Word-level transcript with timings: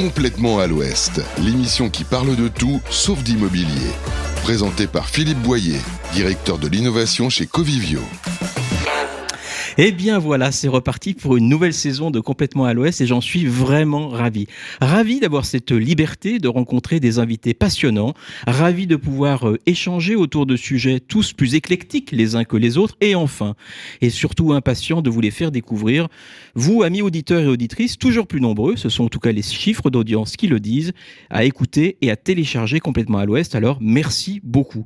Complètement 0.00 0.60
à 0.60 0.66
l'Ouest, 0.66 1.20
l'émission 1.42 1.90
qui 1.90 2.04
parle 2.04 2.34
de 2.34 2.48
tout 2.48 2.80
sauf 2.88 3.22
d'immobilier. 3.22 3.92
Présentée 4.42 4.86
par 4.86 5.10
Philippe 5.10 5.42
Boyer, 5.42 5.78
directeur 6.14 6.56
de 6.56 6.68
l'innovation 6.68 7.28
chez 7.28 7.46
Covivio. 7.46 8.00
Eh 9.78 9.92
bien 9.92 10.18
voilà, 10.18 10.50
c'est 10.50 10.68
reparti 10.68 11.14
pour 11.14 11.36
une 11.36 11.48
nouvelle 11.48 11.72
saison 11.72 12.10
de 12.10 12.18
Complètement 12.18 12.64
à 12.64 12.74
l'Ouest 12.74 13.00
et 13.00 13.06
j'en 13.06 13.20
suis 13.20 13.46
vraiment 13.46 14.08
ravi. 14.08 14.46
Ravi 14.80 15.20
d'avoir 15.20 15.44
cette 15.44 15.70
liberté 15.70 16.38
de 16.38 16.48
rencontrer 16.48 16.98
des 16.98 17.18
invités 17.18 17.54
passionnants, 17.54 18.14
ravi 18.46 18.86
de 18.86 18.96
pouvoir 18.96 19.48
euh, 19.48 19.58
échanger 19.66 20.16
autour 20.16 20.44
de 20.46 20.56
sujets 20.56 20.98
tous 20.98 21.32
plus 21.32 21.54
éclectiques 21.54 22.10
les 22.10 22.34
uns 22.34 22.44
que 22.44 22.56
les 22.56 22.78
autres 22.78 22.96
et 23.00 23.14
enfin, 23.14 23.54
et 24.00 24.10
surtout 24.10 24.52
impatient 24.52 25.02
de 25.02 25.10
vous 25.10 25.20
les 25.20 25.30
faire 25.30 25.52
découvrir, 25.52 26.08
vous, 26.54 26.82
amis 26.82 27.02
auditeurs 27.02 27.42
et 27.42 27.48
auditrices, 27.48 27.96
toujours 27.96 28.26
plus 28.26 28.40
nombreux, 28.40 28.76
ce 28.76 28.88
sont 28.88 29.04
en 29.04 29.08
tout 29.08 29.20
cas 29.20 29.32
les 29.32 29.42
chiffres 29.42 29.90
d'audience 29.90 30.36
qui 30.36 30.48
le 30.48 30.58
disent, 30.58 30.92
à 31.30 31.44
écouter 31.44 31.96
et 32.00 32.10
à 32.10 32.16
télécharger 32.16 32.80
Complètement 32.80 33.18
à 33.18 33.24
l'Ouest, 33.24 33.54
alors 33.54 33.78
merci 33.80 34.40
beaucoup. 34.42 34.84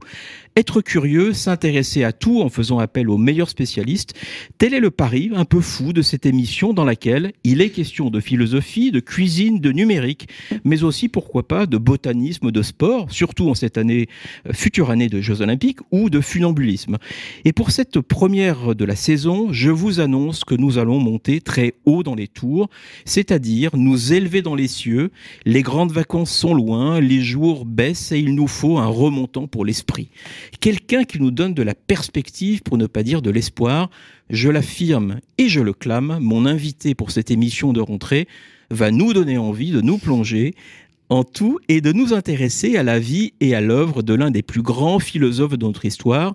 Être 0.56 0.82
curieux, 0.82 1.32
s'intéresser 1.32 2.04
à 2.04 2.12
tout 2.12 2.40
en 2.40 2.48
faisant 2.48 2.78
appel 2.78 3.10
aux 3.10 3.18
meilleurs 3.18 3.48
spécialistes, 3.48 4.14
tel 4.56 4.72
est 4.72 4.78
le 4.78 4.92
pari 4.92 5.32
un 5.34 5.44
peu 5.44 5.60
fou 5.60 5.92
de 5.92 6.00
cette 6.00 6.26
émission 6.26 6.72
dans 6.72 6.84
laquelle 6.84 7.32
il 7.42 7.60
est 7.60 7.70
question 7.70 8.08
de 8.08 8.20
philosophie, 8.20 8.92
de 8.92 9.00
cuisine, 9.00 9.58
de 9.58 9.72
numérique, 9.72 10.28
mais 10.62 10.84
aussi 10.84 11.08
pourquoi 11.08 11.48
pas 11.48 11.66
de 11.66 11.76
botanisme, 11.76 12.52
de 12.52 12.62
sport, 12.62 13.10
surtout 13.10 13.48
en 13.48 13.56
cette 13.56 13.78
année, 13.78 14.06
euh, 14.46 14.52
future 14.52 14.90
année 14.90 15.08
de 15.08 15.20
Jeux 15.20 15.40
Olympiques, 15.40 15.80
ou 15.90 16.08
de 16.08 16.20
funambulisme. 16.20 16.98
Et 17.44 17.52
pour 17.52 17.72
cette 17.72 17.98
première 17.98 18.76
de 18.76 18.84
la 18.84 18.94
saison, 18.94 19.52
je 19.52 19.70
vous 19.70 19.98
annonce 19.98 20.44
que 20.44 20.54
nous 20.54 20.78
allons 20.78 21.00
monter 21.00 21.40
très 21.40 21.74
haut 21.84 22.04
dans 22.04 22.14
les 22.14 22.28
tours, 22.28 22.70
c'est-à-dire 23.04 23.76
nous 23.76 24.12
élever 24.12 24.40
dans 24.40 24.54
les 24.54 24.68
cieux. 24.68 25.10
Les 25.46 25.62
grandes 25.62 25.90
vacances 25.90 26.30
sont 26.30 26.54
loin, 26.54 27.00
les 27.00 27.22
jours 27.22 27.64
baissent 27.64 28.12
et 28.12 28.20
il 28.20 28.36
nous 28.36 28.46
faut 28.46 28.78
un 28.78 28.86
remontant 28.86 29.48
pour 29.48 29.64
l'esprit. 29.64 30.10
Quelqu'un 30.60 31.04
qui 31.04 31.20
nous 31.20 31.30
donne 31.30 31.54
de 31.54 31.62
la 31.62 31.74
perspective, 31.74 32.62
pour 32.62 32.78
ne 32.78 32.86
pas 32.86 33.02
dire 33.02 33.22
de 33.22 33.30
l'espoir. 33.30 33.90
Je 34.30 34.48
l'affirme 34.48 35.20
et 35.38 35.48
je 35.48 35.60
le 35.60 35.72
clame, 35.72 36.18
mon 36.20 36.46
invité 36.46 36.94
pour 36.94 37.10
cette 37.10 37.30
émission 37.30 37.72
de 37.72 37.80
rentrée 37.80 38.26
va 38.70 38.90
nous 38.90 39.12
donner 39.12 39.38
envie 39.38 39.70
de 39.70 39.80
nous 39.80 39.98
plonger 39.98 40.54
en 41.10 41.24
tout 41.24 41.58
et 41.68 41.80
de 41.80 41.92
nous 41.92 42.14
intéresser 42.14 42.76
à 42.76 42.82
la 42.82 42.98
vie 42.98 43.34
et 43.40 43.54
à 43.54 43.60
l'œuvre 43.60 44.02
de 44.02 44.14
l'un 44.14 44.30
des 44.30 44.42
plus 44.42 44.62
grands 44.62 44.98
philosophes 44.98 45.58
de 45.58 45.64
notre 45.64 45.84
histoire, 45.84 46.34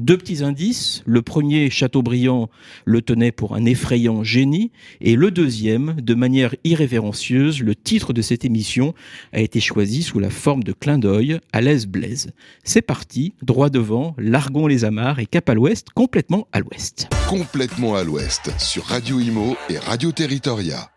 deux 0.00 0.18
petits 0.18 0.42
indices. 0.42 1.02
Le 1.06 1.22
premier, 1.22 1.70
Chateaubriand, 1.70 2.50
le 2.84 3.02
tenait 3.02 3.32
pour 3.32 3.54
un 3.54 3.64
effrayant 3.64 4.24
génie. 4.24 4.72
Et 5.00 5.14
le 5.16 5.30
deuxième, 5.30 5.96
de 6.00 6.14
manière 6.14 6.54
irrévérencieuse, 6.64 7.60
le 7.60 7.74
titre 7.74 8.12
de 8.12 8.22
cette 8.22 8.44
émission 8.44 8.94
a 9.32 9.40
été 9.40 9.60
choisi 9.60 10.02
sous 10.02 10.18
la 10.18 10.30
forme 10.30 10.64
de 10.64 10.72
clin 10.72 10.98
d'œil 10.98 11.38
à 11.52 11.60
l'aise 11.60 11.86
Blaise. 11.86 12.32
C'est 12.64 12.82
parti, 12.82 13.34
droit 13.42 13.70
devant, 13.70 14.14
largons 14.18 14.66
les 14.66 14.84
amarres 14.84 15.18
et 15.18 15.26
cap 15.26 15.48
à 15.48 15.54
l'ouest, 15.54 15.88
complètement 15.90 16.48
à 16.52 16.60
l'ouest. 16.60 17.08
Complètement 17.28 17.94
à 17.94 18.02
l'Ouest 18.02 18.50
sur 18.58 18.84
Radio 18.84 19.20
Imo 19.20 19.56
et 19.68 19.78
Radio 19.78 20.10
Territoria. 20.12 20.90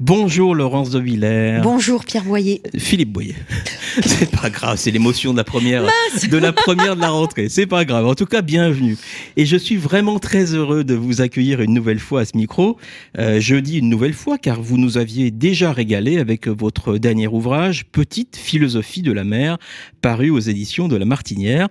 Bonjour 0.00 0.54
Laurence 0.54 0.90
de 0.90 1.00
Villers. 1.00 1.60
Bonjour 1.62 2.04
Pierre 2.04 2.24
Boyer. 2.24 2.62
Philippe 2.76 3.12
Boyer. 3.12 3.36
c'est 4.04 4.30
pas 4.30 4.50
grave, 4.50 4.78
c'est 4.78 4.90
l'émotion 4.90 5.32
de 5.32 5.38
la 5.38 5.44
première 5.44 5.84
de 6.30 6.36
la 6.36 6.52
première 6.52 6.96
de 6.96 7.00
la 7.00 7.10
rentrée. 7.10 7.48
C'est 7.48 7.66
pas 7.66 7.84
grave. 7.84 8.06
En 8.06 8.14
tout 8.14 8.26
cas, 8.26 8.42
bienvenue. 8.42 8.96
Et 9.36 9.46
je 9.46 9.56
suis 9.56 9.76
vraiment 9.76 10.18
très 10.18 10.54
heureux 10.54 10.84
de 10.84 10.94
vous 10.94 11.20
accueillir 11.20 11.60
une 11.60 11.74
nouvelle 11.74 11.98
fois 11.98 12.20
à 12.20 12.24
ce 12.24 12.36
micro. 12.36 12.76
Euh, 13.18 13.40
je 13.40 13.56
dis 13.56 13.78
une 13.78 13.88
nouvelle 13.88 14.14
fois 14.14 14.38
car 14.38 14.60
vous 14.60 14.78
nous 14.78 14.98
aviez 14.98 15.30
déjà 15.30 15.72
régalé 15.72 16.18
avec 16.18 16.48
votre 16.48 16.98
dernier 16.98 17.26
ouvrage 17.26 17.86
Petite 17.86 18.36
philosophie 18.36 19.02
de 19.02 19.12
la 19.12 19.24
mer, 19.24 19.58
paru 20.00 20.30
aux 20.30 20.38
éditions 20.38 20.88
de 20.88 20.96
La 20.96 21.04
Martinière. 21.04 21.68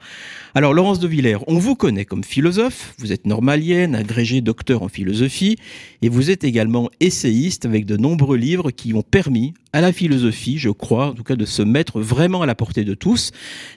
Alors 0.55 0.73
Laurence 0.73 0.99
de 0.99 1.07
Villers, 1.07 1.37
on 1.47 1.57
vous 1.59 1.75
connaît 1.75 2.05
comme 2.05 2.23
philosophe, 2.23 2.95
vous 2.97 3.11
êtes 3.11 3.25
normalienne, 3.27 3.95
agrégée 3.95 4.41
docteur 4.41 4.81
en 4.81 4.87
philosophie 4.87 5.57
et 6.01 6.09
vous 6.09 6.31
êtes 6.31 6.43
également 6.43 6.89
essayiste 6.99 7.65
avec 7.65 7.76
de 7.85 7.97
nombreux 7.97 8.37
livres 8.37 8.71
qui 8.71 8.93
ont 8.93 9.01
permis 9.01 9.53
à 9.73 9.81
la 9.81 9.91
philosophie, 9.91 10.57
je 10.57 10.69
crois, 10.69 11.07
en 11.07 11.13
tout 11.13 11.23
cas 11.23 11.35
de 11.35 11.45
se 11.45 11.61
mettre 11.61 12.01
vraiment 12.01 12.41
à 12.41 12.45
la 12.45 12.55
portée 12.55 12.83
de 12.83 12.93
tous, 12.93 13.31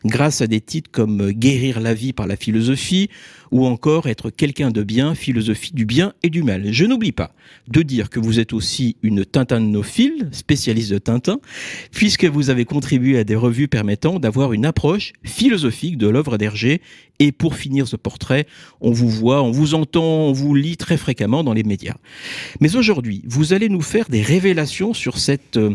grâce 0.05 0.41
à 0.41 0.47
des 0.47 0.61
titres 0.61 0.91
comme 0.91 1.31
Guérir 1.33 1.81
la 1.81 1.94
vie 1.94 2.12
par 2.12 2.27
la 2.27 2.37
philosophie 2.37 3.10
ou 3.50 3.66
encore 3.66 4.09
Être 4.09 4.31
quelqu'un 4.31 4.71
de 4.71 4.83
bien, 4.83 5.15
philosophie 5.15 5.72
du 5.72 5.84
bien 5.84 6.12
et 6.22 6.31
du 6.31 6.43
mal. 6.43 6.72
Je 6.72 6.84
n'oublie 6.84 7.12
pas 7.12 7.34
de 7.69 7.83
dire 7.83 8.11
que 8.11 8.21
vous 8.21 8.41
êtes 8.41 8.53
aussi 8.53 8.97
une 9.03 9.25
tintanophile, 9.25 10.28
spécialiste 10.33 10.93
de 10.93 10.99
Tintin, 10.99 11.41
puisque 11.93 12.25
vous 12.25 12.50
avez 12.50 12.65
contribué 12.65 13.19
à 13.19 13.25
des 13.25 13.37
revues 13.37 13.69
permettant 13.69 14.19
d'avoir 14.19 14.53
une 14.53 14.66
approche 14.66 15.12
philosophique 15.25 15.99
de 15.99 16.09
l'œuvre 16.09 16.39
d'Hergé. 16.39 16.81
Et 17.19 17.33
pour 17.33 17.55
finir 17.55 17.87
ce 17.87 17.97
portrait, 17.97 18.47
on 18.81 18.93
vous 18.93 19.10
voit, 19.10 19.43
on 19.43 19.50
vous 19.50 19.75
entend, 19.75 20.28
on 20.28 20.33
vous 20.33 20.55
lit 20.55 20.77
très 20.77 20.97
fréquemment 20.97 21.44
dans 21.44 21.53
les 21.53 21.65
médias. 21.65 21.97
Mais 22.60 22.77
aujourd'hui, 22.77 23.22
vous 23.27 23.53
allez 23.53 23.69
nous 23.69 23.83
faire 23.83 24.09
des 24.09 24.22
révélations 24.22 24.94
sur 24.94 25.19
cette 25.19 25.59
euh, 25.59 25.75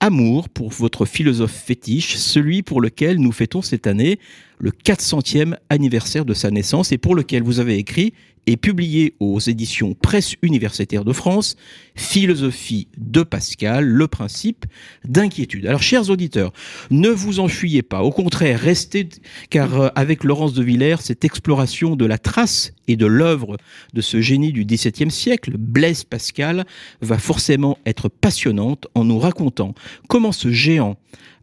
amour 0.00 0.48
pour 0.48 0.70
votre 0.70 1.04
philosophe 1.04 1.52
fétiche, 1.52 2.16
celui 2.16 2.62
pour 2.62 2.80
lequel 2.80 3.18
nous 3.18 3.32
fêtons 3.32 3.62
cette 3.62 3.86
année 3.86 4.18
le 4.60 4.70
400e 4.70 5.56
anniversaire 5.70 6.24
de 6.24 6.34
sa 6.34 6.50
naissance 6.50 6.92
et 6.92 6.98
pour 6.98 7.14
lequel 7.14 7.42
vous 7.42 7.60
avez 7.60 7.76
écrit 7.76 8.12
et 8.46 8.56
publié 8.56 9.14
aux 9.20 9.38
éditions 9.38 9.94
Presse 9.94 10.34
universitaire 10.42 11.04
de 11.04 11.12
France 11.12 11.56
Philosophie 11.94 12.88
de 12.96 13.22
Pascal, 13.22 13.84
le 13.84 14.08
principe 14.08 14.66
d'inquiétude. 15.04 15.66
Alors 15.66 15.82
chers 15.82 16.10
auditeurs, 16.10 16.52
ne 16.90 17.08
vous 17.10 17.40
enfuyez 17.40 17.82
pas, 17.82 18.02
au 18.02 18.10
contraire, 18.10 18.58
restez 18.58 19.08
car 19.50 19.80
euh, 19.80 19.88
avec 19.94 20.24
Laurence 20.24 20.54
de 20.54 20.62
Villers, 20.62 21.00
cette 21.00 21.24
exploration 21.24 21.96
de 21.96 22.06
la 22.06 22.18
trace 22.18 22.72
et 22.88 22.96
de 22.96 23.06
l'œuvre 23.06 23.56
de 23.94 24.00
ce 24.00 24.20
génie 24.20 24.52
du 24.52 24.64
XVIIe 24.64 25.10
siècle, 25.10 25.52
Blaise 25.56 26.04
Pascal, 26.04 26.64
va 27.00 27.18
forcément 27.18 27.78
être 27.86 28.08
passionnante 28.08 28.88
en 28.94 29.04
nous 29.04 29.18
racontant 29.18 29.74
comment 30.08 30.32
ce 30.32 30.50
géant 30.50 30.96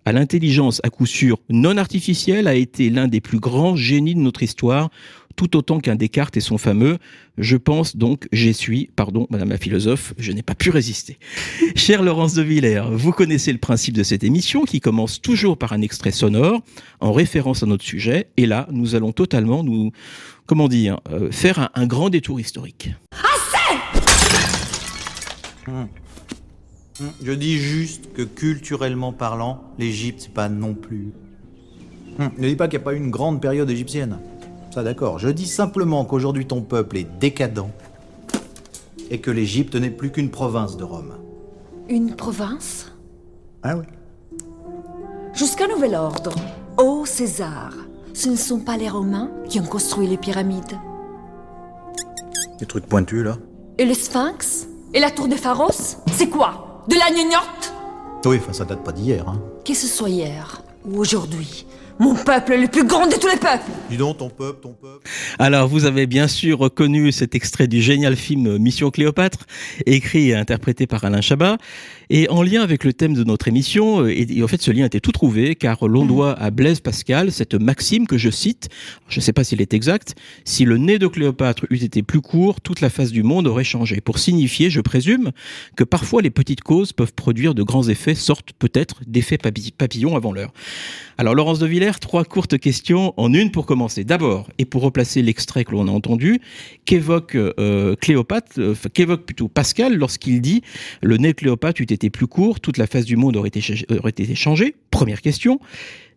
à 0.07 0.13
l'intelligence 0.13 0.79
à 0.83 0.89
coup 0.89 1.05
sûr 1.05 1.37
non 1.49 1.75
artificielle 1.75 2.47
a 2.47 2.55
été 2.55 2.89
l'un 2.89 3.09
des 3.09 3.19
plus 3.19 3.39
grands 3.39 3.75
génies 3.75 4.15
de 4.15 4.21
notre 4.21 4.41
histoire, 4.41 4.89
tout 5.35 5.57
autant 5.57 5.81
qu'un 5.81 5.97
Descartes 5.97 6.37
et 6.37 6.39
son 6.39 6.57
fameux 6.57 6.97
Je 7.37 7.57
pense 7.57 7.97
donc 7.97 8.29
j'ai 8.31 8.53
suis, 8.53 8.89
pardon, 8.95 9.27
madame 9.29 9.49
la 9.49 9.57
philosophe, 9.57 10.13
je 10.17 10.31
n'ai 10.31 10.43
pas 10.43 10.55
pu 10.55 10.69
résister. 10.69 11.19
Chère 11.75 12.03
Laurence 12.03 12.35
de 12.35 12.41
Villers, 12.41 12.85
vous 12.89 13.11
connaissez 13.11 13.51
le 13.51 13.57
principe 13.57 13.95
de 13.95 14.03
cette 14.03 14.23
émission 14.23 14.63
qui 14.63 14.79
commence 14.79 15.21
toujours 15.21 15.57
par 15.57 15.73
un 15.73 15.81
extrait 15.81 16.11
sonore 16.11 16.61
en 17.01 17.11
référence 17.11 17.63
à 17.63 17.65
notre 17.65 17.83
sujet, 17.83 18.27
et 18.37 18.45
là, 18.45 18.65
nous 18.71 18.95
allons 18.95 19.11
totalement 19.11 19.61
nous, 19.61 19.91
comment 20.45 20.69
dire, 20.69 21.01
euh, 21.11 21.31
faire 21.31 21.59
un, 21.59 21.69
un 21.75 21.85
grand 21.85 22.09
détour 22.09 22.39
historique. 22.39 22.91
Je 27.21 27.31
dis 27.31 27.57
juste 27.57 28.13
que 28.13 28.23
culturellement 28.23 29.13
parlant, 29.13 29.61
l'Égypte, 29.77 30.21
c'est 30.21 30.33
pas 30.33 30.49
non 30.49 30.73
plus. 30.73 31.11
Hum, 32.19 32.31
Ne 32.37 32.47
dis 32.47 32.55
pas 32.55 32.67
qu'il 32.67 32.79
n'y 32.79 32.83
a 32.83 32.85
pas 32.85 32.93
eu 32.93 32.97
une 32.97 33.11
grande 33.11 33.41
période 33.41 33.69
égyptienne. 33.69 34.17
Ça 34.73 34.83
d'accord. 34.83 35.19
Je 35.19 35.29
dis 35.29 35.47
simplement 35.47 36.05
qu'aujourd'hui 36.05 36.45
ton 36.47 36.61
peuple 36.61 36.97
est 36.97 37.07
décadent 37.19 37.67
et 39.09 39.19
que 39.19 39.31
l'Égypte 39.31 39.75
n'est 39.75 39.89
plus 39.91 40.11
qu'une 40.11 40.29
province 40.29 40.77
de 40.77 40.83
Rome. 40.83 41.13
Une 41.89 42.15
province? 42.15 42.91
Ah 43.63 43.77
oui 43.77 43.85
Jusqu'à 45.33 45.67
nouvel 45.67 45.95
ordre. 45.95 46.33
Ô 46.77 47.05
César, 47.05 47.73
ce 48.13 48.29
ne 48.29 48.35
sont 48.35 48.59
pas 48.59 48.77
les 48.77 48.89
Romains 48.89 49.29
qui 49.47 49.59
ont 49.59 49.65
construit 49.65 50.07
les 50.07 50.17
pyramides? 50.17 50.77
Des 52.59 52.65
trucs 52.65 52.87
pointus 52.87 53.23
là 53.23 53.37
Et 53.77 53.85
le 53.85 53.93
Sphinx? 53.93 54.67
Et 54.93 54.99
la 54.99 55.11
tour 55.11 55.27
des 55.27 55.37
Pharos? 55.37 55.97
C'est 56.11 56.29
quoi? 56.29 56.66
De 56.87 56.95
la 56.95 57.09
gnognotte 57.11 57.73
Oui, 58.25 58.37
enfin 58.41 58.53
ça 58.53 58.65
date 58.65 58.83
pas 58.83 58.91
d'hier, 58.91 59.27
hein. 59.27 59.41
Que 59.65 59.73
ce 59.73 59.87
soit 59.87 60.09
hier 60.09 60.61
ou 60.85 60.99
aujourd'hui, 60.99 61.65
mon 61.99 62.15
peuple 62.15 62.53
est 62.53 62.57
le 62.57 62.67
plus 62.67 62.85
grand 62.85 63.07
de 63.07 63.15
tous 63.15 63.27
les 63.27 63.37
peuples 63.37 63.69
Dis 63.89 63.97
donc, 63.97 64.17
ton 64.17 64.29
peuple, 64.29 64.61
ton 64.61 64.73
peuple. 64.73 65.05
Alors, 65.39 65.67
vous 65.67 65.85
avez 65.85 66.05
bien 66.05 66.27
sûr 66.27 66.59
reconnu 66.59 67.11
cet 67.11 67.35
extrait 67.35 67.67
du 67.67 67.81
génial 67.81 68.15
film 68.15 68.57
Mission 68.57 68.91
Cléopâtre, 68.91 69.39
écrit 69.85 70.29
et 70.29 70.35
interprété 70.35 70.87
par 70.87 71.03
Alain 71.03 71.21
Chabat. 71.21 71.57
Et 72.09 72.29
en 72.29 72.41
lien 72.41 72.61
avec 72.61 72.83
le 72.83 72.93
thème 72.93 73.13
de 73.13 73.23
notre 73.23 73.47
émission, 73.47 74.01
euh, 74.03 74.11
et, 74.11 74.25
et 74.37 74.43
en 74.43 74.47
fait 74.47 74.61
ce 74.61 74.71
lien 74.71 74.85
était 74.85 74.99
tout 74.99 75.11
trouvé, 75.11 75.55
car 75.55 75.87
l'on 75.87 76.05
doit 76.05 76.33
à 76.33 76.51
Blaise 76.51 76.79
Pascal 76.79 77.31
cette 77.31 77.55
maxime 77.55 78.07
que 78.07 78.17
je 78.17 78.29
cite, 78.29 78.69
je 79.09 79.19
ne 79.19 79.21
sais 79.21 79.33
pas 79.33 79.43
s'il 79.43 79.61
est 79.61 79.73
exact, 79.73 80.15
si 80.45 80.63
le 80.63 80.77
nez 80.77 80.99
de 80.99 81.07
Cléopâtre 81.07 81.65
eût 81.69 81.83
été 81.83 82.03
plus 82.03 82.21
court, 82.21 82.61
toute 82.61 82.81
la 82.81 82.89
face 82.89 83.11
du 83.11 83.23
monde 83.23 83.47
aurait 83.47 83.63
changé. 83.63 83.99
Pour 83.99 84.19
signifier, 84.19 84.69
je 84.69 84.79
présume, 84.81 85.31
que 85.75 85.83
parfois 85.83 86.21
les 86.21 86.29
petites 86.29 86.61
causes 86.61 86.93
peuvent 86.93 87.13
produire 87.13 87.53
de 87.55 87.63
grands 87.63 87.87
effets, 87.89 88.15
sorte 88.15 88.53
peut-être 88.57 89.01
d'effets 89.05 89.37
papi- 89.37 89.73
papillons 89.77 90.15
avant 90.15 90.31
l'heure. 90.31 90.53
Alors 91.17 91.33
Laurence 91.33 91.59
de 91.59 91.65
Villers, 91.65 91.99
trois 91.99 92.23
courtes 92.23 92.59
questions 92.59 93.13
en 93.17 93.33
une 93.33 93.51
pour 93.51 93.65
commencer. 93.65 94.03
D'abord, 94.03 94.47
et 94.59 94.65
pour 94.65 94.83
replacer 94.83 95.23
l'extrait 95.23 95.65
que 95.65 95.71
l'on 95.71 95.87
a 95.87 95.91
entendu, 95.91 96.39
qu'évoque 96.85 97.35
euh, 97.35 97.95
Cléopâtre, 97.95 98.51
euh, 98.59 98.75
qu'évoque 98.93 99.25
plutôt 99.25 99.47
Pascal 99.47 99.95
lorsqu'il 99.95 100.41
dit 100.41 100.61
le 101.01 101.17
nez 101.17 101.29
de 101.29 101.33
Cléopâtre 101.33 101.81
eût 101.81 101.85
été 101.85 101.96
plus 102.09 102.27
court, 102.27 102.59
toute 102.59 102.77
la 102.77 102.87
face 102.87 103.05
du 103.05 103.17
monde 103.17 103.35
aurait 103.35 103.49
été, 103.49 103.61
aurait 103.99 104.11
été 104.11 104.35
changée. 104.35 104.75
Première 104.91 105.21
question. 105.21 105.59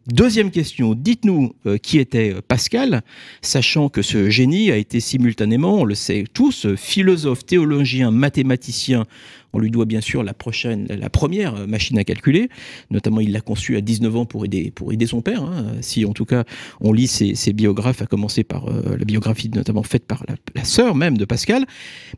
Deuxième 0.07 0.51
question, 0.51 0.95
dites-nous 0.95 1.55
euh, 1.67 1.77
qui 1.77 1.99
était 1.99 2.33
euh, 2.33 2.41
Pascal, 2.47 3.03
sachant 3.43 3.91
que 3.91 4.01
ce 4.01 4.31
génie 4.31 4.73
a 4.73 4.77
été 4.77 4.99
simultanément, 4.99 5.81
on 5.81 5.85
le 5.85 5.95
sait 5.95 6.25
tous, 6.33 6.75
philosophe, 6.75 7.45
théologien, 7.45 8.11
mathématicien. 8.11 9.05
On 9.53 9.59
lui 9.59 9.71
doit 9.71 9.85
bien 9.85 10.01
sûr 10.01 10.23
la 10.23 10.35
prochaine, 10.35 10.87
la 10.89 11.11
première 11.11 11.55
euh, 11.55 11.67
machine 11.67 11.99
à 11.99 12.05
calculer. 12.05 12.49
Notamment, 12.91 13.21
il 13.21 13.33
l'a 13.33 13.41
conçue 13.41 13.77
à 13.77 13.81
19 13.81 14.17
ans 14.17 14.25
pour 14.25 14.45
aider, 14.45 14.71
pour 14.75 14.93
aider 14.93 15.07
son 15.07 15.21
père. 15.21 15.43
Hein. 15.43 15.67
Si 15.81 16.05
en 16.05 16.13
tout 16.13 16.25
cas 16.25 16.45
on 16.81 16.93
lit 16.93 17.07
ses, 17.07 17.53
biographes, 17.53 18.03
à 18.03 18.07
commencer 18.07 18.45
par 18.45 18.67
la 18.67 19.05
biographie 19.05 19.51
notamment 19.53 19.83
faite 19.83 20.07
par 20.07 20.25
la, 20.29 20.37
la, 20.55 20.65
sœur 20.65 20.95
même 20.95 21.19
de 21.19 21.25
Pascal. 21.25 21.67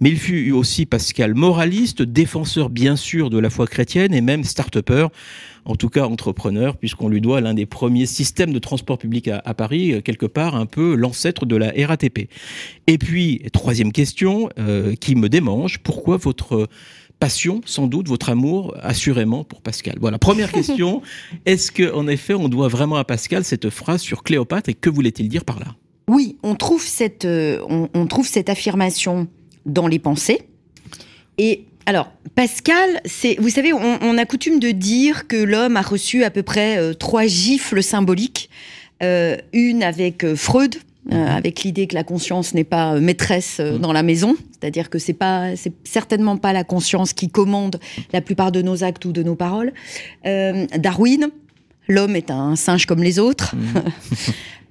Mais 0.00 0.11
il 0.11 0.19
fut 0.19 0.52
aussi 0.52 0.87
Pascal 0.87 1.34
moraliste, 1.34 2.02
défenseur 2.02 2.70
bien 2.70 2.96
sûr 2.96 3.31
de 3.31 3.38
la 3.38 3.50
foi 3.50 3.67
chrétienne 3.67 4.14
et 4.14 4.20
même 4.20 4.44
start-upper 4.44 5.08
en 5.64 5.76
tout 5.76 5.88
cas 5.88 6.05
entrepreneur, 6.05 6.76
puisqu'on 6.76 7.08
lui 7.08 7.20
doit 7.20 7.40
l'un 7.40 7.55
des 7.55 7.67
premiers 7.67 8.06
systèmes 8.06 8.52
de 8.52 8.58
transport 8.58 8.99
public 8.99 9.28
à, 9.28 9.55
Paris, 9.55 9.93
euh, 9.93 10.00
quelque 10.00 10.26
part 10.26 10.56
un 10.56 10.67
peu 10.67 10.94
l'ancêtre 10.94 11.46
de 11.46 11.56
la 11.56 11.73
RATP. 11.87 12.28
Et 12.87 12.99
puis, 12.99 13.43
troisième 13.52 13.93
question 13.93 14.49
euh, 14.58 14.94
qui 14.94 15.14
me 15.14 15.28
démange, 15.28 15.78
pourquoi 15.78 16.17
votre 16.17 16.69
passion, 17.22 17.60
sans 17.66 17.86
doute, 17.86 18.08
votre 18.08 18.30
amour, 18.30 18.74
assurément, 18.82 19.44
pour 19.44 19.62
Pascal. 19.62 19.94
Voilà, 20.00 20.19
première 20.19 20.50
question. 20.58 21.02
Est-ce 21.46 21.70
qu'en 21.70 22.08
effet, 22.08 22.34
on 22.34 22.48
doit 22.48 22.66
vraiment 22.66 22.96
à 22.96 23.04
Pascal 23.04 23.44
cette 23.44 23.70
phrase 23.70 24.00
sur 24.00 24.24
Cléopâtre 24.24 24.69
et 24.70 24.74
que 24.74 24.90
voulait-il 24.90 25.28
dire 25.28 25.44
par 25.44 25.60
là? 25.60 25.76
Oui, 26.08 26.36
on 26.42 26.56
trouve 26.56 26.84
cette, 26.84 27.24
euh, 27.24 27.60
on 27.94 28.06
trouve 28.08 28.26
cette 28.26 28.50
affirmation 28.50 29.28
dans 29.66 29.86
les 29.86 30.00
pensées. 30.00 30.40
Et 31.38 31.66
alors, 31.86 32.10
Pascal, 32.34 33.00
c'est, 33.04 33.36
vous 33.38 33.50
savez, 33.50 33.72
on, 33.72 34.18
a 34.18 34.25
coutume 34.25 34.58
de 34.58 34.72
dire 34.72 35.28
que 35.28 35.36
l'homme 35.36 35.76
a 35.76 35.82
reçu 35.82 36.25
à 36.25 36.30
peu 36.30 36.42
près 36.42 36.76
euh, 36.78 36.92
trois 36.92 37.26
gifles 37.26 37.84
symboliques. 37.84 38.50
Euh, 39.04 39.36
une 39.52 39.84
avec 39.84 40.34
Freud, 40.34 40.75
mhm. 41.06 41.12
avec 41.14 41.62
l'idée 41.62 41.87
que 41.87 41.94
la 41.94 42.04
conscience 42.04 42.54
n'est 42.54 42.64
pas 42.64 42.99
maîtresse 43.00 43.58
mhm. 43.58 43.78
dans 43.78 43.93
la 43.93 44.02
maison, 44.02 44.37
c'est-à-dire 44.52 44.90
que 44.90 44.99
c'est 44.99 45.12
pas, 45.12 45.56
c'est 45.56 45.72
certainement 45.84 46.37
pas 46.37 46.52
la 46.52 46.64
conscience 46.64 47.12
qui 47.12 47.28
commande 47.28 47.78
la 48.12 48.20
plupart 48.20 48.52
de 48.52 48.62
nos 48.62 48.84
actes 48.84 49.04
ou 49.04 49.12
de 49.12 49.22
nos 49.22 49.34
paroles. 49.34 49.72
Darwin, 50.25 51.31
l'homme 51.88 52.16
est 52.16 52.31
un 52.31 52.56
singe 52.56 52.87
comme 52.87 53.02
les 53.02 53.19
autres, 53.19 53.54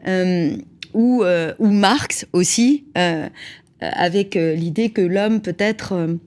ou, 0.93 1.23
ou 1.59 1.67
Marx 1.67 2.25
aussi, 2.33 2.85
avec 3.81 4.35
l'idée 4.35 4.89
que 4.89 5.01
l'homme 5.01 5.41
peut 5.41 5.55
être 5.57 6.17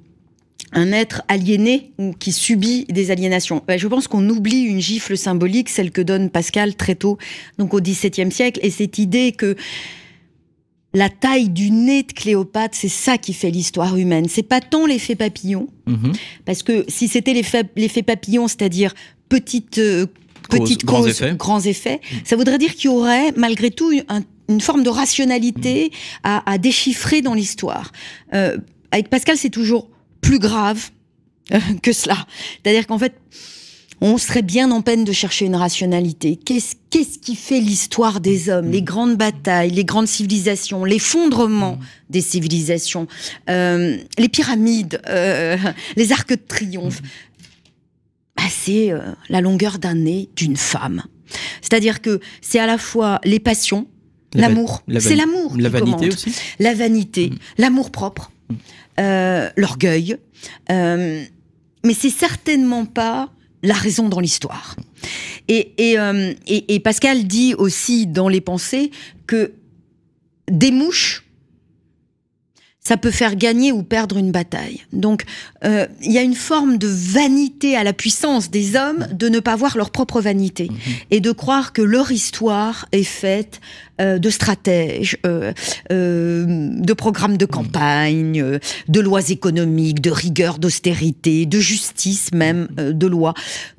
un 0.74 0.92
être 0.92 1.22
aliéné 1.28 1.92
ou 1.98 2.12
qui 2.12 2.32
subit 2.32 2.84
des 2.88 3.10
aliénations. 3.10 3.62
Je 3.74 3.86
pense 3.86 4.08
qu'on 4.08 4.28
oublie 4.28 4.62
une 4.62 4.80
gifle 4.80 5.16
symbolique, 5.16 5.68
celle 5.68 5.90
que 5.90 6.02
donne 6.02 6.30
Pascal 6.30 6.74
très 6.74 6.96
tôt, 6.96 7.16
donc 7.58 7.72
au 7.72 7.80
XVIIe 7.80 8.30
siècle, 8.30 8.60
et 8.62 8.70
cette 8.70 8.98
idée 8.98 9.32
que 9.32 9.56
la 10.92 11.08
taille 11.08 11.48
du 11.48 11.70
nez 11.70 12.02
de 12.02 12.12
Cléopâtre, 12.12 12.76
c'est 12.76 12.88
ça 12.88 13.18
qui 13.18 13.32
fait 13.32 13.50
l'histoire 13.50 13.96
humaine. 13.96 14.26
C'est 14.28 14.44
pas 14.44 14.60
tant 14.60 14.86
l'effet 14.86 15.16
papillon, 15.16 15.68
mhm. 15.86 16.12
parce 16.44 16.62
que 16.62 16.84
si 16.88 17.08
c'était 17.08 17.32
l'effet 17.32 18.02
papillon, 18.02 18.48
c'est-à-dire 18.48 18.94
petite 19.28 19.78
euh, 19.78 20.06
petite 20.50 20.84
grands, 20.84 21.06
effets. 21.06 21.34
grands 21.34 21.60
effets, 21.60 22.00
mhm. 22.12 22.18
ça 22.24 22.36
voudrait 22.36 22.58
dire 22.58 22.74
qu'il 22.74 22.90
y 22.90 22.94
aurait 22.94 23.32
malgré 23.36 23.70
tout 23.70 23.92
une 24.48 24.60
forme 24.60 24.82
de 24.82 24.90
rationalité 24.90 25.90
mhm. 26.24 26.40
à, 26.46 26.58
déchiffrer 26.58 27.22
dans 27.22 27.34
l'histoire. 27.34 27.92
Euh, 28.32 28.56
avec 28.92 29.08
Pascal, 29.08 29.36
c'est 29.36 29.50
toujours 29.50 29.88
plus 30.24 30.38
grave 30.38 30.90
euh, 31.52 31.58
que 31.82 31.92
cela. 31.92 32.26
C'est-à-dire 32.62 32.86
qu'en 32.86 32.98
fait, 32.98 33.14
on 34.00 34.18
serait 34.18 34.42
bien 34.42 34.70
en 34.70 34.82
peine 34.82 35.04
de 35.04 35.12
chercher 35.12 35.46
une 35.46 35.54
rationalité. 35.54 36.36
Qu'est-ce 36.36 37.18
qui 37.18 37.36
fait 37.36 37.60
l'histoire 37.60 38.20
des 38.20 38.48
hommes, 38.48 38.70
les 38.70 38.82
grandes 38.82 39.16
batailles, 39.16 39.70
les 39.70 39.84
grandes 39.84 40.08
civilisations, 40.08 40.84
l'effondrement 40.84 41.78
des 42.10 42.20
civilisations, 42.20 43.06
euh, 43.48 43.96
les 44.18 44.28
pyramides, 44.28 45.00
euh, 45.08 45.56
les 45.96 46.12
arcs 46.12 46.30
de 46.30 46.36
triomphe? 46.36 47.02
Bah, 48.36 48.44
C'est 48.50 48.90
la 49.28 49.40
longueur 49.40 49.78
d'un 49.78 49.94
nez 49.94 50.28
d'une 50.36 50.56
femme. 50.56 51.04
C'est-à-dire 51.60 52.00
que 52.02 52.20
c'est 52.40 52.58
à 52.58 52.66
la 52.66 52.78
fois 52.78 53.20
les 53.24 53.40
passions, 53.40 53.86
l'amour, 54.34 54.82
c'est 54.98 55.16
l'amour. 55.16 55.54
La 55.56 55.68
vanité 55.68 56.08
aussi. 56.08 56.34
La 56.58 56.74
vanité, 56.74 57.30
mm. 57.30 57.36
l'amour 57.58 57.90
propre. 57.90 58.30
Euh, 59.00 59.50
l'orgueil, 59.56 60.18
euh, 60.70 61.24
mais 61.84 61.94
c'est 61.94 62.10
certainement 62.10 62.84
pas 62.84 63.30
la 63.64 63.74
raison 63.74 64.08
dans 64.08 64.20
l'histoire. 64.20 64.76
Euh, 65.50 66.34
et, 66.46 66.74
et, 66.74 66.80
Pascal 66.80 67.26
dit 67.26 67.54
aussi 67.54 68.06
dans 68.06 68.28
les 68.28 68.40
pensées 68.40 68.92
que 69.26 69.52
des 70.48 70.70
mouches, 70.70 71.23
ça 72.86 72.96
peut 72.96 73.10
faire 73.10 73.36
gagner 73.36 73.72
ou 73.72 73.82
perdre 73.82 74.18
une 74.18 74.30
bataille. 74.30 74.82
Donc, 74.92 75.24
il 75.62 76.12
y 76.12 76.18
a 76.18 76.22
une 76.22 76.34
forme 76.34 76.76
de 76.76 76.86
vanité 76.86 77.76
à 77.76 77.84
la 77.84 77.94
puissance 77.94 78.50
des 78.50 78.76
hommes 78.76 79.06
de 79.10 79.30
ne 79.30 79.40
pas 79.40 79.56
voir 79.56 79.78
leur 79.78 79.90
propre 79.90 80.20
vanité 80.20 80.68
mhm. 80.70 80.76
et 81.10 81.20
de 81.20 81.32
croire 81.32 81.72
que 81.72 81.80
leur 81.82 82.12
histoire 82.12 82.86
est 82.92 83.04
faite 83.04 83.60
euh, 84.00 84.18
de 84.18 84.28
stratèges, 84.28 85.16
euh, 85.24 85.52
euh, 85.92 86.44
de 86.48 86.92
programmes 86.94 87.36
de 87.36 87.46
campagne, 87.46 88.58
de 88.88 89.00
lois 89.00 89.30
économiques, 89.30 90.00
de 90.00 90.10
rigueur, 90.10 90.58
d'austérité, 90.58 91.46
de 91.46 91.60
justice 91.60 92.32
même, 92.32 92.66
de 92.76 93.06
loi. 93.06 93.34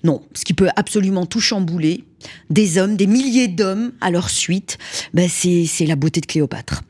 Non, 0.05 0.21
ce 0.33 0.45
qui 0.45 0.53
peut 0.53 0.69
absolument 0.77 1.25
tout 1.25 1.41
chambouler, 1.41 2.05
des 2.49 2.77
hommes, 2.77 2.95
des 2.95 3.07
milliers 3.07 3.49
d'hommes 3.49 3.91
à 3.99 4.09
leur 4.09 4.29
suite, 4.29 4.77
ben 5.13 5.27
c'est 5.27 5.85
la 5.85 5.97
beauté 5.97 6.21
de 6.21 6.27
Cléopâtre. 6.27 6.83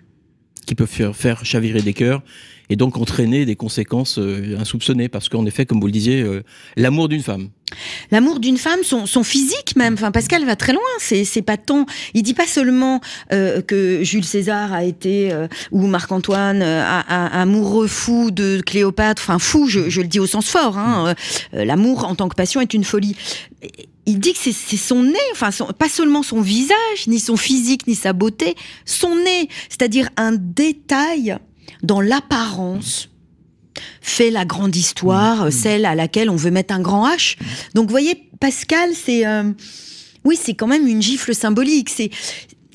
Qui 0.66 0.76
peut 0.76 0.86
faire, 0.86 1.16
faire 1.16 1.46
chavirer 1.46 1.82
des 1.82 1.94
cœurs 1.94 2.22
et 2.70 2.76
donc 2.76 2.98
entraîner 2.98 3.46
des 3.46 3.56
conséquences 3.56 4.20
insoupçonnées, 4.58 5.08
parce 5.08 5.30
qu'en 5.30 5.46
effet, 5.46 5.68
comme 5.68 5.80
vous 5.80 5.86
le 5.86 5.92
disiez, 5.92 6.26
l'amour 6.76 7.10
d'une 7.10 7.22
femme. 7.22 7.50
L'amour 8.12 8.40
d'une 8.40 8.58
femme, 8.58 8.80
son, 8.84 9.24
physique 9.24 9.76
même. 9.76 9.96
Enfin, 9.96 10.12
Pascal 10.12 10.46
va 10.46 10.56
très 10.56 10.74
loin. 10.74 10.82
C'est, 11.00 11.26
c'est 11.26 11.42
pas 11.42 11.58
tant. 11.58 11.86
Il 12.14 12.24
dit 12.24 12.34
pas 12.34 12.48
seulement 12.48 13.02
euh, 13.34 13.62
que 13.62 14.04
Jules 14.04 14.26
César 14.26 14.72
a 14.74 14.84
été 14.84 15.32
euh, 15.32 15.48
ou 15.72 15.88
Marc 15.88 16.12
Antoine 16.12 16.62
euh, 16.62 16.84
amoureux 17.08 17.88
fou 17.88 18.32
de 18.32 18.62
Cléopâtre. 18.66 19.24
Enfin, 19.24 19.40
fou. 19.40 19.68
Je, 19.68 20.02
le 20.02 20.08
dis 20.08 20.20
au 20.20 20.28
sens 20.28 20.48
fort. 20.48 20.78
Hein. 20.78 21.16
l'amour 21.54 22.06
en 22.06 22.16
tant 22.16 22.30
que 22.30 22.36
passion 22.36 22.62
est 22.62 22.74
une 22.74 22.84
folie. 22.84 23.16
Il 24.08 24.20
dit 24.20 24.34
que 24.34 24.40
c'est, 24.40 24.78
son 24.78 25.04
nez, 25.04 25.18
enfin 25.32 25.50
pas 25.74 25.90
seulement 25.90 26.22
son 26.22 26.42
visage, 26.42 27.08
ni 27.08 27.20
son 27.20 27.38
physique, 27.38 27.88
ni 27.88 27.96
sa 27.96 28.14
beauté, 28.14 28.56
son 28.86 29.16
nez, 29.16 29.50
c'est-à-dire 29.70 30.10
un 30.16 30.34
détail 30.34 31.38
dans 31.82 32.02
l'apparence 32.02 33.10
fait 34.02 34.32
la 34.32 34.46
grande 34.46 34.76
histoire, 34.76 35.46
mmh. 35.46 35.52
celle 35.52 35.86
à 35.86 35.96
laquelle 35.96 36.30
on 36.30 36.36
veut 36.36 36.52
mettre 36.52 36.74
un 36.74 36.80
grand 36.80 37.10
H. 37.10 37.38
Donc, 37.74 37.86
vous 37.86 37.92
voyez, 37.92 38.30
Pascal, 38.40 38.92
c'est 38.94 39.26
euh, 39.26 39.52
oui, 40.24 40.38
c'est 40.42 40.54
quand 40.54 40.68
même 40.68 40.88
une 40.88 41.02
gifle 41.02 41.34
symbolique. 41.34 41.90
C'est 41.90 42.10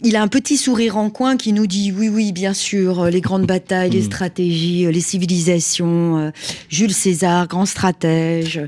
il 0.03 0.17
a 0.17 0.23
un 0.23 0.29
petit 0.29 0.57
sourire 0.57 0.97
en 0.97 1.11
coin 1.11 1.37
qui 1.37 1.53
nous 1.53 1.67
dit 1.67 1.93
oui, 1.93 2.09
oui, 2.09 2.33
bien 2.33 2.55
sûr, 2.55 3.01
euh, 3.01 3.11
les 3.11 3.21
grandes 3.21 3.47
batailles, 3.47 3.91
les 3.91 4.01
mmh. 4.01 4.05
stratégies, 4.05 4.87
euh, 4.87 4.91
les 4.91 5.01
civilisations, 5.01 6.33
Jules 6.69 6.95
César, 6.95 7.47
grand 7.47 7.67
stratège. 7.67 8.61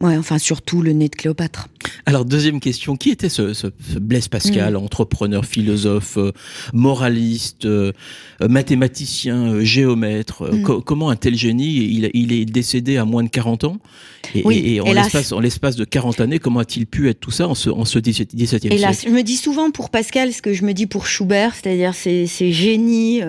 Ouais, 0.00 0.16
enfin 0.16 0.38
surtout 0.38 0.80
le 0.80 0.92
nez 0.92 1.10
de 1.10 1.14
Cléopâtre. 1.14 1.68
Alors 2.06 2.24
deuxième 2.24 2.58
question, 2.58 2.96
qui 2.96 3.10
était 3.10 3.28
ce, 3.28 3.52
ce, 3.52 3.66
Blaise 3.98 4.28
Pascal, 4.28 4.72
mm. 4.72 4.76
entrepreneur, 4.76 5.44
philosophe, 5.44 6.16
euh, 6.16 6.32
moraliste, 6.72 7.66
euh, 7.66 7.92
mathématicien, 8.40 9.52
euh, 9.52 9.62
géomètre 9.62 10.50
mm. 10.50 10.82
Comment 10.84 11.10
un 11.10 11.16
tel 11.16 11.36
génie 11.36 11.66
il, 11.66 12.10
il, 12.14 12.32
est 12.32 12.46
décédé 12.46 12.96
à 12.96 13.04
moins 13.04 13.22
de 13.24 13.28
40 13.28 13.64
ans? 13.64 13.76
Et, 14.34 14.42
oui, 14.46 14.62
et 14.64 14.80
en 14.80 15.40
l'espace 15.40 15.76
de 15.76 15.84
40 15.84 16.20
années, 16.20 16.38
comment 16.38 16.60
a-t-il 16.60 16.86
pu 16.86 17.10
être 17.10 17.20
tout 17.20 17.30
ça 17.30 17.46
en 17.46 17.54
ce, 17.54 17.68
en 17.68 17.84
ce 17.84 17.98
17e 17.98 18.46
siècle? 18.46 18.68
Je 18.70 19.10
me 19.10 19.22
dis 19.22 19.36
souvent 19.36 19.70
pour 19.70 19.90
Pascal 19.90 20.32
ce 20.32 20.40
que 20.40 20.54
je 20.54 20.64
me 20.64 20.72
dis 20.72 20.86
pour 20.86 21.06
Schubert, 21.06 21.54
c'est-à-dire 21.54 21.94
ces, 21.94 22.26
ces 22.26 22.52
génies 22.52 23.20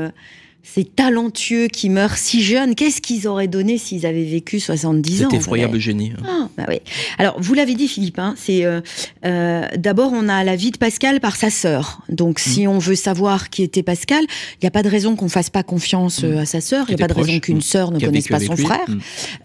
ces 0.63 0.83
talentueux 0.83 1.67
qui 1.67 1.89
meurent 1.89 2.17
si 2.17 2.41
jeunes, 2.41 2.75
qu'est-ce 2.75 3.01
qu'ils 3.01 3.27
auraient 3.27 3.47
donné 3.47 3.77
s'ils 3.77 4.05
avaient 4.05 4.23
vécu 4.23 4.59
70 4.59 5.25
ans 5.25 5.29
Cet 5.29 5.39
effroyable 5.39 5.79
génie. 5.79 6.11
Hein. 6.17 6.23
Ah, 6.27 6.49
bah 6.57 6.65
oui. 6.69 6.79
Alors, 7.17 7.35
vous 7.39 7.53
l'avez 7.53 7.73
dit, 7.73 7.87
Philippe, 7.87 8.19
hein, 8.19 8.35
c'est 8.37 8.63
euh, 8.63 8.81
euh, 9.25 9.65
d'abord, 9.77 10.11
on 10.13 10.29
a 10.29 10.43
la 10.43 10.55
vie 10.55 10.71
de 10.71 10.77
Pascal 10.77 11.19
par 11.19 11.35
sa 11.35 11.49
sœur. 11.49 12.01
Donc, 12.09 12.39
si 12.39 12.67
mm. 12.67 12.69
on 12.69 12.77
veut 12.77 12.95
savoir 12.95 13.49
qui 13.49 13.63
était 13.63 13.83
Pascal, 13.83 14.23
il 14.23 14.63
n'y 14.63 14.67
a 14.67 14.71
pas 14.71 14.83
de 14.83 14.89
raison 14.89 15.15
qu'on 15.15 15.29
fasse 15.29 15.49
pas 15.49 15.63
confiance 15.63 16.23
euh, 16.23 16.35
mm. 16.35 16.39
à 16.39 16.45
sa 16.45 16.61
sœur. 16.61 16.85
Il 16.89 16.95
n'y 16.95 17.01
a 17.01 17.07
pas 17.07 17.13
de 17.13 17.19
raison 17.19 17.39
qu'une 17.39 17.61
sœur 17.61 17.91
ne 17.91 17.99
connaisse 17.99 18.27
pas 18.27 18.39
son 18.39 18.55
frère. 18.55 18.87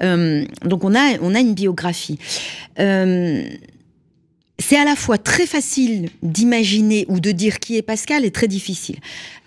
Mm. 0.02 0.44
donc, 0.66 0.84
on 0.84 0.94
a, 0.94 1.18
on 1.22 1.34
a 1.34 1.40
une 1.40 1.54
biographie. 1.54 2.18
C'est 4.58 4.76
à 4.76 4.84
la 4.84 4.96
fois 4.96 5.18
très 5.18 5.46
facile 5.46 6.08
d'imaginer 6.22 7.04
ou 7.08 7.20
de 7.20 7.30
dire 7.30 7.58
qui 7.58 7.76
est 7.76 7.82
Pascal 7.82 8.24
et 8.24 8.30
très 8.30 8.48
difficile. 8.48 8.96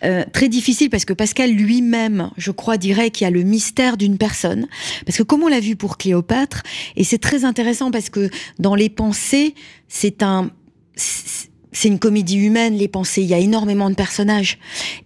Euh, 0.04 0.24
très 0.32 0.50
difficile 0.50 0.90
parce 0.90 1.06
que 1.06 1.14
Pascal 1.14 1.52
lui-même, 1.52 2.30
je 2.38 2.52
crois, 2.52 2.78
dirait 2.78 3.10
qu'il 3.10 3.26
y 3.26 3.28
a 3.28 3.32
le 3.32 3.44
mystère 3.44 3.98
d'une 3.98 4.18
personne. 4.18 4.68
Parce 5.06 5.18
que 5.18 5.24
comme 5.24 5.44
on 5.44 5.48
l'a 5.48 5.60
vu 5.60 5.76
pour 5.76 5.98
Cléopâtre, 5.98 6.64
et 6.96 7.04
c'est 7.04 7.18
très 7.18 7.44
intéressant 7.44 7.92
parce 7.92 8.10
que 8.10 8.30
dans 8.60 8.76
les 8.76 8.90
pensées, 8.90 9.56
c'est 9.88 10.22
un 10.22 10.52
c'est 10.96 11.49
une 11.84 12.00
comédie 12.00 12.38
humaine, 12.38 12.76
les 12.76 12.88
pensées. 12.88 13.22
Il 13.22 13.28
y 13.28 13.34
a 13.34 13.40
énormément 13.40 13.90
de 13.90 13.96
personnages. 13.96 14.58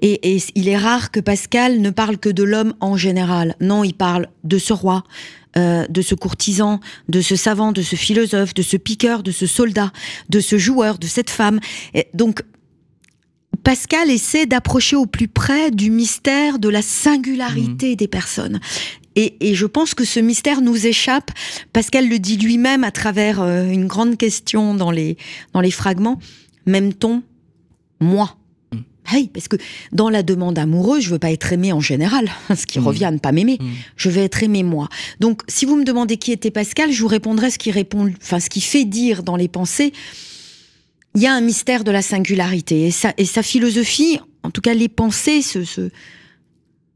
Et, 0.02 0.36
et, 0.36 0.44
il 0.56 0.68
est 0.68 0.78
rare 0.78 1.12
que 1.12 1.20
Pascal 1.20 1.82
ne 1.82 1.90
parle 1.90 2.18
que 2.18 2.30
de 2.30 2.44
l'homme 2.44 2.74
en 2.80 2.98
général. 2.98 3.56
Non, 3.60 3.84
il 3.84 3.94
parle 3.94 4.28
de 4.44 4.58
ce 4.58 4.74
roi, 4.74 5.04
euh, 5.58 5.86
de 5.88 6.02
ce 6.02 6.16
courtisan, 6.16 6.80
de 7.10 7.22
ce 7.22 7.36
savant, 7.36 7.72
de 7.72 7.82
ce 7.82 7.96
philosophe, 7.96 8.54
de 8.54 8.62
ce 8.62 8.78
piqueur, 8.78 9.24
de 9.24 9.32
ce 9.32 9.46
soldat, 9.46 9.92
de 10.30 10.40
ce 10.40 10.58
joueur, 10.58 10.98
de 10.98 11.08
cette 11.08 11.30
femme. 11.30 11.60
Et 11.94 12.08
donc, 12.14 12.42
Pascal 13.64 14.10
essaie 14.10 14.46
d'approcher 14.46 14.96
au 14.96 15.06
plus 15.06 15.28
près 15.28 15.70
du 15.70 15.92
mystère 15.92 16.60
de 16.60 16.70
la 16.70 16.82
singularité 16.82 17.94
mmh. 17.94 17.96
des 17.96 18.08
personnes. 18.08 18.60
Et, 19.16 19.52
et, 19.52 19.54
je 19.54 19.68
pense 19.68 19.94
que 19.94 20.06
ce 20.06 20.20
mystère 20.20 20.62
nous 20.62 20.88
échappe. 20.88 21.30
Pascal 21.72 22.10
le 22.10 22.18
dit 22.18 22.38
lui-même 22.38 22.84
à 22.84 22.90
travers 22.90 23.42
euh, 23.42 23.70
une 23.70 23.86
grande 23.86 24.18
question 24.18 24.74
dans 24.74 24.90
les, 24.90 25.18
dans 25.54 25.62
les 25.62 25.70
fragments. 25.70 26.20
Même-t-on 26.66 27.24
moi 28.00 28.38
oui, 29.12 29.30
parce 29.34 29.48
que 29.48 29.58
dans 29.92 30.10
la 30.10 30.24
demande 30.24 30.58
amoureuse, 30.58 31.04
je 31.04 31.10
veux 31.10 31.20
pas 31.20 31.32
être 31.32 31.52
aimé 31.52 31.74
en 31.74 31.82
général, 31.82 32.32
ce 32.56 32.66
qui 32.66 32.80
mmh. 32.80 32.88
revient 32.88 33.06
à 33.06 33.12
ne 33.12 33.18
pas 33.18 33.32
m'aimer. 33.32 33.58
Mmh. 33.60 33.70
Je 33.98 34.10
veux 34.10 34.22
être 34.22 34.44
aimé 34.44 34.64
moi. 34.64 34.88
Donc, 35.20 35.42
si 35.48 35.66
vous 35.66 35.76
me 35.76 35.84
demandez 35.84 36.18
qui 36.18 36.32
était 36.32 36.52
Pascal, 36.52 36.92
je 36.92 37.02
vous 37.02 37.08
répondrai 37.08 37.52
ce 37.52 37.60
qui 37.60 37.72
répond, 37.72 38.12
enfin, 38.22 38.40
ce 38.40 38.50
qui 38.50 38.62
fait 38.62 38.86
dire 38.86 39.24
dans 39.24 39.36
les 39.36 39.50
pensées. 39.50 39.92
Il 41.16 41.22
y 41.22 41.28
a 41.28 41.34
un 41.34 41.42
mystère 41.42 41.84
de 41.84 41.92
la 41.92 42.02
singularité 42.02 42.88
et 42.88 42.92
sa, 42.92 43.14
et 43.18 43.26
sa 43.26 43.44
philosophie, 43.44 44.20
en 44.42 44.50
tout 44.50 44.62
cas 44.62 44.74
les 44.74 44.90
pensées, 44.90 45.42
ce, 45.42 45.64
ce, 45.64 45.92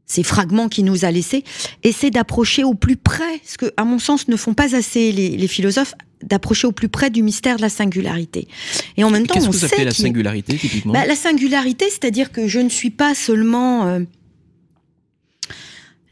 ces 0.08 0.22
fragments 0.22 0.68
qu'il 0.68 0.86
nous 0.86 1.04
a 1.04 1.10
laissés, 1.10 1.44
essaient 1.84 2.10
d'approcher 2.10 2.64
au 2.64 2.74
plus 2.74 2.96
près, 2.96 3.40
ce 3.44 3.58
que, 3.58 3.72
à 3.76 3.84
mon 3.84 3.98
sens, 3.98 4.26
ne 4.28 4.36
font 4.36 4.54
pas 4.54 4.74
assez 4.74 5.12
les, 5.12 5.36
les 5.36 5.48
philosophes, 5.48 5.94
d'approcher 6.22 6.66
au 6.66 6.72
plus 6.72 6.88
près 6.88 7.10
du 7.10 7.22
mystère 7.22 7.56
de 7.56 7.62
la 7.62 7.68
singularité. 7.68 8.48
Et 8.96 9.04
en 9.04 9.10
même 9.10 9.26
temps, 9.26 9.34
Qu'est-ce 9.34 9.46
que 9.46 9.52
vous 9.52 9.64
appelez 9.64 9.84
la 9.84 9.92
singularité 9.92 10.56
typiquement? 10.56 10.92
Bah, 10.92 11.06
La 11.06 11.14
singularité, 11.14 11.86
c'est-à-dire 11.90 12.32
que 12.32 12.48
je 12.48 12.58
ne 12.58 12.68
suis 12.68 12.90
pas 12.90 13.14
seulement 13.14 13.86
euh, 13.86 14.00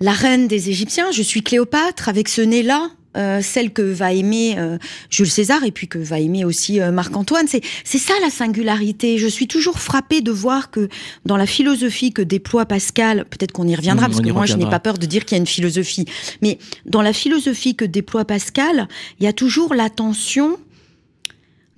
la 0.00 0.12
reine 0.12 0.46
des 0.46 0.70
Égyptiens, 0.70 1.10
je 1.10 1.22
suis 1.22 1.42
Cléopâtre 1.42 2.08
avec 2.08 2.28
ce 2.28 2.42
nez-là, 2.42 2.90
euh, 3.16 3.40
celle 3.42 3.72
que 3.72 3.82
va 3.82 4.12
aimer 4.12 4.56
euh, 4.58 4.78
Jules 5.10 5.30
César 5.30 5.64
et 5.64 5.70
puis 5.70 5.88
que 5.88 5.98
va 5.98 6.20
aimer 6.20 6.44
aussi 6.44 6.80
euh, 6.80 6.90
Marc-Antoine. 6.90 7.46
C'est 7.48 7.62
c'est 7.84 7.98
ça 7.98 8.12
la 8.22 8.30
singularité. 8.30 9.18
Je 9.18 9.26
suis 9.26 9.46
toujours 9.46 9.78
frappée 9.78 10.20
de 10.20 10.30
voir 10.30 10.70
que 10.70 10.88
dans 11.24 11.36
la 11.36 11.46
philosophie 11.46 12.12
que 12.12 12.22
déploie 12.22 12.66
Pascal, 12.66 13.24
peut-être 13.24 13.52
qu'on 13.52 13.66
y 13.66 13.74
reviendra 13.74 14.08
mmh, 14.08 14.10
parce 14.10 14.22
que 14.22 14.30
moi 14.30 14.46
je 14.46 14.56
n'ai 14.56 14.68
pas 14.68 14.80
peur 14.80 14.98
de 14.98 15.06
dire 15.06 15.24
qu'il 15.24 15.36
y 15.36 15.38
a 15.38 15.40
une 15.40 15.46
philosophie, 15.46 16.04
mais 16.42 16.58
dans 16.84 17.02
la 17.02 17.12
philosophie 17.12 17.74
que 17.74 17.84
déploie 17.84 18.24
Pascal, 18.24 18.88
il 19.18 19.24
y 19.24 19.26
a 19.26 19.32
toujours 19.32 19.74
l'attention 19.74 20.58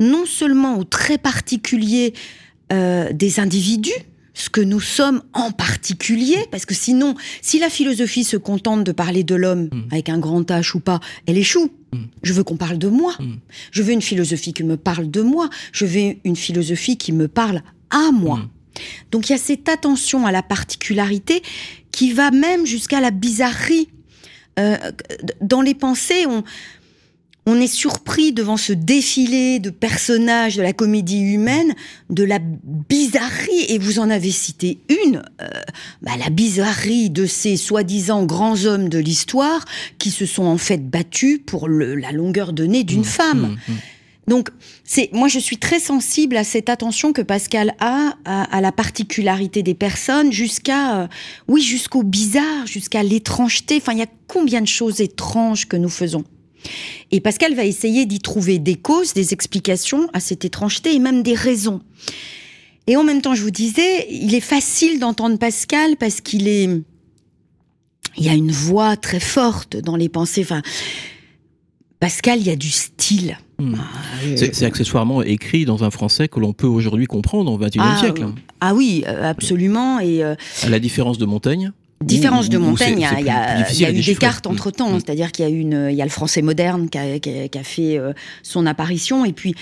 non 0.00 0.26
seulement 0.26 0.78
au 0.78 0.84
très 0.84 1.18
particulier 1.18 2.14
des 2.70 3.40
individus, 3.40 3.90
ce 4.38 4.48
que 4.48 4.60
nous 4.60 4.80
sommes 4.80 5.22
en 5.32 5.50
particulier, 5.50 6.38
parce 6.50 6.64
que 6.64 6.74
sinon, 6.74 7.16
si 7.42 7.58
la 7.58 7.68
philosophie 7.68 8.22
se 8.22 8.36
contente 8.36 8.84
de 8.84 8.92
parler 8.92 9.24
de 9.24 9.34
l'homme 9.34 9.64
mm. 9.64 9.82
avec 9.90 10.08
un 10.08 10.18
grand 10.18 10.48
H 10.48 10.76
ou 10.76 10.80
pas, 10.80 11.00
elle 11.26 11.36
échoue. 11.36 11.70
Mm. 11.92 11.98
Je 12.22 12.32
veux 12.32 12.44
qu'on 12.44 12.56
parle 12.56 12.78
de 12.78 12.88
moi. 12.88 13.14
Mm. 13.18 13.34
Je 13.72 13.82
veux 13.82 13.92
une 13.92 14.02
philosophie 14.02 14.52
qui 14.52 14.62
me 14.62 14.76
parle 14.76 15.10
de 15.10 15.22
moi. 15.22 15.50
Je 15.72 15.86
veux 15.86 16.14
une 16.24 16.36
philosophie 16.36 16.96
qui 16.96 17.12
me 17.12 17.26
parle 17.26 17.62
à 17.90 18.12
moi. 18.12 18.40
Donc 19.10 19.28
il 19.28 19.32
y 19.32 19.34
a 19.34 19.38
cette 19.38 19.68
attention 19.68 20.24
à 20.24 20.30
la 20.30 20.42
particularité 20.42 21.42
qui 21.90 22.12
va 22.12 22.30
même 22.30 22.64
jusqu'à 22.64 23.00
la 23.00 23.10
bizarrerie. 23.10 23.88
Euh, 24.60 24.76
dans 25.40 25.62
les 25.62 25.74
pensées, 25.74 26.26
on, 26.26 26.44
on 27.48 27.60
est 27.60 27.66
surpris 27.66 28.32
devant 28.32 28.58
ce 28.58 28.74
défilé 28.74 29.58
de 29.58 29.70
personnages 29.70 30.56
de 30.56 30.62
la 30.62 30.74
comédie 30.74 31.20
humaine, 31.20 31.74
de 32.10 32.22
la 32.22 32.38
bizarrerie, 32.40 33.64
et 33.68 33.78
vous 33.78 33.98
en 33.98 34.10
avez 34.10 34.30
cité 34.30 34.78
une, 35.06 35.22
euh, 35.40 35.48
bah, 36.02 36.12
la 36.18 36.28
bizarrerie 36.28 37.08
de 37.08 37.24
ces 37.24 37.56
soi-disant 37.56 38.26
grands 38.26 38.66
hommes 38.66 38.90
de 38.90 38.98
l'histoire 38.98 39.64
qui 39.98 40.10
se 40.10 40.26
sont 40.26 40.44
en 40.44 40.58
fait 40.58 40.90
battus 40.90 41.40
pour 41.46 41.68
la 41.68 42.12
longueur 42.12 42.52
de 42.52 42.64
nez 42.64 42.84
d'une 42.84 43.00
mmh, 43.00 43.04
femme. 43.04 43.40
Mmh, 43.40 43.72
mmh. 43.72 43.76
Donc, 44.28 44.50
c'est 44.84 45.08
moi 45.14 45.28
je 45.28 45.38
suis 45.38 45.56
très 45.56 45.80
sensible 45.80 46.36
à 46.36 46.44
cette 46.44 46.68
attention 46.68 47.14
que 47.14 47.22
Pascal 47.22 47.74
a 47.80 48.12
à, 48.26 48.60
la 48.60 48.72
particularité 48.72 49.62
des 49.62 49.74
personnes, 49.74 50.32
jusqu'à 50.32 51.00
euh, 51.00 51.06
oui 51.48 51.62
jusqu'au 51.62 52.02
bizarre, 52.02 52.66
jusqu'à 52.66 53.02
l'étrangeté. 53.02 53.78
Enfin, 53.78 53.92
il 53.92 54.00
y 54.00 54.02
a 54.02 54.10
combien 54.26 54.60
de 54.60 54.66
choses 54.66 55.00
étranges 55.00 55.66
que 55.66 55.78
nous 55.78 55.88
faisons? 55.88 56.24
Et 57.10 57.20
Pascal 57.20 57.54
va 57.54 57.64
essayer 57.64 58.06
d'y 58.06 58.20
trouver 58.20 58.58
des 58.58 58.76
causes, 58.76 59.14
des 59.14 59.32
explications 59.32 60.08
à 60.12 60.20
cette 60.20 60.44
étrangeté 60.44 60.94
et 60.94 60.98
même 60.98 61.22
des 61.22 61.34
raisons. 61.34 61.80
Et 62.86 62.96
en 62.96 63.04
même 63.04 63.20
temps, 63.20 63.34
je 63.34 63.42
vous 63.42 63.50
disais, 63.50 64.06
il 64.10 64.34
est 64.34 64.40
facile 64.40 64.98
d'entendre 64.98 65.38
Pascal 65.38 65.96
parce 65.96 66.20
qu'il 66.20 66.48
est, 66.48 66.68
il 68.16 68.24
y 68.24 68.28
a 68.28 68.34
une 68.34 68.50
voix 68.50 68.96
très 68.96 69.20
forte 69.20 69.76
dans 69.76 69.96
les 69.96 70.08
pensées. 70.08 70.42
Enfin, 70.42 70.62
Pascal, 72.00 72.38
il 72.40 72.46
y 72.46 72.50
a 72.50 72.56
du 72.56 72.70
style. 72.70 73.36
Hmm. 73.58 73.74
Ah, 73.76 74.36
c'est 74.36 74.64
accessoirement 74.64 75.22
écrit 75.22 75.64
dans 75.64 75.84
un 75.84 75.90
français 75.90 76.28
que 76.28 76.38
l'on 76.40 76.52
peut 76.52 76.66
aujourd'hui 76.66 77.06
comprendre 77.06 77.52
au 77.52 77.58
XXIe 77.58 77.80
ah, 77.82 77.98
siècle. 77.98 78.26
Ah 78.60 78.74
oui, 78.74 79.04
euh, 79.06 79.28
absolument. 79.28 79.98
Et 79.98 80.22
euh, 80.22 80.34
à 80.62 80.68
la 80.68 80.78
différence 80.78 81.18
de 81.18 81.26
Montaigne. 81.26 81.72
Différence 82.04 82.48
de 82.48 82.58
Montaigne, 82.58 83.06
il 83.18 83.24
y 83.24 83.84
a, 83.84 83.90
eu 83.90 84.00
des 84.02 84.14
cartes 84.14 84.46
entre 84.46 84.70
temps, 84.70 84.94
c'est-à-dire 84.94 85.32
qu'il 85.32 85.44
y 85.44 85.48
a 85.48 85.50
une, 85.50 85.88
il 85.90 85.96
y 85.96 86.02
a 86.02 86.04
le 86.04 86.10
français 86.10 86.42
moderne 86.42 86.88
qui 86.88 86.98
a, 86.98 87.18
qui 87.18 87.58
a, 87.58 87.64
fait 87.64 87.98
euh, 87.98 88.12
son 88.42 88.66
apparition, 88.66 89.24
et 89.24 89.32
puis 89.32 89.54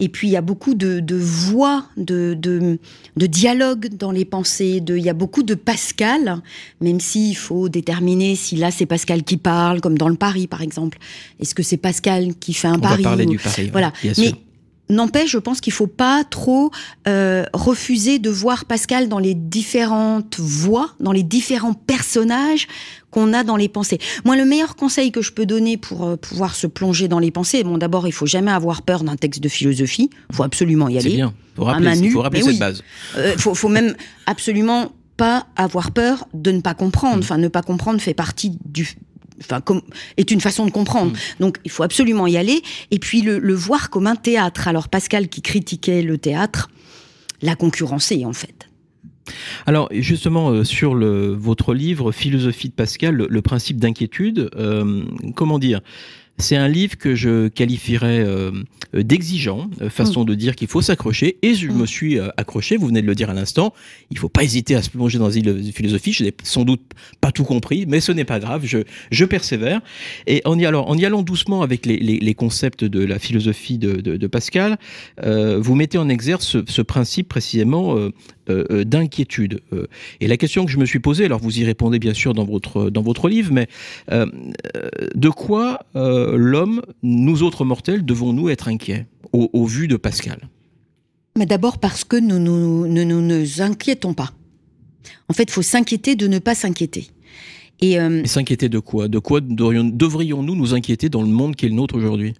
et 0.00 0.08
puis 0.08 0.26
il 0.26 0.32
y 0.32 0.36
a 0.36 0.40
beaucoup 0.40 0.74
de, 0.74 0.98
de 0.98 1.14
voix, 1.14 1.86
de, 1.96 2.34
de, 2.36 2.78
de 3.16 3.26
dialogue 3.26 3.88
dans 3.96 4.10
les 4.10 4.24
pensées. 4.24 4.80
De, 4.80 4.96
il 4.96 5.04
y 5.04 5.08
a 5.08 5.14
beaucoup 5.14 5.44
de 5.44 5.54
Pascal, 5.54 6.42
même 6.80 6.98
s'il 6.98 7.36
faut 7.36 7.68
déterminer 7.68 8.34
si 8.34 8.56
là 8.56 8.72
c'est 8.72 8.86
Pascal 8.86 9.22
qui 9.22 9.36
parle, 9.36 9.80
comme 9.80 9.96
dans 9.96 10.08
le 10.08 10.16
Paris 10.16 10.48
par 10.48 10.62
exemple. 10.62 10.98
Est-ce 11.38 11.54
que 11.54 11.62
c'est 11.62 11.76
Pascal 11.76 12.34
qui 12.34 12.54
fait 12.54 12.68
un 12.68 12.74
On 12.74 12.80
Paris 12.80 13.02
va 13.04 13.10
parler 13.10 13.26
du 13.26 13.38
Paris. 13.38 13.68
Voilà. 13.70 13.92
Mais 14.18 14.32
N'empêche, 14.90 15.30
je 15.30 15.38
pense 15.38 15.60
qu'il 15.60 15.72
faut 15.72 15.86
pas 15.86 16.24
trop 16.24 16.70
euh, 17.08 17.44
refuser 17.54 18.18
de 18.18 18.28
voir 18.28 18.66
Pascal 18.66 19.08
dans 19.08 19.18
les 19.18 19.34
différentes 19.34 20.38
voix, 20.38 20.90
dans 21.00 21.12
les 21.12 21.22
différents 21.22 21.72
personnages 21.72 22.68
qu'on 23.10 23.32
a 23.32 23.44
dans 23.44 23.56
les 23.56 23.68
pensées. 23.68 23.98
Moi, 24.24 24.36
le 24.36 24.44
meilleur 24.44 24.76
conseil 24.76 25.10
que 25.10 25.22
je 25.22 25.32
peux 25.32 25.46
donner 25.46 25.76
pour 25.78 26.04
euh, 26.04 26.16
pouvoir 26.16 26.54
se 26.54 26.66
plonger 26.66 27.08
dans 27.08 27.18
les 27.18 27.30
pensées, 27.30 27.64
bon, 27.64 27.78
d'abord, 27.78 28.06
il 28.06 28.12
faut 28.12 28.26
jamais 28.26 28.50
avoir 28.50 28.82
peur 28.82 29.04
d'un 29.04 29.16
texte 29.16 29.42
de 29.42 29.48
philosophie. 29.48 30.10
Il 30.30 30.36
faut 30.36 30.42
absolument 30.42 30.88
y 30.88 30.98
aller. 30.98 31.10
C'est 31.10 31.16
bien. 31.16 31.32
Faut 31.56 31.64
rappeler, 31.64 32.10
faut 32.10 32.20
rappeler 32.20 32.42
cette 32.42 32.58
base. 32.58 32.82
Euh, 33.16 33.34
faut, 33.38 33.54
faut 33.54 33.68
même 33.68 33.94
absolument 34.26 34.92
pas 35.16 35.46
avoir 35.56 35.92
peur 35.92 36.26
de 36.34 36.50
ne 36.50 36.60
pas 36.60 36.74
comprendre. 36.74 37.18
Mm. 37.18 37.20
Enfin, 37.20 37.38
ne 37.38 37.48
pas 37.48 37.62
comprendre 37.62 38.00
fait 38.00 38.14
partie 38.14 38.58
du 38.64 38.96
enfin, 39.50 39.62
est 40.16 40.30
une 40.30 40.40
façon 40.40 40.66
de 40.66 40.70
comprendre. 40.70 41.12
Mm. 41.12 41.40
Donc, 41.40 41.58
il 41.64 41.70
faut 41.70 41.82
absolument 41.82 42.26
y 42.26 42.36
aller. 42.36 42.62
Et 42.90 42.98
puis, 42.98 43.22
le, 43.22 43.54
voir 43.54 43.90
comme 43.90 44.06
un 44.06 44.16
théâtre. 44.16 44.68
Alors, 44.68 44.88
Pascal, 44.88 45.28
qui 45.28 45.42
critiquait 45.42 46.02
le 46.02 46.18
théâtre, 46.18 46.70
l'a 47.42 47.54
concurrencé, 47.54 48.24
en 48.24 48.32
fait. 48.32 48.68
Alors 49.64 49.88
justement 49.90 50.50
euh, 50.50 50.64
sur 50.64 50.94
le, 50.94 51.32
votre 51.32 51.72
livre 51.72 52.12
Philosophie 52.12 52.68
de 52.68 52.74
Pascal, 52.74 53.14
le, 53.14 53.42
principe 53.42 53.78
d'inquiétude, 53.78 54.50
euh, 54.56 55.02
comment 55.34 55.58
dire? 55.58 55.80
C'est 56.38 56.56
un 56.56 56.68
livre 56.68 56.96
que 56.96 57.14
je 57.14 57.48
qualifierais 57.48 58.24
euh, 58.26 58.50
d'exigeant, 58.92 59.70
euh, 59.80 59.88
façon 59.88 60.22
mm. 60.22 60.26
de 60.26 60.34
dire 60.34 60.56
qu'il 60.56 60.68
faut 60.68 60.82
s'accrocher, 60.82 61.38
et 61.42 61.54
je 61.54 61.68
mm. 61.68 61.76
me 61.76 61.86
suis 61.86 62.18
euh, 62.18 62.28
accroché, 62.36 62.76
vous 62.76 62.88
venez 62.88 63.02
de 63.02 63.06
le 63.06 63.14
dire 63.14 63.30
à 63.30 63.34
l'instant, 63.34 63.72
il 64.10 64.18
faut 64.18 64.28
pas 64.28 64.42
hésiter 64.42 64.74
à 64.74 64.82
se 64.82 64.90
plonger 64.90 65.18
dans 65.18 65.30
une 65.30 65.72
philosophie, 65.72 66.12
je 66.12 66.24
n'ai 66.24 66.34
sans 66.42 66.64
doute 66.64 66.82
pas 67.20 67.32
tout 67.32 67.44
compris, 67.44 67.86
mais 67.86 68.00
ce 68.00 68.12
n'est 68.12 68.24
pas 68.24 68.40
grave, 68.40 68.62
je, 68.64 68.78
je 69.10 69.24
persévère. 69.24 69.80
Et 70.26 70.42
en 70.44 70.58
y, 70.58 70.66
alors, 70.66 70.88
en 70.88 70.96
y 70.96 71.04
allant 71.04 71.22
doucement 71.22 71.62
avec 71.62 71.86
les, 71.86 71.98
les, 71.98 72.18
les 72.18 72.34
concepts 72.34 72.84
de 72.84 73.04
la 73.04 73.18
philosophie 73.18 73.78
de, 73.78 74.00
de, 74.00 74.16
de 74.16 74.26
Pascal, 74.26 74.78
euh, 75.22 75.58
vous 75.60 75.74
mettez 75.74 75.98
en 75.98 76.08
exergue 76.08 76.42
ce, 76.42 76.58
ce 76.66 76.82
principe 76.82 77.28
précisément 77.28 77.96
d'inquiétude. 78.48 79.60
et 80.20 80.26
la 80.26 80.36
question 80.36 80.64
que 80.64 80.70
je 80.70 80.78
me 80.78 80.86
suis 80.86 80.98
posée, 80.98 81.24
alors 81.24 81.40
vous 81.40 81.58
y 81.58 81.64
répondez 81.64 81.98
bien 81.98 82.14
sûr 82.14 82.34
dans 82.34 82.44
votre, 82.44 82.90
dans 82.90 83.02
votre 83.02 83.28
livre, 83.28 83.52
mais 83.52 83.68
de 85.14 85.28
quoi 85.28 85.80
euh, 85.96 86.36
l'homme, 86.36 86.82
nous 87.02 87.42
autres 87.42 87.64
mortels, 87.64 88.04
devons-nous 88.04 88.48
être 88.48 88.68
inquiets 88.68 89.06
au, 89.32 89.64
vu 89.66 89.88
de 89.88 89.96
Pascal? 89.96 90.48
Mais 91.36 91.46
d'abord 91.46 91.78
parce 91.78 92.04
que 92.04 92.16
nous 92.16 92.38
ne 92.38 93.04
nous, 93.04 93.62
inquiétons 93.62 94.14
pas. 94.14 94.30
En 95.28 95.32
fait, 95.32 95.44
il 95.44 95.50
faut 95.50 95.62
s'inquiéter 95.62 96.14
de 96.14 96.26
ne 96.26 96.38
pas 96.38 96.54
s'inquiéter. 96.54 97.08
Et, 97.80 97.98
euh, 97.98 98.24
s'inquiéter 98.24 98.68
de 98.68 98.78
quoi? 98.78 99.08
De 99.08 99.18
quoi 99.18 99.40
devrions-nous 99.40 100.54
nous 100.54 100.74
inquiéter 100.74 101.08
dans 101.08 101.22
le 101.22 101.28
monde 101.28 101.56
qui 101.56 101.66
est 101.66 101.68
le 101.68 101.74
nôtre 101.74 101.96
aujourd'hui? 101.96 102.34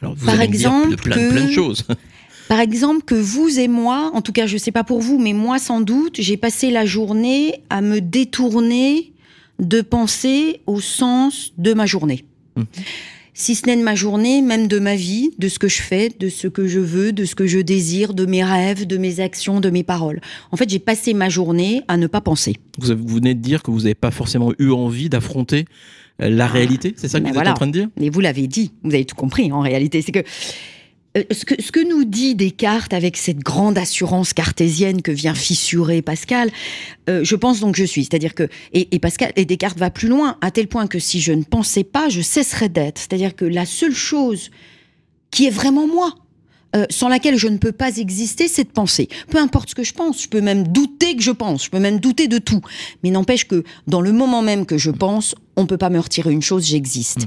Alors, 0.00 0.14
vous 0.14 0.26
Par 0.26 0.36
allez 0.36 0.48
me 0.48 0.56
dire 0.56 0.70
exemple 0.70 0.96
plein, 0.96 1.16
que- 1.16 1.30
plein 1.32 1.46
de 1.46 1.50
choses. 1.50 1.84
Par 2.50 2.58
exemple, 2.58 3.02
que 3.04 3.14
vous 3.14 3.60
et 3.60 3.68
moi, 3.68 4.10
en 4.12 4.22
tout 4.22 4.32
cas, 4.32 4.48
je 4.48 4.54
ne 4.54 4.58
sais 4.58 4.72
pas 4.72 4.82
pour 4.82 4.98
vous, 5.00 5.20
mais 5.20 5.34
moi 5.34 5.60
sans 5.60 5.80
doute, 5.80 6.16
j'ai 6.18 6.36
passé 6.36 6.72
la 6.72 6.84
journée 6.84 7.62
à 7.70 7.80
me 7.80 8.00
détourner 8.00 9.12
de 9.60 9.80
penser 9.82 10.60
au 10.66 10.80
sens 10.80 11.52
de 11.58 11.74
ma 11.74 11.86
journée. 11.86 12.24
Mhm. 12.56 12.64
Si 13.34 13.54
ce 13.54 13.66
n'est 13.66 13.76
de 13.76 13.82
ma 13.84 13.94
journée, 13.94 14.42
même 14.42 14.66
de 14.66 14.80
ma 14.80 14.96
vie, 14.96 15.30
de 15.38 15.48
ce 15.48 15.60
que 15.60 15.68
je 15.68 15.80
fais, 15.80 16.08
de 16.18 16.28
ce 16.28 16.48
que 16.48 16.66
je 16.66 16.80
veux, 16.80 17.12
de 17.12 17.24
ce 17.24 17.36
que 17.36 17.46
je 17.46 17.60
désire, 17.60 18.14
de 18.14 18.26
mes 18.26 18.42
rêves, 18.42 18.84
de 18.84 18.96
mes 18.96 19.20
actions, 19.20 19.60
de 19.60 19.70
mes 19.70 19.84
paroles. 19.84 20.20
En 20.50 20.56
fait, 20.56 20.68
j'ai 20.68 20.80
passé 20.80 21.14
ma 21.14 21.28
journée 21.28 21.82
à 21.86 21.96
ne 21.98 22.08
pas 22.08 22.20
penser. 22.20 22.56
Vous, 22.80 22.90
avez- 22.90 23.00
vous 23.00 23.14
venez 23.14 23.34
de 23.34 23.40
dire 23.40 23.62
que 23.62 23.70
vous 23.70 23.82
n'avez 23.82 23.94
pas 23.94 24.10
forcément 24.10 24.52
eu 24.58 24.72
envie 24.72 25.08
d'affronter 25.08 25.66
euh, 26.20 26.28
la 26.28 26.48
réalité. 26.48 26.94
C'est 26.96 27.06
ça 27.06 27.20
que 27.20 27.22
ben 27.24 27.28
vous 27.30 27.34
voilà. 27.34 27.50
êtes 27.50 27.54
en 27.54 27.60
train 27.60 27.66
de 27.68 27.72
dire? 27.78 27.88
Mais 27.96 28.08
vous 28.10 28.18
l'avez 28.20 28.48
dit, 28.48 28.72
vous 28.82 28.92
avez 28.92 29.04
tout 29.04 29.14
compris 29.14 29.52
en 29.52 29.60
réalité. 29.60 30.02
C'est 30.02 30.10
que 30.10 30.24
ce, 31.16 31.44
que 31.44 31.60
ce 31.60 31.72
que 31.72 31.80
nous 31.80 32.04
dit 32.04 32.34
Descartes 32.34 32.92
avec 32.92 33.16
cette 33.16 33.38
grande 33.38 33.78
assurance 33.78 34.32
cartésienne 34.32 35.02
que 35.02 35.10
vient 35.10 35.34
fissurer 35.34 36.02
Pascal, 36.02 36.50
euh, 37.08 37.24
je 37.24 37.36
pense 37.36 37.60
donc 37.60 37.76
je 37.76 37.84
suis. 37.84 38.04
C'est-à-dire 38.04 38.34
que 38.34 38.48
et, 38.72 38.94
et 38.94 38.98
Pascal 38.98 39.32
et 39.36 39.44
Descartes 39.44 39.78
va 39.78 39.90
plus 39.90 40.08
loin 40.08 40.36
à 40.40 40.50
tel 40.50 40.68
point 40.68 40.86
que 40.86 40.98
si 40.98 41.20
je 41.20 41.32
ne 41.32 41.42
pensais 41.42 41.84
pas, 41.84 42.08
je 42.08 42.20
cesserais 42.20 42.68
d'être. 42.68 42.98
C'est-à-dire 42.98 43.34
que 43.34 43.44
la 43.44 43.66
seule 43.66 43.94
chose 43.94 44.50
qui 45.30 45.46
est 45.46 45.50
vraiment 45.50 45.86
moi. 45.86 46.14
Euh, 46.76 46.86
sans 46.90 47.08
laquelle 47.08 47.36
je 47.36 47.48
ne 47.48 47.56
peux 47.56 47.72
pas 47.72 47.96
exister, 47.96 48.48
c'est 48.48 48.64
de 48.64 48.70
penser. 48.70 49.08
Peu 49.28 49.38
importe 49.38 49.70
ce 49.70 49.74
que 49.74 49.82
je 49.82 49.92
pense, 49.92 50.22
je 50.22 50.28
peux 50.28 50.40
même 50.40 50.68
douter 50.68 51.16
que 51.16 51.22
je 51.22 51.30
pense, 51.30 51.64
je 51.64 51.70
peux 51.70 51.80
même 51.80 52.00
douter 52.00 52.28
de 52.28 52.38
tout. 52.38 52.60
Mais 53.02 53.10
n'empêche 53.10 53.46
que 53.46 53.64
dans 53.86 54.00
le 54.00 54.12
moment 54.12 54.42
même 54.42 54.66
que 54.66 54.78
je 54.78 54.90
pense, 54.90 55.34
on 55.56 55.66
peut 55.66 55.78
pas 55.78 55.90
me 55.90 55.98
retirer 55.98 56.32
une 56.32 56.42
chose, 56.42 56.66
j'existe. 56.66 57.26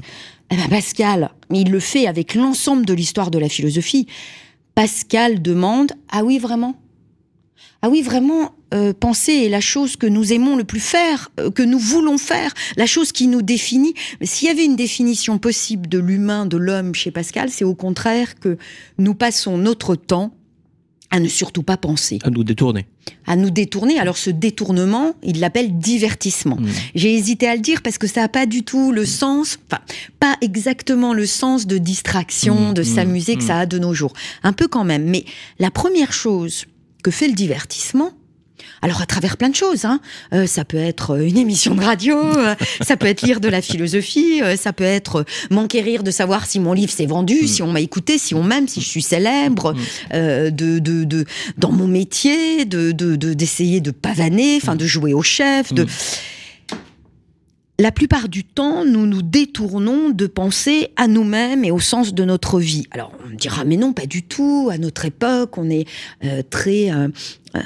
Eh 0.49 0.55
ben 0.55 0.69
Pascal, 0.69 1.31
il 1.51 1.71
le 1.71 1.79
fait 1.79 2.07
avec 2.07 2.35
l'ensemble 2.35 2.85
de 2.85 2.93
l'histoire 2.93 3.31
de 3.31 3.39
la 3.39 3.49
philosophie. 3.49 4.07
Pascal 4.75 5.41
demande 5.41 5.91
Ah 6.09 6.23
oui, 6.23 6.39
vraiment? 6.39 6.75
Ah 7.85 7.89
oui, 7.89 8.01
vraiment, 8.01 8.55
euh, 8.73 8.93
penser 8.97 9.33
est 9.33 9.49
la 9.49 9.59
chose 9.59 9.97
que 9.97 10.07
nous 10.07 10.31
aimons 10.31 10.55
le 10.55 10.63
plus 10.63 10.79
faire, 10.79 11.31
euh, 11.39 11.51
que 11.51 11.61
nous 11.61 11.77
voulons 11.77 12.17
faire, 12.17 12.53
la 12.77 12.85
chose 12.85 13.11
qui 13.11 13.27
nous 13.27 13.41
définit. 13.41 13.93
Mais 14.21 14.25
s'il 14.25 14.47
y 14.47 14.51
avait 14.51 14.63
une 14.63 14.77
définition 14.77 15.37
possible 15.37 15.89
de 15.89 15.99
l'humain, 15.99 16.45
de 16.45 16.55
l'homme 16.55 16.95
chez 16.95 17.11
Pascal, 17.11 17.49
c'est 17.49 17.65
au 17.65 17.75
contraire 17.75 18.39
que 18.39 18.57
nous 18.97 19.15
passons 19.15 19.57
notre 19.57 19.95
temps 19.95 20.33
à 21.11 21.19
ne 21.19 21.27
surtout 21.27 21.61
pas 21.61 21.75
penser, 21.77 22.17
À 22.23 22.31
nous 22.31 22.43
détourner. 22.45 22.87
à 23.27 23.35
nous 23.35 23.51
détourner. 23.51 23.99
Alors 23.99 24.17
ce 24.17 24.31
détournement, 24.31 25.13
il 25.21 25.41
l'appelle 25.41 25.77
divertissement. 25.77 26.55
Mm. 26.55 26.67
J'ai 26.95 27.13
hésité 27.13 27.47
à 27.47 27.55
le 27.55 27.61
dire 27.61 27.81
parce 27.83 27.99
que 27.99 28.07
ça 28.07 28.21
n'a 28.21 28.29
pas 28.29 28.45
du 28.47 28.63
tout 28.63 28.91
le 28.93 29.05
sens, 29.05 29.59
enfin, 29.69 29.81
pas 30.19 30.37
exactement 30.41 31.13
le 31.13 31.25
sens 31.27 31.67
de 31.67 31.77
distraction, 31.77 32.71
Mm, 32.71 32.73
de 32.73 32.81
mm, 32.81 32.85
s'amuser 32.85 33.35
que 33.35 33.43
ça 33.43 33.59
a 33.59 33.65
de 33.67 33.77
nos 33.77 33.93
jours. 33.93 34.13
Un 34.41 34.53
peu 34.53 34.67
quand 34.67 34.85
même. 34.85 35.03
Mais 35.03 35.25
la 35.59 35.69
première 35.69 36.13
chose 36.13 36.65
que 37.03 37.11
fait 37.11 37.27
le 37.27 37.33
divertissement, 37.33 38.11
alors 38.81 39.01
à 39.01 39.05
travers 39.05 39.35
plein 39.37 39.49
de 39.49 39.55
choses, 39.55 39.83
hein. 39.85 39.99
Euh, 40.33 40.45
ça 40.47 40.63
peut 40.63 40.77
être 40.77 41.11
euh, 41.11 41.27
une 41.27 41.37
émission 41.37 41.75
de 41.75 41.83
radio, 41.83 42.17
euh, 42.17 42.55
ça 42.81 42.95
peut 42.97 43.07
être 43.07 43.21
lire 43.23 43.39
de 43.41 43.47
la 43.49 43.61
philosophie, 43.61 44.41
euh, 44.41 44.55
ça 44.55 44.71
peut 44.73 44.83
être 44.83 45.25
m'enquérir 45.51 46.03
de 46.03 46.11
savoir 46.11 46.45
si 46.45 46.59
mon 46.59 46.71
livre 46.73 46.91
s'est 46.91 47.05
vendu, 47.05 47.39
Mm. 47.43 47.47
si 47.47 47.61
on 47.61 47.71
m'a 47.71 47.81
écouté, 47.81 48.17
si 48.17 48.33
on 48.35 48.43
m'aime, 48.43 48.67
si 48.67 48.79
je 48.81 48.87
suis 48.87 49.01
célèbre, 49.01 49.73
Mm. 49.73 49.77
euh, 50.13 50.49
de, 50.49 50.79
de, 50.79 51.03
de, 51.03 51.25
dans 51.57 51.71
mon 51.71 51.87
métier, 51.87 52.65
de, 52.65 52.91
de, 52.91 53.15
de- 53.15 53.33
d'essayer 53.33 53.81
de 53.81 53.91
pavaner, 53.91 54.57
enfin 54.61 54.75
de 54.75 54.85
jouer 54.85 55.13
au 55.13 55.21
chef, 55.23 55.73
de... 55.73 55.83
Mm. 55.83 55.87
La 57.79 57.91
plupart 57.91 58.29
du 58.29 58.43
temps, 58.43 58.85
nous 58.85 59.07
nous 59.07 59.23
détournons 59.23 60.11
de 60.11 60.27
penser 60.27 60.89
à 60.95 61.07
nous-mêmes 61.07 61.65
et 61.65 61.71
au 61.71 61.79
sens 61.79 62.13
de 62.13 62.23
notre 62.23 62.59
vie. 62.59 62.85
Alors, 62.91 63.11
on 63.25 63.29
me 63.29 63.35
dira, 63.35 63.65
mais 63.65 63.77
non, 63.77 63.93
pas 63.93 64.05
du 64.05 64.21
tout. 64.21 64.69
À 64.71 64.77
notre 64.77 65.05
époque, 65.05 65.57
on 65.57 65.67
est 65.71 65.87
euh, 66.23 66.43
très, 66.47 66.91
euh, 66.91 67.07
euh, 67.55 67.59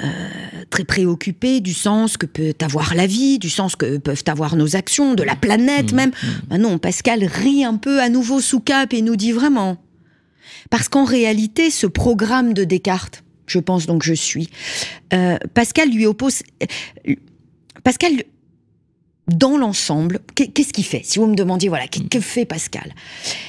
très 0.70 0.84
préoccupé 0.84 1.60
du 1.60 1.74
sens 1.74 2.16
que 2.16 2.24
peut 2.24 2.54
avoir 2.62 2.94
la 2.94 3.06
vie, 3.06 3.38
du 3.38 3.50
sens 3.50 3.76
que 3.76 3.98
peuvent 3.98 4.24
avoir 4.28 4.56
nos 4.56 4.76
actions, 4.76 5.12
de 5.12 5.22
la 5.22 5.36
planète 5.36 5.92
Mm. 5.92 5.96
même. 5.96 6.10
Ah 6.50 6.56
non, 6.56 6.78
Pascal 6.78 7.22
rit 7.24 7.64
un 7.64 7.76
peu 7.76 8.00
à 8.00 8.08
nouveau 8.08 8.40
sous 8.40 8.60
cap 8.60 8.94
et 8.94 9.02
nous 9.02 9.16
dit 9.16 9.32
vraiment. 9.32 9.76
Parce 10.70 10.88
qu'en 10.88 11.04
réalité, 11.04 11.70
ce 11.70 11.86
programme 11.86 12.54
de 12.54 12.64
Descartes, 12.64 13.24
je 13.46 13.58
pense 13.58 13.84
donc 13.84 14.02
je 14.02 14.14
suis, 14.14 14.48
Pascal 15.52 15.90
lui 15.90 16.06
oppose. 16.06 16.42
Pascal, 17.84 18.12
dans 19.28 19.56
l'ensemble, 19.58 20.20
qu'est- 20.34 20.48
qu'est-ce 20.48 20.72
qu'il 20.72 20.84
fait? 20.84 21.02
Si 21.04 21.18
vous 21.18 21.26
me 21.26 21.34
demandiez, 21.34 21.68
voilà, 21.68 21.86
que, 21.88 22.00
que 22.00 22.20
fait 22.20 22.44
Pascal? 22.44 22.94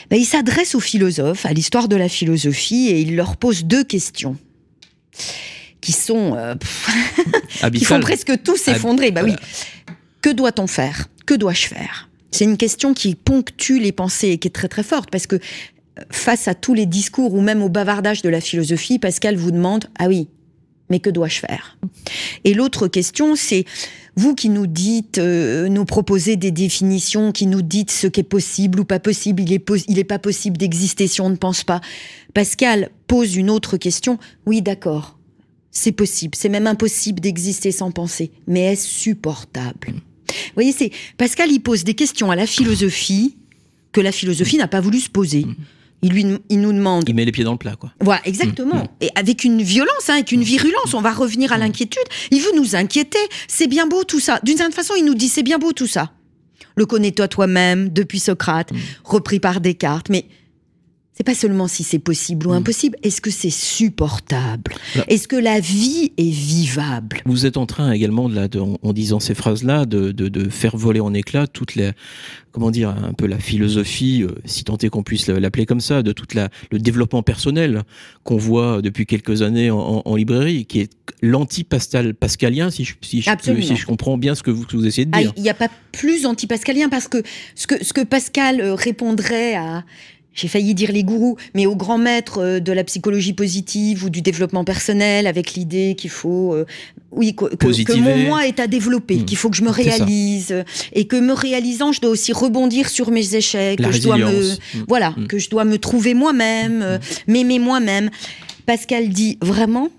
Ben, 0.10 0.18
Il 0.20 0.26
s'adresse 0.26 0.76
aux 0.76 0.80
philosophes, 0.80 1.46
à 1.46 1.54
l'histoire 1.54 1.88
de 1.88 1.96
la 1.96 2.10
philosophie, 2.10 2.88
et 2.90 3.00
il 3.02 3.16
leur 3.16 3.38
pose 3.38 3.64
deux 3.66 3.84
questions. 3.84 4.38
Qui 5.82 5.92
sont 5.94 6.36
euh, 6.36 6.56
qui 7.74 7.86
font 7.86 8.00
presque 8.02 8.44
tous 8.44 8.58
s'effondrer. 8.58 9.12
Bah 9.12 9.22
oui. 9.24 9.34
Que 10.22 10.30
doit-on 10.30 10.68
faire? 10.68 11.08
Que 11.26 11.34
dois-je 11.34 11.68
faire? 11.68 12.10
C'est 12.32 12.44
une 12.44 12.58
question 12.58 12.94
qui 12.94 13.16
ponctue 13.16 13.80
les 13.80 13.92
pensées 13.94 14.30
et 14.30 14.38
qui 14.38 14.50
est 14.50 14.52
très 14.52 14.68
très 14.68 14.84
forte 14.84 15.10
parce 15.10 15.26
que 15.26 15.38
euh, 15.38 15.40
face 16.12 16.48
à 16.50 16.54
tous 16.56 16.74
les 16.74 16.86
discours 16.86 17.34
ou 17.34 17.42
même 17.42 17.62
au 17.64 17.70
bavardage 17.70 18.22
de 18.22 18.30
la 18.30 18.42
philosophie, 18.42 19.00
Pascal 19.00 19.38
vous 19.38 19.52
demande 19.52 19.86
ah 19.98 20.08
oui, 20.10 20.28
mais 20.90 21.00
que 21.00 21.10
dois-je 21.10 21.40
faire? 21.40 21.78
Et 22.44 22.54
l'autre 22.54 22.88
question, 22.90 23.36
c'est 23.38 23.64
vous 24.16 24.36
qui 24.36 24.50
nous 24.50 24.68
dites, 24.68 25.18
euh, 25.18 25.70
nous 25.70 25.86
proposez 25.86 26.36
des 26.36 26.52
définitions, 26.52 27.32
qui 27.32 27.46
nous 27.46 27.62
dites 27.62 27.92
ce 27.92 28.08
qui 28.08 28.20
est 28.20 28.24
possible 28.24 28.80
ou 28.80 28.86
pas 28.86 29.00
possible, 29.00 29.42
il 29.44 29.54
est, 29.54 29.60
pos- 29.60 29.84
il 29.88 29.98
est 30.00 30.04
pas 30.04 30.20
possible 30.20 30.58
d'exister 30.58 31.08
si 31.08 31.22
on 31.22 31.30
ne 31.30 31.36
pense 31.36 31.64
pas. 31.64 31.80
Pascal 32.34 32.90
pose 33.08 33.36
une 33.36 33.50
autre 33.50 33.78
question. 33.78 34.18
Oui, 34.46 34.62
d'accord. 34.62 35.18
C'est 35.72 35.92
possible, 35.92 36.34
c'est 36.36 36.50
même 36.50 36.68
impossible 36.68 37.20
d'exister 37.20 37.72
sans 37.72 37.92
penser, 37.92 38.32
mais 38.48 38.62
est-ce 38.74 38.88
supportable? 38.88 39.94
Vous 39.94 40.34
voyez, 40.56 40.72
c'est 40.72 40.92
Pascal, 41.18 41.52
il 41.52 41.60
pose 41.60 41.84
des 41.84 41.94
questions 41.94 42.32
à 42.32 42.36
la 42.36 42.48
philosophie 42.48 43.38
que 43.92 44.02
la 44.02 44.12
philosophie 44.12 44.58
n'a 44.58 44.68
pas 44.68 44.82
voulu 44.82 45.00
se 45.00 45.10
poser. 45.10 45.46
Il, 46.02 46.12
lui, 46.14 46.26
il 46.50 46.62
nous 46.62 46.72
demande 46.72 47.04
Il 47.10 47.16
met 47.16 47.26
les 47.26 47.32
pieds 47.32 47.44
dans 47.44 47.52
le 47.52 47.58
plat, 47.58 47.76
quoi. 47.76 47.92
voilà, 48.00 48.22
exactement. 48.26 48.76
Mm, 48.84 48.88
Et 49.02 49.10
avec 49.16 49.44
une 49.44 49.62
violence, 49.62 50.10
hein, 50.10 50.14
avec 50.16 50.32
une 50.32 50.44
virulence, 50.44 50.94
on 50.94 51.02
va 51.02 51.12
revenir 51.12 51.52
à 51.52 51.58
Mm. 51.58 51.62
l'inquiétude. 51.62 52.04
Il 52.32 52.42
veut 52.42 52.56
nous 52.56 52.76
inquiéter. 52.76 53.20
C'est 53.48 53.68
bien 53.68 53.86
beau 53.88 54.04
tout 54.06 54.20
ça. 54.22 54.40
D'une 54.44 54.56
certaine 54.58 54.74
façon, 54.74 54.94
il 54.98 55.04
nous 55.06 55.16
dit 55.16 55.28
c'est 55.28 55.44
bien 55.44 55.58
beau 55.58 55.74
tout 55.74 55.88
ça. 55.88 56.12
Le 56.76 56.86
connais-toi 56.86 57.28
toi-même, 57.28 57.90
depuis 57.90 58.20
Socrate, 58.20 58.72
Mm. 58.72 58.78
repris 59.04 59.40
par 59.42 59.60
Descartes. 59.60 60.08
Mais 60.10 60.26
c'est 61.20 61.26
pas 61.26 61.34
seulement 61.36 61.68
si 61.68 61.84
c'est 61.84 62.00
possible 62.00 62.48
ou 62.48 62.52
Mm. 62.52 62.60
impossible. 62.64 62.98
Est-ce 63.04 63.20
que 63.20 63.30
c'est 63.30 63.50
supportable? 63.50 64.72
Là- 64.96 65.04
Est-ce 65.10 65.28
que 65.28 65.36
la 65.36 65.60
vie 65.60 66.14
est 66.18 66.30
vivable? 66.32 67.18
Vous 67.26 67.46
êtes 67.46 67.58
en 67.58 67.66
train 67.66 67.92
également, 67.92 68.30
là, 68.30 68.48
de- 68.48 68.60
en, 68.62 68.78
en 68.82 68.94
disant 68.94 69.20
ces 69.20 69.36
phrases-là, 69.36 69.86
de, 69.86 70.14
de, 70.14 70.30
de 70.30 70.48
faire 70.50 70.78
voler 70.78 71.02
en 71.02 71.14
éclats 71.14 71.46
toute 71.46 71.76
la, 71.76 71.92
comment 72.54 72.72
dire, 72.72 72.88
un 72.92 73.12
peu 73.12 73.26
la 73.28 73.38
philosophie, 73.38 74.24
euh, 74.24 74.30
si 74.46 74.64
tant 74.64 74.78
est 74.78 74.88
qu'on 74.88 75.04
puisse 75.04 75.28
l'appeler 75.28 75.66
comme 75.66 75.82
ça, 75.82 76.04
de 76.04 76.14
toute 76.14 76.36
la, 76.36 76.48
le 76.72 76.80
développement 76.80 77.22
personnel 77.22 77.84
qu'on 78.24 78.38
voit 78.38 78.82
depuis 78.82 79.06
quelques 79.06 79.42
années 79.42 79.72
en, 79.72 79.78
en- 79.78 80.02
en 80.06 80.16
librairie, 80.16 80.66
qui 80.68 80.80
est 80.80 80.90
l'anti-pascalien, 81.22 82.72
si 82.72 82.86
je, 82.86 82.94
si, 83.02 83.22
je, 83.22 83.30
Absolument. 83.30 83.66
si 83.68 83.76
je 83.76 83.86
comprends 83.86 84.18
bien 84.18 84.36
ce 84.36 84.44
que 84.44 84.52
vous, 84.52 84.64
que 84.66 84.78
vous 84.78 84.88
essayez 84.88 85.04
de 85.06 85.12
Ah, 85.14 85.22
dire. 85.22 85.34
Il 85.36 85.44
n'y 85.44 85.50
a 85.50 85.54
pas 85.54 85.68
plus 85.92 86.26
anti-pascalien 86.26 86.88
parce 86.88 87.10
que 87.10 87.22
ce 87.56 87.68
que, 87.68 87.84
ce 87.84 87.92
que 87.92 88.06
Pascal 88.06 88.62
euh, 88.62 88.74
répondrait 88.74 89.56
à, 89.56 89.84
j'ai 90.40 90.48
failli 90.48 90.74
dire 90.74 90.92
les 90.92 91.04
gourous, 91.04 91.38
mais 91.54 91.66
aux 91.66 91.76
grands 91.76 91.98
maîtres 91.98 92.40
euh, 92.40 92.60
de 92.60 92.72
la 92.72 92.84
psychologie 92.84 93.34
positive 93.34 94.04
ou 94.06 94.10
du 94.10 94.22
développement 94.22 94.64
personnel 94.64 95.28
avec 95.28 95.54
l'idée 95.54 95.96
qu'il 95.98 96.10
faut, 96.10 96.54
euh, 96.54 96.66
oui, 97.12 97.36
que, 97.36 97.94
mon 97.98 98.18
moi 98.18 98.48
est 98.48 98.60
à 98.60 98.68
développer, 98.68 99.18
Mmh. 99.18 99.26
qu'il 99.26 99.38
faut 99.38 99.50
que 99.50 99.58
je 99.58 99.64
me 99.64 99.70
réalise 99.70 100.52
euh, 100.52 100.64
et 100.94 101.06
que 101.08 101.16
me 101.16 101.34
réalisant, 101.34 101.92
je 101.92 102.00
dois 102.02 102.12
aussi 102.12 102.32
rebondir 102.32 102.90
sur 102.90 103.12
mes 103.12 103.36
échecs, 103.36 103.80
La 103.80 103.90
que 103.90 103.94
je 103.94 104.02
dois 104.02 104.18
me, 104.18 104.26
résilience. 104.26 104.60
Mm. 104.76 104.78
voilà, 104.88 105.10
Mm. 105.18 105.28
que 105.28 105.38
je 105.38 105.50
dois 105.50 105.66
me 105.66 105.78
trouver 105.78 106.14
moi-même, 106.14 107.00
m'aimer 107.28 107.60
moi-même. 107.60 108.10
Pascal 108.66 109.10
dit 109.10 109.38
vraiment, 109.42 109.90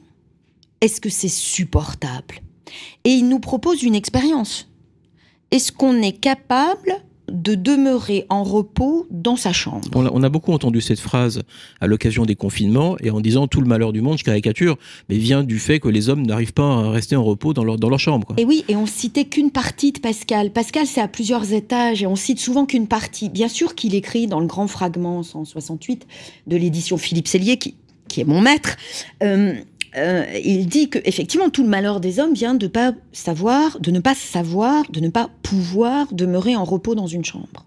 est-ce 0.80 1.00
que 1.00 1.10
c'est 1.10 1.28
supportable? 1.28 2.36
Et 3.04 3.10
il 3.10 3.28
nous 3.28 3.40
propose 3.40 3.82
une 3.82 3.94
expérience. 3.94 4.68
Est-ce 5.50 5.72
qu'on 5.72 6.00
est 6.02 6.12
capable 6.12 6.94
de 7.30 7.54
demeurer 7.54 8.26
en 8.28 8.42
repos 8.42 9.06
dans 9.10 9.36
sa 9.36 9.52
chambre 9.52 9.88
On 9.94 10.06
a, 10.06 10.10
on 10.12 10.22
a 10.22 10.28
beaucoup 10.28 10.52
entendu 10.52 10.80
cette 10.80 11.00
phrase 11.00 11.42
à 11.80 11.86
l'occasion 11.86 12.24
des 12.24 12.36
confinements 12.36 12.96
et 13.00 13.10
en 13.10 13.20
disant 13.20 13.46
tout 13.46 13.60
le 13.60 13.66
malheur 13.66 13.92
du 13.92 14.00
monde, 14.02 14.18
je 14.18 14.24
caricature, 14.24 14.76
mais 15.08 15.16
vient 15.16 15.42
du 15.42 15.58
fait 15.58 15.80
que 15.80 15.88
les 15.88 16.08
hommes 16.08 16.26
n'arrivent 16.26 16.52
pas 16.52 16.64
à 16.64 16.90
rester 16.90 17.16
en 17.16 17.24
repos 17.24 17.54
dans 17.54 17.64
leur, 17.64 17.78
dans 17.78 17.88
leur 17.88 17.98
chambre. 17.98 18.26
Quoi. 18.26 18.36
Et 18.38 18.44
oui, 18.44 18.64
et 18.68 18.76
on 18.76 18.86
citait 18.86 19.24
qu'une 19.24 19.50
partie 19.50 19.92
de 19.92 20.00
Pascal. 20.00 20.50
Pascal, 20.50 20.86
c'est 20.86 21.00
à 21.00 21.08
plusieurs 21.08 21.52
étages 21.52 22.02
et 22.02 22.06
on 22.06 22.16
cite 22.16 22.40
souvent 22.40 22.66
qu'une 22.66 22.86
partie. 22.88 23.28
Bien 23.28 23.48
sûr 23.48 23.74
qu'il 23.74 23.94
écrit 23.94 24.26
dans 24.26 24.40
le 24.40 24.46
grand 24.46 24.66
fragment 24.66 25.22
168 25.22 26.06
de 26.46 26.56
l'édition 26.56 26.96
Philippe 26.96 27.28
Cellier, 27.28 27.56
qui, 27.56 27.74
qui 28.08 28.20
est 28.20 28.24
mon 28.24 28.40
maître. 28.40 28.76
euh, 29.22 29.54
euh, 29.96 30.24
il 30.44 30.66
dit 30.66 30.88
que 30.88 30.98
effectivement 31.04 31.50
tout 31.50 31.62
le 31.62 31.68
malheur 31.68 32.00
des 32.00 32.20
hommes 32.20 32.34
vient 32.34 32.54
de 32.54 32.66
pas 32.66 32.92
savoir, 33.12 33.80
de 33.80 33.90
ne 33.90 34.00
pas 34.00 34.14
savoir, 34.14 34.88
de 34.90 35.00
ne 35.00 35.08
pas 35.08 35.30
pouvoir 35.42 36.12
demeurer 36.12 36.56
en 36.56 36.64
repos 36.64 36.94
dans 36.94 37.06
une 37.06 37.24
chambre. 37.24 37.66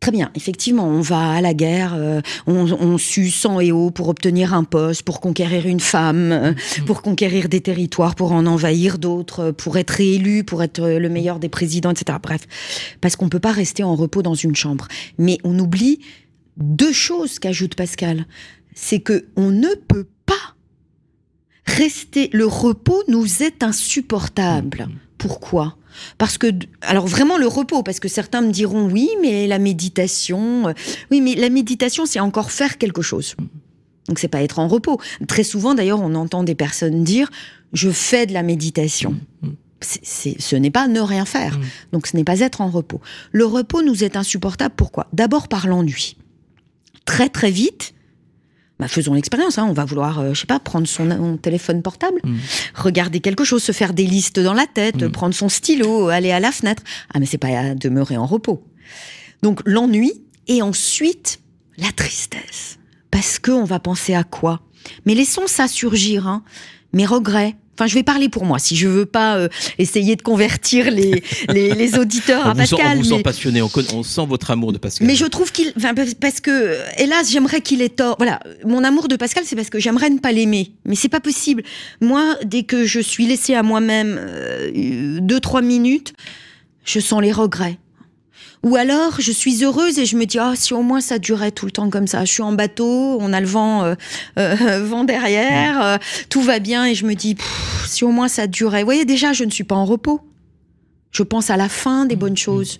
Très 0.00 0.12
bien, 0.12 0.30
effectivement, 0.36 0.86
on 0.86 1.00
va 1.00 1.32
à 1.32 1.40
la 1.40 1.54
guerre, 1.54 1.94
euh, 1.94 2.20
on, 2.46 2.70
on, 2.70 2.98
sue 2.98 3.30
sang 3.30 3.58
et 3.58 3.72
eau 3.72 3.90
pour 3.90 4.08
obtenir 4.08 4.54
un 4.54 4.62
poste, 4.62 5.02
pour 5.02 5.20
conquérir 5.20 5.66
une 5.66 5.80
femme, 5.80 6.30
euh, 6.30 6.52
mm. 6.52 6.84
pour 6.84 7.02
conquérir 7.02 7.48
des 7.48 7.60
territoires, 7.60 8.14
pour 8.14 8.30
en 8.30 8.46
envahir 8.46 8.98
d'autres, 8.98 9.50
pour 9.50 9.76
être 9.76 9.90
réélu, 9.90 10.44
pour 10.44 10.62
être 10.62 10.80
le 10.80 11.08
meilleur 11.08 11.40
des 11.40 11.48
présidents, 11.48 11.90
etc. 11.90 12.16
Bref, 12.22 12.42
parce 13.00 13.16
qu'on 13.16 13.24
ne 13.24 13.30
peut 13.30 13.40
pas 13.40 13.50
rester 13.50 13.82
en 13.82 13.96
repos 13.96 14.22
dans 14.22 14.36
une 14.36 14.54
chambre. 14.54 14.86
Mais 15.18 15.38
on 15.42 15.58
oublie 15.58 15.98
deux 16.58 16.92
choses 16.92 17.40
qu'ajoute 17.40 17.74
Pascal. 17.74 18.26
C'est 18.76 19.00
que 19.00 19.26
on 19.34 19.50
ne 19.50 19.74
peut 19.88 20.06
pas 20.26 20.54
rester. 21.68 22.30
Le 22.32 22.46
repos 22.46 23.02
nous 23.08 23.42
est 23.42 23.62
insupportable. 23.62 24.88
Mm. 24.88 24.94
Pourquoi? 25.18 25.76
Parce 26.16 26.38
que, 26.38 26.46
alors 26.82 27.06
vraiment 27.06 27.38
le 27.38 27.46
repos, 27.46 27.82
parce 27.82 28.00
que 28.00 28.08
certains 28.08 28.40
me 28.40 28.52
diront 28.52 28.88
oui, 28.88 29.08
mais 29.20 29.46
la 29.46 29.58
méditation, 29.58 30.68
euh, 30.68 30.72
oui, 31.10 31.20
mais 31.20 31.34
la 31.34 31.50
méditation, 31.50 32.06
c'est 32.06 32.20
encore 32.20 32.50
faire 32.50 32.78
quelque 32.78 33.02
chose. 33.02 33.34
Donc 34.06 34.18
c'est 34.18 34.28
pas 34.28 34.42
être 34.42 34.58
en 34.58 34.68
repos. 34.68 35.00
Très 35.26 35.44
souvent, 35.44 35.74
d'ailleurs, 35.74 36.00
on 36.00 36.14
entend 36.14 36.44
des 36.44 36.54
personnes 36.54 37.04
dire 37.04 37.28
je 37.72 37.90
fais 37.90 38.26
de 38.26 38.32
la 38.32 38.42
méditation. 38.42 39.16
ce 39.82 40.56
n'est 40.56 40.70
pas 40.70 40.88
ne 40.88 41.00
rien 41.00 41.24
faire. 41.24 41.58
Donc 41.92 42.06
ce 42.06 42.16
n'est 42.16 42.24
pas 42.24 42.40
être 42.40 42.60
en 42.60 42.70
repos. 42.70 43.00
Le 43.32 43.44
repos 43.44 43.82
nous 43.82 44.04
est 44.04 44.16
insupportable. 44.16 44.74
Pourquoi? 44.76 45.08
D'abord 45.12 45.48
par 45.48 45.66
l'ennui. 45.66 46.16
Très 47.04 47.28
très 47.28 47.50
vite, 47.50 47.94
bah, 48.78 48.88
faisons 48.88 49.14
l'expérience. 49.14 49.58
Hein. 49.58 49.66
On 49.68 49.72
va 49.72 49.84
vouloir, 49.84 50.20
euh, 50.20 50.34
je 50.34 50.40
sais 50.40 50.46
pas, 50.46 50.60
prendre 50.60 50.86
son, 50.86 51.36
téléphone 51.36 51.82
portable, 51.82 52.20
mm. 52.24 52.36
regarder 52.74 53.20
quelque 53.20 53.44
chose, 53.44 53.62
se 53.62 53.72
faire 53.72 53.92
des 53.92 54.06
listes 54.06 54.38
dans 54.38 54.54
la 54.54 54.66
tête, 54.66 55.02
mm. 55.02 55.10
prendre 55.10 55.34
son 55.34 55.48
stylo, 55.48 56.08
aller 56.08 56.30
à 56.30 56.40
la 56.40 56.52
fenêtre. 56.52 56.82
Ah, 57.12 57.18
mais 57.18 57.26
c'est 57.26 57.38
pas 57.38 57.48
à 57.48 57.74
demeurer 57.74 58.16
en 58.16 58.26
repos. 58.26 58.62
Donc 59.42 59.60
l'ennui 59.64 60.12
et 60.46 60.62
ensuite 60.62 61.40
la 61.76 61.92
tristesse, 61.92 62.78
parce 63.10 63.38
que 63.38 63.50
on 63.50 63.64
va 63.64 63.78
penser 63.78 64.14
à 64.14 64.24
quoi? 64.24 64.60
Mais 65.06 65.14
laissons 65.14 65.46
ça 65.46 65.68
surgir. 65.68 66.26
Hein. 66.26 66.42
Mes 66.92 67.06
regrets, 67.06 67.56
Enfin, 67.78 67.86
je 67.86 67.94
vais 67.94 68.02
parler 68.02 68.28
pour 68.28 68.44
moi, 68.44 68.58
si 68.58 68.74
je 68.74 68.88
veux 68.88 69.06
pas 69.06 69.36
euh, 69.36 69.48
essayer 69.78 70.16
de 70.16 70.22
convertir 70.22 70.90
les, 70.90 71.22
les, 71.48 71.96
auditeurs 71.96 72.44
à 72.44 72.52
Pascal. 72.52 72.98
on 72.98 73.02
vous 73.02 73.04
sent 73.04 73.22
passionné, 73.22 73.62
on, 73.62 74.02
sent 74.02 74.26
votre 74.26 74.50
amour 74.50 74.72
de 74.72 74.78
Pascal. 74.78 75.06
Mais 75.06 75.14
je 75.14 75.26
trouve 75.26 75.52
qu'il, 75.52 75.72
enfin, 75.76 75.94
parce 76.20 76.40
que, 76.40 76.76
hélas, 76.98 77.30
j'aimerais 77.30 77.60
qu'il 77.60 77.80
ait 77.80 77.88
tort. 77.88 78.16
Voilà, 78.18 78.40
mon 78.64 78.82
amour 78.82 79.06
de 79.06 79.14
Pascal, 79.14 79.44
c'est 79.46 79.54
parce 79.54 79.70
que 79.70 79.78
j'aimerais 79.78 80.10
ne 80.10 80.18
pas 80.18 80.32
l'aimer, 80.32 80.72
mais 80.86 80.96
c'est 80.96 81.08
pas 81.08 81.20
possible. 81.20 81.62
Moi, 82.00 82.34
dès 82.44 82.64
que 82.64 82.84
je 82.84 82.98
suis 82.98 83.26
laissée 83.26 83.54
à 83.54 83.62
moi-même 83.62 84.16
euh, 84.18 85.20
deux 85.20 85.38
trois 85.38 85.62
minutes, 85.62 86.14
je 86.84 86.98
sens 86.98 87.22
les 87.22 87.30
regrets. 87.30 87.78
Ou 88.64 88.76
alors, 88.76 89.20
je 89.20 89.30
suis 89.30 89.64
heureuse 89.64 89.98
et 89.98 90.06
je 90.06 90.16
me 90.16 90.24
dis, 90.24 90.38
ah, 90.38 90.54
si 90.56 90.74
au 90.74 90.82
moins 90.82 91.00
ça 91.00 91.18
durait 91.18 91.52
tout 91.52 91.66
le 91.66 91.70
temps 91.70 91.90
comme 91.90 92.06
ça. 92.06 92.24
Je 92.24 92.32
suis 92.32 92.42
en 92.42 92.52
bateau, 92.52 93.18
on 93.20 93.32
a 93.32 93.40
le 93.40 93.46
vent, 93.46 93.84
euh, 93.84 93.94
euh 94.38 94.84
vent 94.84 95.04
derrière, 95.04 95.80
euh, 95.84 95.96
tout 96.28 96.42
va 96.42 96.58
bien 96.58 96.84
et 96.84 96.94
je 96.94 97.06
me 97.06 97.14
dis, 97.14 97.36
si 97.86 98.04
au 98.04 98.10
moins 98.10 98.28
ça 98.28 98.46
durait. 98.46 98.80
Vous 98.80 98.86
voyez, 98.86 99.04
déjà, 99.04 99.32
je 99.32 99.44
ne 99.44 99.50
suis 99.50 99.64
pas 99.64 99.76
en 99.76 99.84
repos. 99.84 100.20
Je 101.12 101.22
pense 101.22 101.50
à 101.50 101.56
la 101.56 101.68
fin 101.68 102.04
des 102.04 102.16
bonnes 102.16 102.36
choses. 102.36 102.78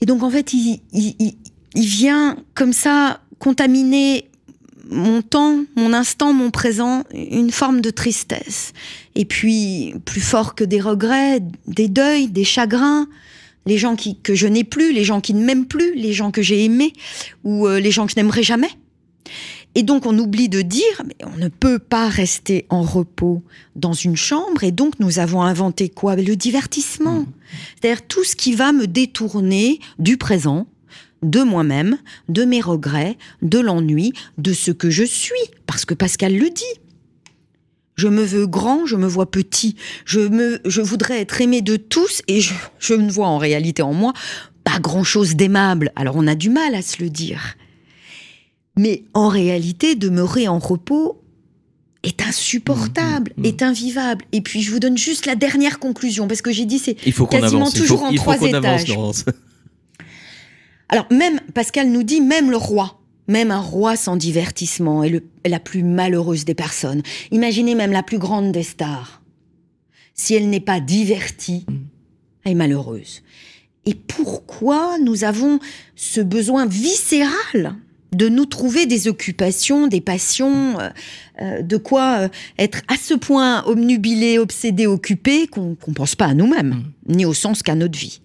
Et 0.00 0.06
donc, 0.06 0.22
en 0.22 0.30
fait, 0.30 0.52
il, 0.52 0.80
il, 0.92 1.14
il, 1.18 1.34
il 1.74 1.86
vient 1.86 2.36
comme 2.54 2.72
ça 2.72 3.20
contaminer 3.38 4.28
mon 4.90 5.22
temps, 5.22 5.64
mon 5.76 5.92
instant, 5.92 6.32
mon 6.32 6.50
présent, 6.50 7.04
une 7.12 7.50
forme 7.50 7.80
de 7.80 7.90
tristesse. 7.90 8.72
Et 9.14 9.24
puis, 9.24 9.94
plus 10.04 10.20
fort 10.20 10.54
que 10.54 10.64
des 10.64 10.80
regrets, 10.80 11.40
des 11.66 11.88
deuils, 11.88 12.28
des 12.28 12.44
chagrins, 12.44 13.06
les 13.66 13.78
gens 13.78 13.96
qui, 13.96 14.18
que 14.20 14.34
je 14.34 14.46
n'ai 14.46 14.64
plus, 14.64 14.92
les 14.92 15.04
gens 15.04 15.20
qui 15.20 15.34
ne 15.34 15.44
m'aiment 15.44 15.66
plus, 15.66 15.94
les 15.94 16.12
gens 16.12 16.30
que 16.30 16.42
j'ai 16.42 16.64
aimés, 16.64 16.92
ou 17.44 17.66
euh, 17.66 17.80
les 17.80 17.90
gens 17.90 18.06
que 18.06 18.12
je 18.12 18.16
n'aimerai 18.16 18.42
jamais. 18.42 18.70
Et 19.74 19.82
donc 19.82 20.06
on 20.06 20.16
oublie 20.18 20.48
de 20.48 20.62
dire, 20.62 21.02
mais 21.04 21.16
on 21.24 21.36
ne 21.36 21.48
peut 21.48 21.78
pas 21.78 22.08
rester 22.08 22.66
en 22.68 22.82
repos 22.82 23.42
dans 23.74 23.92
une 23.92 24.16
chambre, 24.16 24.62
et 24.62 24.70
donc 24.70 25.00
nous 25.00 25.18
avons 25.18 25.42
inventé 25.42 25.88
quoi? 25.88 26.14
Le 26.14 26.36
divertissement. 26.36 27.20
Mmh. 27.20 27.26
C'est-à-dire 27.80 28.06
tout 28.06 28.24
ce 28.24 28.36
qui 28.36 28.54
va 28.54 28.72
me 28.72 28.86
détourner 28.86 29.80
du 29.98 30.16
présent, 30.16 30.66
de 31.24 31.42
moi-même, 31.42 31.98
de 32.28 32.44
mes 32.44 32.60
regrets, 32.60 33.16
de 33.42 33.58
l'ennui, 33.58 34.12
de 34.38 34.52
ce 34.52 34.70
que 34.70 34.90
je 34.90 35.04
suis, 35.04 35.32
parce 35.66 35.84
que 35.84 35.94
Pascal 35.94 36.36
le 36.36 36.50
dit. 36.50 36.62
Je 37.96 38.08
me 38.08 38.24
veux 38.24 38.46
grand, 38.46 38.86
je 38.86 38.96
me 38.96 39.06
vois 39.06 39.30
petit. 39.30 39.76
Je 40.04 40.20
me, 40.20 40.60
je 40.64 40.80
voudrais 40.80 41.20
être 41.20 41.40
aimé 41.40 41.62
de 41.62 41.76
tous 41.76 42.22
et 42.26 42.40
je, 42.40 42.54
je 42.78 42.94
ne 42.94 43.10
vois 43.10 43.28
en 43.28 43.38
réalité 43.38 43.82
en 43.82 43.92
moi 43.92 44.12
pas 44.64 44.80
grand 44.80 45.04
chose 45.04 45.36
d'aimable. 45.36 45.92
Alors 45.94 46.16
on 46.16 46.26
a 46.26 46.34
du 46.34 46.50
mal 46.50 46.74
à 46.74 46.82
se 46.82 47.02
le 47.02 47.10
dire. 47.10 47.54
Mais 48.76 49.04
en 49.14 49.28
réalité, 49.28 49.94
demeurer 49.94 50.48
en 50.48 50.58
repos 50.58 51.20
est 52.02 52.22
insupportable, 52.22 53.32
mmh, 53.36 53.40
mmh, 53.40 53.42
mmh. 53.42 53.46
est 53.46 53.62
invivable. 53.62 54.24
Et 54.32 54.40
puis 54.40 54.62
je 54.62 54.70
vous 54.72 54.80
donne 54.80 54.98
juste 54.98 55.26
la 55.26 55.36
dernière 55.36 55.78
conclusion 55.78 56.26
parce 56.26 56.42
que 56.42 56.50
j'ai 56.50 56.64
dit 56.64 56.78
c'est 56.78 56.94
quasiment 56.94 57.70
toujours 57.70 58.02
en 58.02 58.12
trois 58.14 58.40
étages. 58.42 58.96
Alors 60.88 61.06
même 61.10 61.40
Pascal 61.54 61.90
nous 61.90 62.02
dit 62.02 62.20
même 62.20 62.50
le 62.50 62.56
roi 62.56 63.00
même 63.28 63.50
un 63.50 63.60
roi 63.60 63.96
sans 63.96 64.16
divertissement 64.16 65.02
est, 65.04 65.22
la 65.46 65.60
plus 65.60 65.82
malheureuse 65.82 66.44
des 66.44 66.54
personnes. 66.54 67.02
Imaginez 67.30 67.74
même 67.74 67.92
la 67.92 68.02
plus 68.02 68.18
grande 68.18 68.52
des 68.52 68.62
stars. 68.62 69.22
Si 70.14 70.34
elle 70.34 70.48
n'est 70.48 70.60
pas 70.60 70.80
divertie, 70.80 71.66
elle 72.44 72.52
est 72.52 72.56
malheureuse. 72.56 73.22
Et 73.86 73.94
pourquoi 73.94 74.98
nous 74.98 75.24
avons 75.24 75.58
ce 75.96 76.20
besoin 76.20 76.66
viscéral 76.66 77.76
de 78.12 78.28
nous 78.28 78.46
trouver 78.46 78.86
des 78.86 79.08
occupations, 79.08 79.88
des 79.88 80.00
passions, 80.00 80.78
euh, 80.78 80.88
euh, 81.42 81.62
de 81.62 81.76
quoi 81.76 82.20
euh, 82.20 82.28
être 82.58 82.80
à 82.88 82.96
ce 82.96 83.14
point 83.14 83.64
omnubilé, 83.66 84.38
obsédé, 84.38 84.86
occupé 84.86 85.48
qu'on 85.48 85.76
ne 85.86 85.94
pense 85.94 86.14
pas 86.14 86.26
à 86.26 86.34
nous-mêmes, 86.34 86.84
ni 87.08 87.24
au 87.24 87.34
sens 87.34 87.62
qu'à 87.62 87.74
notre 87.74 87.98
vie. 87.98 88.20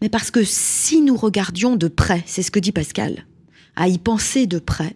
Mais 0.00 0.08
parce 0.08 0.30
que 0.30 0.44
si 0.44 1.00
nous 1.00 1.16
regardions 1.16 1.74
de 1.74 1.88
près, 1.88 2.22
c'est 2.26 2.42
ce 2.42 2.52
que 2.52 2.60
dit 2.60 2.70
Pascal, 2.70 3.26
à 3.78 3.88
y 3.88 3.96
penser 3.96 4.46
de 4.46 4.58
près, 4.58 4.94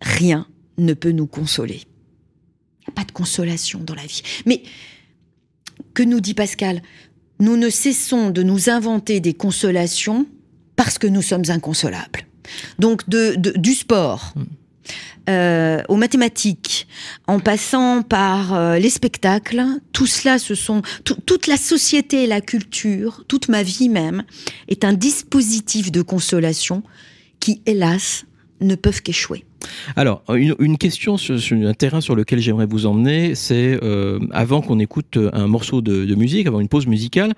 rien 0.00 0.46
ne 0.78 0.94
peut 0.94 1.12
nous 1.12 1.26
consoler. 1.26 1.82
Il 2.80 2.88
n'y 2.88 2.92
a 2.92 2.94
pas 2.94 3.04
de 3.04 3.12
consolation 3.12 3.80
dans 3.80 3.94
la 3.94 4.06
vie. 4.06 4.22
Mais 4.46 4.62
que 5.94 6.02
nous 6.02 6.20
dit 6.20 6.34
Pascal? 6.34 6.82
Nous 7.38 7.58
ne 7.58 7.68
cessons 7.68 8.30
de 8.30 8.42
nous 8.42 8.70
inventer 8.70 9.20
des 9.20 9.34
consolations 9.34 10.26
parce 10.76 10.96
que 10.96 11.06
nous 11.06 11.20
sommes 11.20 11.44
inconsolables. 11.48 12.26
Donc 12.78 13.06
de, 13.08 13.34
du 13.36 13.74
sport. 13.74 14.32
Hmm. 14.34 14.44
Euh, 15.28 15.82
aux 15.88 15.96
mathématiques, 15.96 16.86
en 17.26 17.40
passant 17.40 18.02
par 18.02 18.54
euh, 18.54 18.78
les 18.78 18.90
spectacles, 18.90 19.64
tout 19.92 20.06
cela, 20.06 20.38
ce 20.38 20.54
sont 20.54 20.82
toute 21.02 21.48
la 21.48 21.56
société 21.56 22.22
et 22.22 22.26
la 22.28 22.40
culture, 22.40 23.24
toute 23.26 23.48
ma 23.48 23.64
vie 23.64 23.88
même, 23.88 24.22
est 24.68 24.84
un 24.84 24.92
dispositif 24.92 25.90
de 25.90 26.00
consolation 26.00 26.84
qui, 27.40 27.62
hélas, 27.66 28.26
ne 28.60 28.74
peuvent 28.74 29.02
qu'échouer. 29.02 29.44
Alors, 29.96 30.22
une, 30.34 30.78
question 30.78 31.16
sur, 31.16 31.36
un 31.52 31.74
terrain 31.74 32.00
sur 32.00 32.14
lequel 32.14 32.38
j'aimerais 32.38 32.66
vous 32.66 32.86
emmener, 32.86 33.34
c'est 33.34 33.78
euh, 33.82 34.18
avant 34.30 34.60
qu'on 34.60 34.78
écoute 34.78 35.18
un 35.32 35.46
morceau 35.46 35.80
de, 35.80 36.14
musique, 36.14 36.46
avant 36.46 36.60
une 36.60 36.68
pause 36.68 36.86
musicale, 36.86 37.34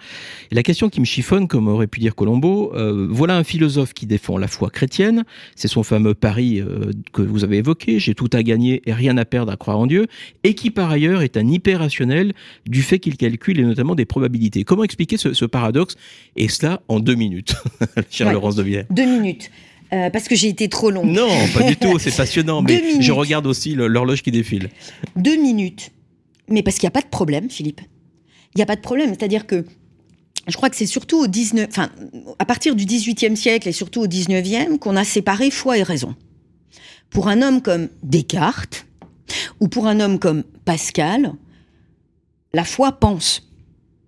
la 0.51 0.63
question 0.63 0.89
qui 0.89 1.01
me 1.01 1.05
chiffonne, 1.05 1.49
comme 1.49 1.69
aurait 1.69 1.87
pu 1.87 2.01
dire 2.01 2.15
Colombo, 2.15 2.73
euh, 2.75 3.07
voilà 3.11 3.37
un 3.37 3.45
philosophe 3.45 3.95
qui 3.95 4.07
défend 4.07 4.37
la 4.39 4.49
foi 4.49 4.71
chrétienne, 4.71 5.25
c'est 5.57 5.69
son 5.69 5.83
fameux 5.83 6.15
pari 6.15 6.61
euh, 6.61 6.91
que 7.13 7.23
vous 7.23 7.45
avez 7.45 7.59
évoqué, 7.59 7.99
j'ai 7.99 8.15
tout 8.15 8.31
à 8.33 8.43
gagner 8.43 8.83
et 8.87 8.93
rien 8.93 9.17
à 9.17 9.25
perdre 9.25 9.53
à 9.53 9.57
croire 9.57 9.79
en 9.79 9.87
Dieu, 9.87 10.07
et 10.45 10.55
qui 10.55 10.71
par 10.71 10.91
ailleurs 10.91 11.23
est 11.23 11.37
un 11.37 11.47
hyper-rationnel 11.47 12.35
du 12.67 12.83
fait 12.83 12.99
qu'il 12.99 13.17
calcule 13.17 13.59
et 13.59 13.65
notamment 13.65 13.95
des 13.95 14.05
probabilités. 14.05 14.65
Comment 14.65 14.85
expliquer 14.85 15.17
ce, 15.17 15.45
paradoxe? 15.45 15.97
Et 16.37 16.49
cela 16.49 16.83
en 16.89 17.01
deux 17.01 17.15
minutes, 17.15 17.55
chère 18.11 18.33
Laurence 18.33 18.57
de 18.57 18.85
Deux 18.91 19.07
minutes. 19.07 19.51
Euh, 19.93 20.11
parce 20.11 20.29
que 20.29 20.35
j'ai 20.35 20.49
été 20.49 20.69
trop 20.69 20.91
long. 20.91 21.05
Non, 21.05 21.31
pas 21.55 21.63
du 21.63 21.77
tout, 21.77 21.99
c'est 21.99 22.15
passionnant, 22.17 22.63
mais 22.63 23.01
je 23.01 23.13
regarde 23.13 23.47
aussi 23.47 23.75
l'horloge 23.75 24.23
qui 24.23 24.31
défile. 24.31 24.71
Deux 25.17 25.37
minutes. 25.37 25.91
Mais 26.49 26.63
parce 26.63 26.77
qu'il 26.77 26.87
n'y 26.87 26.89
a 26.89 26.93
pas 26.93 27.03
de 27.03 27.09
problème, 27.09 27.51
Philippe. 27.51 27.81
Il 28.55 28.59
n'y 28.59 28.63
a 28.63 28.67
pas 28.67 28.77
de 28.77 28.81
problème, 28.81 29.11
c'est-à-dire 29.11 29.47
que 29.47 29.65
je 30.47 30.57
crois 30.57 30.71
que 30.71 30.77
c'est 30.77 30.87
surtout 30.87 31.19
au 31.19 31.27
19, 31.27 31.69
enfin, 31.71 31.91
à 32.39 32.45
partir 32.45 32.75
du 32.75 32.85
18e 32.85 33.37
siècle 33.37 33.69
et 33.69 33.73
surtout 33.73 34.01
au 34.01 34.07
19e 34.07 34.79
qu'on 34.79 34.97
a 34.97 35.05
séparé 35.05 35.51
foi 35.51 35.79
et 35.79 35.83
raison. 35.83 36.15
Pour 37.11 37.29
un 37.29 37.43
homme 37.43 37.63
comme 37.63 37.89
Descartes, 38.03 38.87
ou 39.61 39.69
pour 39.69 39.87
un 39.87 40.01
homme 40.01 40.19
comme 40.19 40.43
Pascal, 40.65 41.33
la 42.55 42.65
foi 42.65 42.93
pense. 42.93 43.51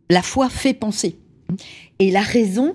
La 0.08 0.22
foi 0.22 0.48
fait 0.48 0.74
penser. 0.74 1.18
Et 1.98 2.10
la 2.10 2.22
raison 2.22 2.74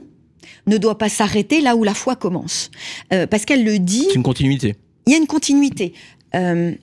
ne 0.68 0.78
doit 0.78 0.98
pas 0.98 1.10
s'arrêter 1.10 1.62
là 1.62 1.76
où 1.76 1.84
la 1.84 1.94
foi 1.94 2.16
commence. 2.16 2.72
Euh, 3.14 3.28
parce 3.28 3.46
qu'elle 3.46 3.64
le 3.64 3.80
dit. 3.80 4.06
C'est 4.10 4.16
une 4.16 4.24
continuité. 4.24 4.76
Il 5.06 5.14
y 5.14 5.16
a 5.16 5.18
une 5.18 5.28
continuité. 5.28 5.94
Euh, 6.36 6.74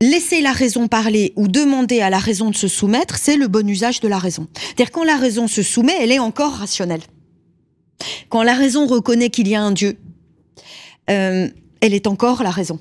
laisser 0.00 0.40
la 0.40 0.52
raison 0.52 0.88
parler 0.88 1.32
ou 1.36 1.48
demander 1.48 2.00
à 2.00 2.10
la 2.10 2.18
raison 2.18 2.50
de 2.50 2.56
se 2.56 2.68
soumettre, 2.68 3.16
c'est 3.16 3.36
le 3.36 3.48
bon 3.48 3.68
usage 3.68 4.00
de 4.00 4.08
la 4.08 4.18
raison. 4.18 4.48
C'est-à-dire 4.54 4.90
quand 4.90 5.04
la 5.04 5.16
raison 5.16 5.48
se 5.48 5.62
soumet, 5.62 5.94
elle 6.00 6.12
est 6.12 6.18
encore 6.18 6.52
rationnelle. 6.52 7.02
Quand 8.28 8.42
la 8.42 8.54
raison 8.54 8.86
reconnaît 8.86 9.30
qu'il 9.30 9.48
y 9.48 9.54
a 9.54 9.62
un 9.62 9.72
Dieu, 9.72 9.96
euh, 11.10 11.48
elle 11.80 11.94
est 11.94 12.06
encore 12.06 12.42
la 12.42 12.50
raison. 12.50 12.80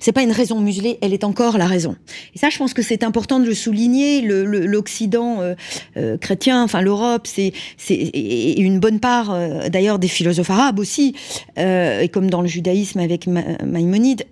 C'est 0.00 0.12
pas 0.12 0.22
une 0.22 0.32
raison 0.32 0.60
muselée, 0.60 0.98
elle 1.00 1.12
est 1.12 1.24
encore 1.24 1.58
la 1.58 1.66
raison. 1.66 1.96
Et 2.34 2.38
ça, 2.38 2.50
je 2.50 2.58
pense 2.58 2.74
que 2.74 2.82
c'est 2.82 3.02
important 3.02 3.40
de 3.40 3.46
le 3.46 3.54
souligner. 3.54 4.22
L'Occident 4.22 5.40
le, 5.40 5.46
euh, 5.46 5.54
euh, 5.96 6.18
chrétien, 6.18 6.62
enfin 6.62 6.80
l'Europe, 6.80 7.26
c'est 7.26 7.52
et 7.88 8.60
une 8.60 8.78
bonne 8.78 9.00
part 9.00 9.30
euh, 9.30 9.68
d'ailleurs 9.68 9.98
des 9.98 10.08
philosophes 10.08 10.50
arabes 10.50 10.78
aussi, 10.78 11.14
et 11.56 12.08
comme 12.12 12.30
dans 12.30 12.42
le 12.42 12.48
judaïsme 12.48 13.00
avec 13.00 13.26
Maïmonide, 13.26 14.24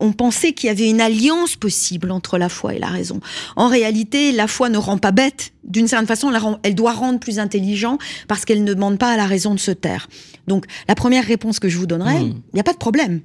on 0.00 0.12
pensait 0.12 0.52
qu'il 0.52 0.68
y 0.68 0.70
avait 0.70 0.88
une 0.88 1.00
alliance 1.00 1.56
possible 1.56 2.10
entre 2.10 2.38
la 2.38 2.48
foi 2.48 2.74
et 2.74 2.78
la 2.78 2.86
raison. 2.86 3.20
En 3.56 3.68
réalité, 3.68 4.32
la 4.32 4.46
foi 4.46 4.68
ne 4.68 4.78
rend 4.78 4.98
pas 4.98 5.10
bête. 5.10 5.52
D'une 5.64 5.88
certaine 5.88 6.06
façon, 6.06 6.32
elle 6.62 6.74
doit 6.74 6.92
rendre 6.92 7.18
plus 7.18 7.38
intelligent 7.38 7.98
parce 8.28 8.44
qu'elle 8.44 8.64
ne 8.64 8.74
demande 8.74 8.98
pas 8.98 9.10
à 9.10 9.16
la 9.16 9.26
raison 9.26 9.54
de 9.54 9.60
se 9.60 9.70
taire. 9.70 10.08
Donc, 10.46 10.66
la 10.88 10.94
première 10.94 11.24
réponse 11.24 11.58
que 11.58 11.68
je 11.68 11.78
vous 11.78 11.86
donnerai, 11.86 12.20
mmh. 12.20 12.34
il 12.52 12.54
n'y 12.54 12.60
a 12.60 12.64
pas 12.64 12.72
de 12.72 12.78
problème. 12.78 13.20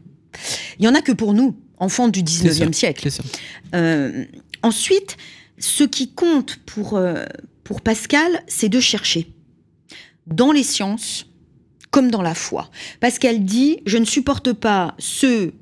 Il 0.80 0.86
y 0.86 0.88
en 0.88 0.96
a 0.96 1.02
que 1.02 1.12
pour 1.12 1.34
nous 1.34 1.56
enfant 1.84 2.08
du 2.08 2.24
19e 2.24 2.74
siècle. 2.74 3.10
Euh, 3.76 4.26
ensuite, 4.62 5.18
ce 5.60 5.84
qui 5.84 6.12
compte 6.12 6.58
pour, 6.66 6.98
euh, 6.98 7.26
pour 7.64 7.82
Pascal, 7.82 8.44
c'est 8.48 8.70
de 8.70 8.80
chercher. 8.80 9.28
Dans 10.28 10.52
les 10.52 10.64
sciences, 10.64 11.28
comme 11.92 12.10
dans 12.10 12.22
la 12.22 12.34
foi. 12.34 12.70
Pascal 13.00 13.44
dit, 13.46 13.82
je 13.86 13.98
ne 13.98 14.06
supporte 14.06 14.54
pas 14.54 14.96
ceux 14.98 15.54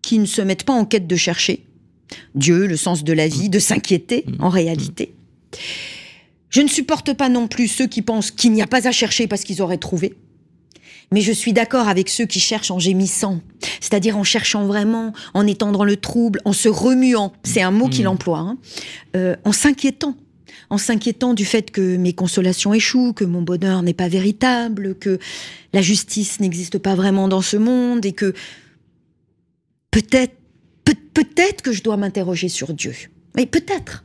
qui 0.00 0.18
ne 0.18 0.26
se 0.26 0.40
mettent 0.40 0.64
pas 0.64 0.72
en 0.72 0.84
quête 0.84 1.06
de 1.06 1.16
chercher 1.16 1.64
Dieu, 2.34 2.66
le 2.66 2.76
sens 2.76 3.04
de 3.04 3.12
la 3.12 3.28
vie, 3.28 3.48
de 3.48 3.58
s'inquiéter 3.58 4.24
en 4.38 4.48
réalité. 4.48 5.14
Je 6.50 6.60
ne 6.60 6.68
supporte 6.68 7.14
pas 7.14 7.28
non 7.28 7.48
plus 7.48 7.68
ceux 7.68 7.86
qui 7.86 8.02
pensent 8.02 8.30
qu'il 8.30 8.52
n'y 8.52 8.62
a 8.62 8.66
pas 8.66 8.86
à 8.86 8.92
chercher 8.92 9.26
parce 9.26 9.42
qu'ils 9.42 9.62
auraient 9.62 9.78
trouvé. 9.78 10.14
Mais 11.12 11.20
je 11.20 11.32
suis 11.32 11.52
d'accord 11.52 11.88
avec 11.88 12.08
ceux 12.08 12.26
qui 12.26 12.40
cherchent 12.40 12.70
en 12.70 12.78
gémissant, 12.78 13.40
c'est-à-dire 13.80 14.16
en 14.16 14.24
cherchant 14.24 14.66
vraiment, 14.66 15.12
en 15.34 15.46
étant 15.46 15.72
dans 15.72 15.84
le 15.84 15.96
trouble, 15.96 16.40
en 16.44 16.52
se 16.52 16.68
remuant, 16.68 17.32
c'est 17.44 17.62
un 17.62 17.70
mot 17.70 17.88
qu'il 17.88 18.04
mmh. 18.04 18.08
emploie, 18.08 18.38
hein. 18.38 18.58
euh, 19.16 19.36
en 19.44 19.52
s'inquiétant, 19.52 20.16
en 20.70 20.78
s'inquiétant 20.78 21.34
du 21.34 21.44
fait 21.44 21.70
que 21.70 21.96
mes 21.96 22.14
consolations 22.14 22.72
échouent, 22.72 23.12
que 23.12 23.24
mon 23.24 23.42
bonheur 23.42 23.82
n'est 23.82 23.94
pas 23.94 24.08
véritable, 24.08 24.94
que 24.94 25.18
la 25.72 25.82
justice 25.82 26.40
n'existe 26.40 26.78
pas 26.78 26.94
vraiment 26.94 27.28
dans 27.28 27.42
ce 27.42 27.56
monde 27.56 28.04
et 28.06 28.12
que 28.12 28.32
peut-être, 29.90 30.34
peut-être 30.84 31.62
que 31.62 31.72
je 31.72 31.82
dois 31.82 31.96
m'interroger 31.96 32.48
sur 32.48 32.72
Dieu. 32.72 32.94
Oui, 33.36 33.46
peut-être. 33.46 34.04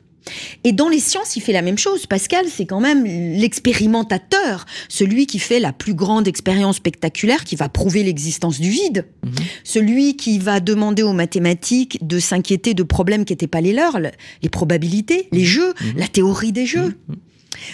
Et 0.64 0.72
dans 0.72 0.90
les 0.90 1.00
sciences, 1.00 1.36
il 1.36 1.42
fait 1.42 1.54
la 1.54 1.62
même 1.62 1.78
chose. 1.78 2.06
Pascal, 2.06 2.46
c'est 2.50 2.66
quand 2.66 2.80
même 2.80 3.04
l'expérimentateur, 3.06 4.66
celui 4.90 5.28
qui 5.28 5.40
fait 5.40 5.60
la 5.60 5.74
plus 5.74 5.94
grande 5.94 6.28
expérience 6.28 6.78
spectaculaire, 6.78 7.44
qui 7.44 7.56
va 7.56 7.70
prouver 7.70 8.04
l'existence 8.04 8.60
du 8.60 8.70
vide, 8.70 9.06
mhm. 9.24 9.32
celui 9.64 10.16
qui 10.16 10.40
va 10.40 10.60
demander 10.60 11.04
aux 11.04 11.14
mathématiques 11.14 12.06
de 12.06 12.20
s'inquiéter 12.20 12.74
de 12.74 12.84
problèmes 12.84 13.26
qui 13.26 13.34
n'étaient 13.34 13.48
pas 13.48 13.62
les 13.62 13.74
leurs, 13.74 14.00
les 14.00 14.50
probabilités, 14.50 15.28
les 15.32 15.40
mhm. 15.40 15.46
jeux, 15.46 15.74
mhm. 15.80 15.94
la 15.98 16.08
théorie 16.08 16.52
des 16.52 16.66
jeux. 16.66 16.98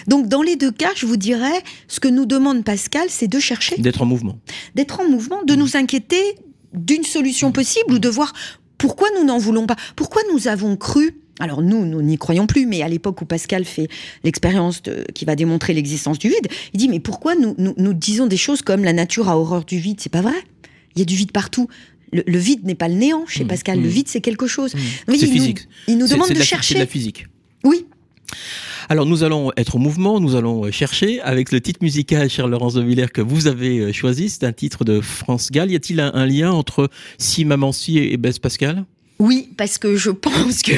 Donc 0.06 0.28
dans 0.28 0.42
les 0.42 0.56
deux 0.56 0.70
cas, 0.72 0.90
je 0.96 1.06
vous 1.06 1.16
dirais, 1.16 1.62
ce 1.88 2.00
que 2.00 2.08
nous 2.08 2.26
demande 2.26 2.64
Pascal, 2.64 3.06
c'est 3.08 3.28
de 3.28 3.38
chercher. 3.38 3.76
D'être 3.78 4.02
en 4.02 4.06
mouvement. 4.06 4.38
D'être 4.74 5.00
en 5.00 5.08
mouvement, 5.08 5.42
de 5.44 5.54
nous 5.54 5.76
inquiéter 5.76 6.22
d'une 6.72 7.04
solution 7.04 7.52
possible 7.52 7.94
ou 7.94 7.98
de 7.98 8.08
voir 8.08 8.32
pourquoi 8.78 9.08
nous 9.16 9.24
n'en 9.24 9.38
voulons 9.38 9.66
pas, 9.66 9.76
pourquoi 9.96 10.22
nous 10.32 10.48
avons 10.48 10.76
cru 10.76 11.23
alors 11.40 11.62
nous, 11.62 11.84
nous 11.84 12.00
n'y 12.00 12.16
croyons 12.16 12.46
plus, 12.46 12.66
mais 12.66 12.82
à 12.82 12.88
l'époque 12.88 13.20
où 13.22 13.24
Pascal 13.24 13.64
fait 13.64 13.88
l'expérience 14.22 14.82
qui 15.14 15.24
va 15.24 15.34
démontrer 15.34 15.74
l'existence 15.74 16.18
du 16.18 16.28
vide, 16.28 16.48
il 16.72 16.78
dit 16.78 16.88
mais 16.88 17.00
pourquoi 17.00 17.34
nous, 17.34 17.54
nous, 17.58 17.92
disons 17.92 18.26
des 18.26 18.36
choses 18.36 18.62
comme 18.62 18.84
la 18.84 18.92
nature 18.92 19.28
a 19.28 19.38
horreur 19.38 19.64
du 19.64 19.78
vide 19.78 19.98
C'est 20.00 20.12
pas 20.12 20.22
vrai? 20.22 20.34
Il 20.94 21.00
y 21.00 21.02
a 21.02 21.04
du 21.04 21.16
vide 21.16 21.32
partout. 21.32 21.68
Le, 22.12 22.38
vide 22.38 22.64
n'est 22.64 22.76
pas 22.76 22.86
le 22.86 22.94
néant 22.94 23.26
chez 23.26 23.42
mmh, 23.42 23.48
Pascal. 23.48 23.80
Le 23.80 23.88
mmh. 23.88 23.90
vide, 23.90 24.08
c'est 24.08 24.20
quelque 24.20 24.46
chose. 24.46 24.74
Mmh. 24.74 24.78
C'est 25.08 25.26
physique. 25.26 25.68
il 25.88 25.98
nous 25.98 26.06
demande 26.06 26.28
de, 26.28 26.40
chercher. 26.40 26.74
C'est 26.74 26.80
la 26.80 26.86
physique. 26.86 27.26
Oui. 27.64 27.86
Alors 28.88 29.06
nous 29.06 29.24
allons 29.24 29.50
être 29.56 29.76
au 29.76 29.78
mouvement, 29.78 30.20
nous 30.20 30.36
allons 30.36 30.70
chercher 30.70 31.20
avec 31.22 31.50
le 31.50 31.60
titre 31.60 31.80
musical, 31.82 32.28
cher 32.28 32.46
Laurence 32.46 32.74
de 32.74 32.82
Villers, 32.82 33.08
que 33.12 33.22
vous 33.22 33.46
avez 33.46 33.78
euh, 33.78 33.92
choisi. 33.92 34.28
C'est 34.28 34.44
un 34.44 34.52
titre 34.52 34.84
de 34.84 35.00
France 35.00 35.50
Gall. 35.50 35.70
Y 35.70 35.76
a-t-il 35.76 36.00
un, 36.00 36.26
lien 36.26 36.52
entre 36.52 36.90
Si 37.18 37.44
Maman 37.44 37.72
Si 37.72 37.98
et 37.98 38.16
Bess 38.16 38.38
Pascal? 38.38 38.84
Oui, 39.20 39.48
parce 39.56 39.78
que 39.78 39.94
je 39.94 40.10
pense 40.10 40.62
que, 40.62 40.72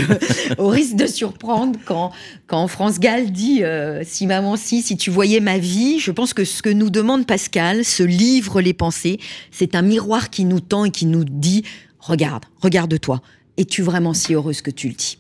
au 0.59 0.69
risque 0.69 0.97
de 0.97 1.07
surprendre, 1.07 1.79
quand, 1.87 2.13
quand 2.47 2.69
France 2.69 3.01
Gall 3.01 3.33
dit 3.33 3.65
euh, 3.65 4.03
Si 4.05 4.27
maman, 4.27 4.57
si, 4.57 4.83
si 4.83 4.97
tu 4.97 5.11
voyais 5.11 5.41
ma 5.41 5.59
vie, 5.59 5.99
je 5.99 6.11
pense 6.11 6.35
que 6.35 6.45
ce 6.45 6.63
que 6.63 6.69
nous 6.69 6.91
demande 6.91 7.27
Pascal, 7.27 7.85
ce 7.85 8.03
livre 8.03 8.61
Les 8.61 8.75
pensées, 8.75 9.19
c'est 9.51 9.75
un 9.75 9.83
miroir 9.83 10.29
qui 10.29 10.45
nous 10.45 10.61
tend 10.61 10.85
et 10.85 10.91
qui 10.91 11.07
nous 11.07 11.25
dit 11.25 11.65
Regarde, 11.99 12.45
regarde-toi. 12.61 13.23
Es-tu 13.57 13.83
vraiment 13.83 14.13
si 14.13 14.35
heureuse 14.35 14.61
que 14.61 14.71
tu 14.71 14.89
le 14.89 14.95
dis? 14.95 15.19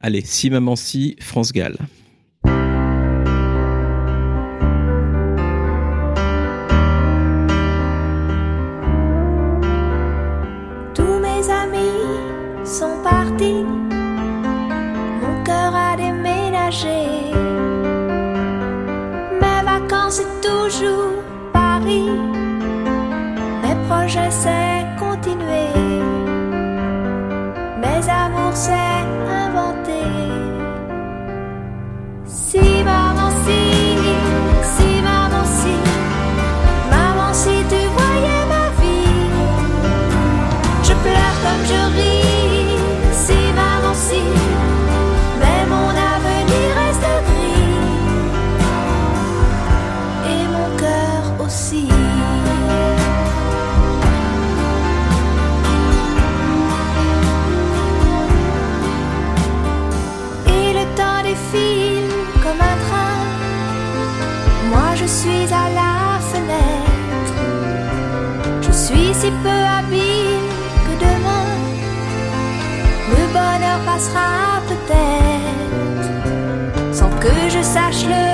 Allez, 0.00 0.22
si 0.24 0.48
maman, 0.48 0.74
si, 0.74 1.16
France 1.20 1.52
Gall. 1.52 1.76
Si 69.22 69.30
peu 69.30 69.60
habile 69.78 70.40
que 70.84 70.94
demain 71.04 71.48
le 73.10 73.22
bonheur 73.36 73.78
passera 73.86 74.30
peut-être 74.68 76.08
sans 76.92 77.10
que 77.20 77.34
je 77.48 77.62
sache 77.62 78.04
le 78.04 78.31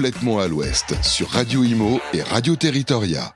complètement 0.00 0.38
à 0.38 0.48
l'ouest 0.48 0.94
sur 1.02 1.28
Radio 1.28 1.62
Imo 1.62 2.00
et 2.14 2.22
Radio 2.22 2.56
Territoria. 2.56 3.34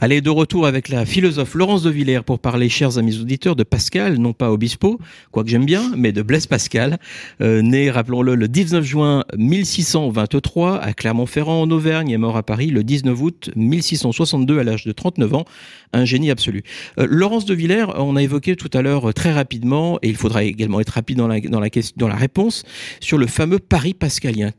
Allez, 0.00 0.20
de 0.20 0.30
retour 0.30 0.64
avec 0.64 0.90
la 0.90 1.04
philosophe 1.04 1.54
Laurence 1.54 1.82
de 1.82 1.90
Villers 1.90 2.20
pour 2.24 2.38
parler, 2.38 2.68
chers 2.68 2.98
amis 2.98 3.18
auditeurs, 3.18 3.56
de 3.56 3.64
Pascal, 3.64 4.16
non 4.18 4.32
pas 4.32 4.52
Obispo, 4.52 5.00
quoique 5.32 5.50
j'aime 5.50 5.64
bien, 5.64 5.90
mais 5.96 6.12
de 6.12 6.22
Blaise 6.22 6.46
Pascal, 6.46 6.98
euh, 7.40 7.62
né, 7.62 7.90
rappelons-le, 7.90 8.36
le 8.36 8.46
19 8.46 8.84
juin 8.84 9.24
1623 9.36 10.78
à 10.78 10.92
Clermont-Ferrand 10.92 11.62
en 11.62 11.70
Auvergne 11.72 12.10
et 12.10 12.16
mort 12.16 12.36
à 12.36 12.44
Paris 12.44 12.68
le 12.68 12.84
19 12.84 13.20
août 13.20 13.50
1662 13.56 14.60
à 14.60 14.62
l'âge 14.62 14.84
de 14.84 14.92
39 14.92 15.34
ans. 15.34 15.44
Un 15.92 16.04
génie 16.04 16.30
absolu. 16.30 16.62
Euh, 17.00 17.06
Laurence 17.10 17.44
de 17.44 17.54
Villers, 17.54 17.86
on 17.96 18.14
a 18.14 18.22
évoqué 18.22 18.54
tout 18.54 18.70
à 18.74 18.82
l'heure 18.82 19.08
euh, 19.08 19.12
très 19.12 19.32
rapidement, 19.32 19.98
et 20.02 20.08
il 20.10 20.16
faudra 20.16 20.44
également 20.44 20.78
être 20.78 20.90
rapide 20.90 21.18
dans 21.18 21.26
la, 21.26 21.40
dans 21.40 21.58
la, 21.58 22.16
réponse, 22.16 22.62
sur 23.00 23.18
le 23.18 23.26
fameux 23.26 23.58
Paris 23.58 23.94
pascalien. 23.94 24.52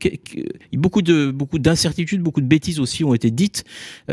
Beaucoup 0.74 1.00
de 1.00 1.30
beaucoup 1.30 1.58
d'incertitudes, 1.58 2.20
beaucoup 2.20 2.42
de 2.42 2.46
bêtises 2.46 2.78
aussi 2.78 3.04
ont 3.04 3.14
été 3.14 3.30
dites 3.30 3.64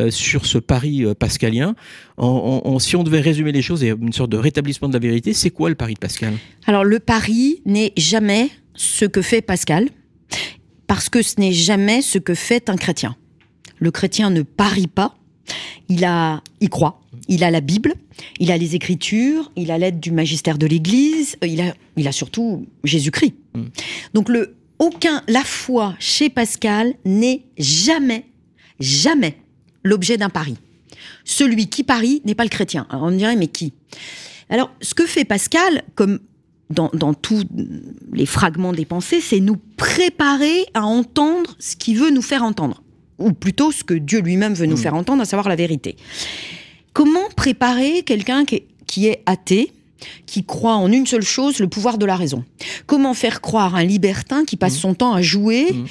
sur 0.10 0.46
ce 0.46 0.58
Paris 0.58 1.04
euh, 1.04 1.14
pascalien. 1.18 1.76
En- 2.18 2.62
en- 2.66 2.70
en- 2.70 2.80
si 2.80 2.96
on 2.96 3.04
devait 3.04 3.20
résumer 3.22 3.52
les 3.52 3.62
choses 3.62 3.84
et 3.84 3.90
une 3.90 4.14
sorte 4.14 4.30
de 4.32 4.38
rétablissement 4.38 4.88
de 4.88 4.94
la 4.94 5.00
vérité, 5.00 5.34
c'est 5.34 5.50
quoi 5.50 5.70
le 5.70 5.76
Paris 5.76 5.94
de 5.96 6.00
Pascal? 6.00 6.34
Alors 6.66 6.84
le 6.84 7.00
pari 7.00 7.62
n'est 7.66 7.94
jamais 7.98 8.50
ce 8.74 9.06
que 9.06 9.22
fait 9.22 9.42
Pascal, 9.42 9.90
parce 10.88 11.10
que 11.10 11.22
ce 11.22 11.40
n'est 11.40 11.52
jamais 11.54 12.02
ce 12.02 12.18
que 12.18 12.34
fait 12.34 12.70
un 12.70 12.76
chrétien. 12.78 13.16
Le 13.80 13.92
chrétien 13.92 14.30
ne 14.30 14.42
parie 14.44 14.88
pas, 14.88 15.16
il 15.90 16.04
a, 16.06 16.42
il 16.62 16.70
croit, 16.70 17.02
il 17.28 17.44
a 17.44 17.52
la 17.52 17.62
Bible, 17.62 17.94
il 18.40 18.52
a 18.52 18.58
les 18.58 18.76
Écritures, 18.76 19.52
il 19.56 19.72
a 19.72 19.78
l'aide 19.78 20.00
du 20.00 20.12
magistère 20.12 20.58
de 20.58 20.66
l'Église, 20.66 21.36
euh, 21.44 21.48
il 21.48 21.62
a, 21.62 21.74
il 21.96 22.08
a 22.08 22.12
surtout 22.12 22.66
Jésus-Christ. 22.84 23.36
Mm. 23.54 23.62
Donc 24.14 24.30
le 24.30 24.56
aucun, 24.80 25.24
la 25.28 25.44
foi 25.44 25.96
chez 26.00 26.30
Pascal 26.30 26.94
n'est 27.06 27.44
jamais, 27.58 28.26
jamais 28.80 29.38
l'objet 29.84 30.18
d'un 30.18 30.30
pari. 30.30 30.56
Celui 31.30 31.68
qui 31.68 31.84
parie 31.84 32.22
n'est 32.26 32.36
pas 32.36 32.44
le 32.46 32.50
chrétien. 32.50 32.88
Alors 32.90 33.04
on 33.04 33.12
me 33.12 33.18
dirait 33.18 33.36
mais 33.36 33.48
qui? 33.48 33.74
Alors 34.50 34.72
ce 34.82 34.94
que 34.94 35.06
fait 35.06 35.26
Pascal, 35.26 35.84
comme 35.94 36.20
dans, 36.70 36.90
dans 36.94 37.14
tous 37.14 37.44
les 38.14 38.26
fragments 38.26 38.72
des 38.72 38.86
pensées, 38.86 39.20
c'est 39.22 39.42
nous 39.42 39.58
préparer 39.76 40.66
à 40.74 40.86
entendre 40.86 41.56
ce 41.60 41.76
qu'il 41.76 41.98
veut 41.98 42.12
nous 42.12 42.22
faire 42.22 42.44
entendre. 42.44 42.82
Ou 43.20 43.34
plutôt 43.34 43.72
ce 43.72 43.84
que 43.84 43.94
Dieu 43.94 44.22
lui-même 44.22 44.54
veut 44.54 44.68
nous 44.68 44.76
Mm. 44.78 44.84
faire 44.84 44.94
entendre, 44.96 45.22
à 45.22 45.26
savoir 45.26 45.50
la 45.50 45.56
vérité. 45.56 45.96
Comment 46.94 47.28
préparer 47.36 48.04
quelqu'un 48.04 48.46
qui 48.46 48.56
est, 48.56 48.68
qui 48.86 49.08
est 49.08 49.22
athée, 49.26 49.72
qui 50.28 50.44
croit 50.46 50.76
en 50.76 50.92
une 50.92 51.06
seule 51.08 51.24
chose, 51.24 51.60
le 51.60 51.68
pouvoir 51.68 51.98
de 51.98 52.06
la 52.06 52.16
raison? 52.16 52.44
Comment 52.86 53.14
faire 53.14 53.42
croire 53.42 53.76
un 53.76 53.84
libertin 53.84 54.46
qui 54.46 54.56
passe 54.56 54.76
Mm. 54.76 54.80
son 54.80 54.94
temps 54.94 55.14
à 55.14 55.22
jouer 55.22 55.72
Mm. 55.74 55.86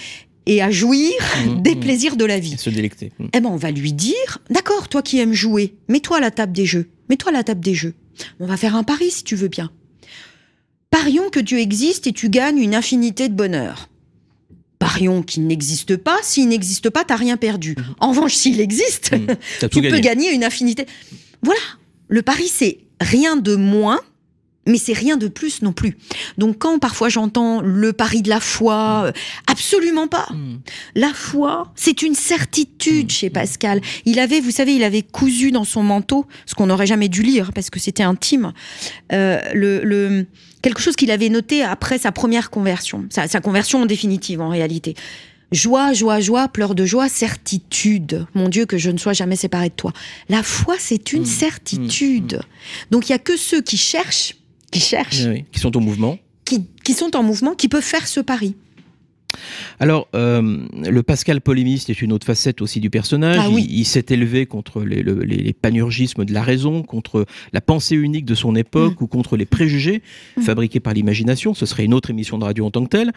Et 0.46 0.62
à 0.62 0.70
jouir 0.70 1.12
Mm, 1.46 1.62
des 1.62 1.74
mm. 1.74 1.80
plaisirs 1.80 2.16
de 2.16 2.24
la 2.24 2.38
vie 2.38 2.56
Se 2.56 2.70
délecter. 2.70 3.12
Mm. 3.18 3.26
eh 3.34 3.40
ben, 3.40 3.48
on 3.50 3.56
va 3.56 3.70
lui 3.70 3.92
dire, 3.92 4.38
d'accord, 4.50 4.88
toi 4.88 5.02
qui 5.02 5.18
aimes 5.18 5.32
jouer, 5.32 5.74
mets-toi 5.88 6.18
à 6.18 6.20
la 6.20 6.30
table 6.30 6.52
des 6.52 6.66
jeux. 6.66 6.88
Mets-toi 7.08 7.30
à 7.30 7.32
la 7.32 7.44
table 7.44 7.60
des 7.60 7.74
jeux. 7.74 7.94
On 8.40 8.46
va 8.46 8.56
faire 8.56 8.74
un 8.76 8.82
pari 8.84 9.10
si 9.10 9.22
tu 9.24 9.36
veux 9.36 9.48
bien. 9.48 9.70
Parions 10.90 11.28
que 11.30 11.40
Dieu 11.40 11.58
existe 11.58 12.06
et 12.06 12.12
tu 12.12 12.30
gagnes 12.30 12.58
une 12.58 12.74
infinité 12.74 13.28
de 13.28 13.34
bonheur. 13.34 13.88
Parions 14.78 15.22
qu'il 15.22 15.46
n'existe 15.46 15.96
pas. 15.96 16.18
S'il 16.22 16.48
n'existe 16.48 16.90
pas, 16.90 17.04
t'as 17.04 17.16
rien 17.16 17.36
perdu. 17.36 17.74
En 18.00 18.10
revanche, 18.10 18.34
s'il 18.34 18.60
existe, 18.60 19.12
Mm. 19.12 19.26
Tu 19.70 19.82
peux 19.82 19.98
gagner 19.98 20.32
une 20.32 20.44
infinité. 20.44 20.86
Voilà. 21.42 21.60
Le 22.08 22.22
pari, 22.22 22.48
c'est 22.48 22.78
rien 23.00 23.36
de 23.36 23.56
moins, 23.56 24.00
mais 24.66 24.78
c'est 24.78 24.92
rien 24.92 25.16
de 25.16 25.28
plus 25.28 25.62
non 25.62 25.72
plus. 25.72 25.96
Donc, 26.38 26.58
quand 26.58 26.78
parfois 26.78 27.08
j'entends 27.08 27.60
le 27.60 27.92
pari 27.92 28.22
de 28.22 28.28
la 28.28 28.40
foi, 28.40 29.04
euh, 29.06 29.12
absolument 29.46 30.08
pas. 30.08 30.26
Mm. 30.32 30.58
La 30.94 31.12
foi, 31.14 31.72
c'est 31.76 32.02
une 32.02 32.14
certitude 32.14 33.10
chez 33.10 33.30
Pascal. 33.30 33.80
Il 34.04 34.18
avait, 34.18 34.40
vous 34.40 34.50
savez, 34.50 34.74
il 34.74 34.82
avait 34.84 35.02
cousu 35.02 35.50
dans 35.52 35.64
son 35.64 35.82
manteau, 35.82 36.26
ce 36.46 36.54
qu'on 36.54 36.66
n'aurait 36.66 36.86
jamais 36.86 37.08
dû 37.08 37.22
lire 37.22 37.52
parce 37.52 37.70
que 37.70 37.78
c'était 37.78 38.02
intime, 38.02 38.52
euh, 39.12 39.40
le, 39.54 39.82
le- 39.84 40.26
quelque 40.62 40.80
chose 40.80 40.96
qu'il 40.96 41.10
avait 41.10 41.28
noté 41.28 41.62
après 41.62 41.98
sa 41.98 42.10
première 42.12 42.50
conversion, 42.50 43.06
sa, 43.10 43.28
sa 43.28 43.40
conversion 43.40 43.82
en 43.82 43.86
définitive 43.86 44.40
en 44.40 44.48
réalité. 44.48 44.94
Joie, 45.52 45.92
joie, 45.92 46.18
joie, 46.18 46.48
pleurs 46.48 46.74
de 46.74 46.84
joie, 46.84 47.08
certitude. 47.08 48.26
Mon 48.34 48.48
Dieu, 48.48 48.66
que 48.66 48.78
je 48.78 48.90
ne 48.90 48.98
sois 48.98 49.12
jamais 49.12 49.36
séparé 49.36 49.68
de 49.68 49.74
toi. 49.74 49.92
La 50.28 50.42
foi, 50.42 50.74
c'est 50.78 51.12
une 51.12 51.24
certitude. 51.24 52.40
Donc 52.90 53.08
il 53.08 53.12
y 53.12 53.14
a 53.14 53.18
que 53.20 53.36
ceux 53.36 53.60
qui 53.62 53.76
cherchent, 53.76 54.34
qui 54.70 54.80
cherchent, 54.80 55.24
Oui, 55.26 55.44
qui 55.52 55.60
sont 55.60 55.76
au 55.76 55.80
mouvement. 55.80 56.18
qui, 56.44 56.66
qui 56.84 56.92
sont 56.94 57.14
en 57.16 57.22
mouvement, 57.22 57.54
qui 57.54 57.68
peuvent 57.68 57.82
faire 57.82 58.06
ce 58.06 58.20
pari. 58.20 58.56
Alors, 59.80 60.08
euh, 60.14 60.58
le 60.88 61.02
Pascal 61.02 61.40
polémiste 61.40 61.90
est 61.90 62.00
une 62.02 62.12
autre 62.12 62.26
facette 62.26 62.60
aussi 62.62 62.80
du 62.80 62.90
personnage. 62.90 63.38
Ah 63.40 63.50
oui. 63.50 63.66
Il, 63.68 63.80
il 63.80 63.84
s'est 63.84 64.06
élevé 64.10 64.46
contre 64.46 64.82
les, 64.82 65.02
le- 65.02 65.22
les- 65.22 65.36
les 65.36 65.52
panurgismes 65.52 66.24
de 66.24 66.32
la 66.32 66.42
raison, 66.42 66.82
contre 66.82 67.26
la 67.52 67.60
pensée 67.60 67.96
unique 67.96 68.24
de 68.24 68.34
son 68.34 68.54
époque 68.56 69.00
ou 69.00 69.06
contre 69.06 69.36
les 69.36 69.46
préjugés 69.46 70.02
Mm. 70.36 70.42
fabriqués 70.42 70.80
par 70.80 70.94
l'imagination. 70.94 71.54
Ce 71.54 71.66
serait 71.66 71.84
une 71.84 71.94
autre 71.94 72.10
émission 72.10 72.38
de 72.38 72.44
radio 72.44 72.66
en 72.66 72.70
tant 72.70 72.84
que 72.84 72.88
telle. 72.90 73.12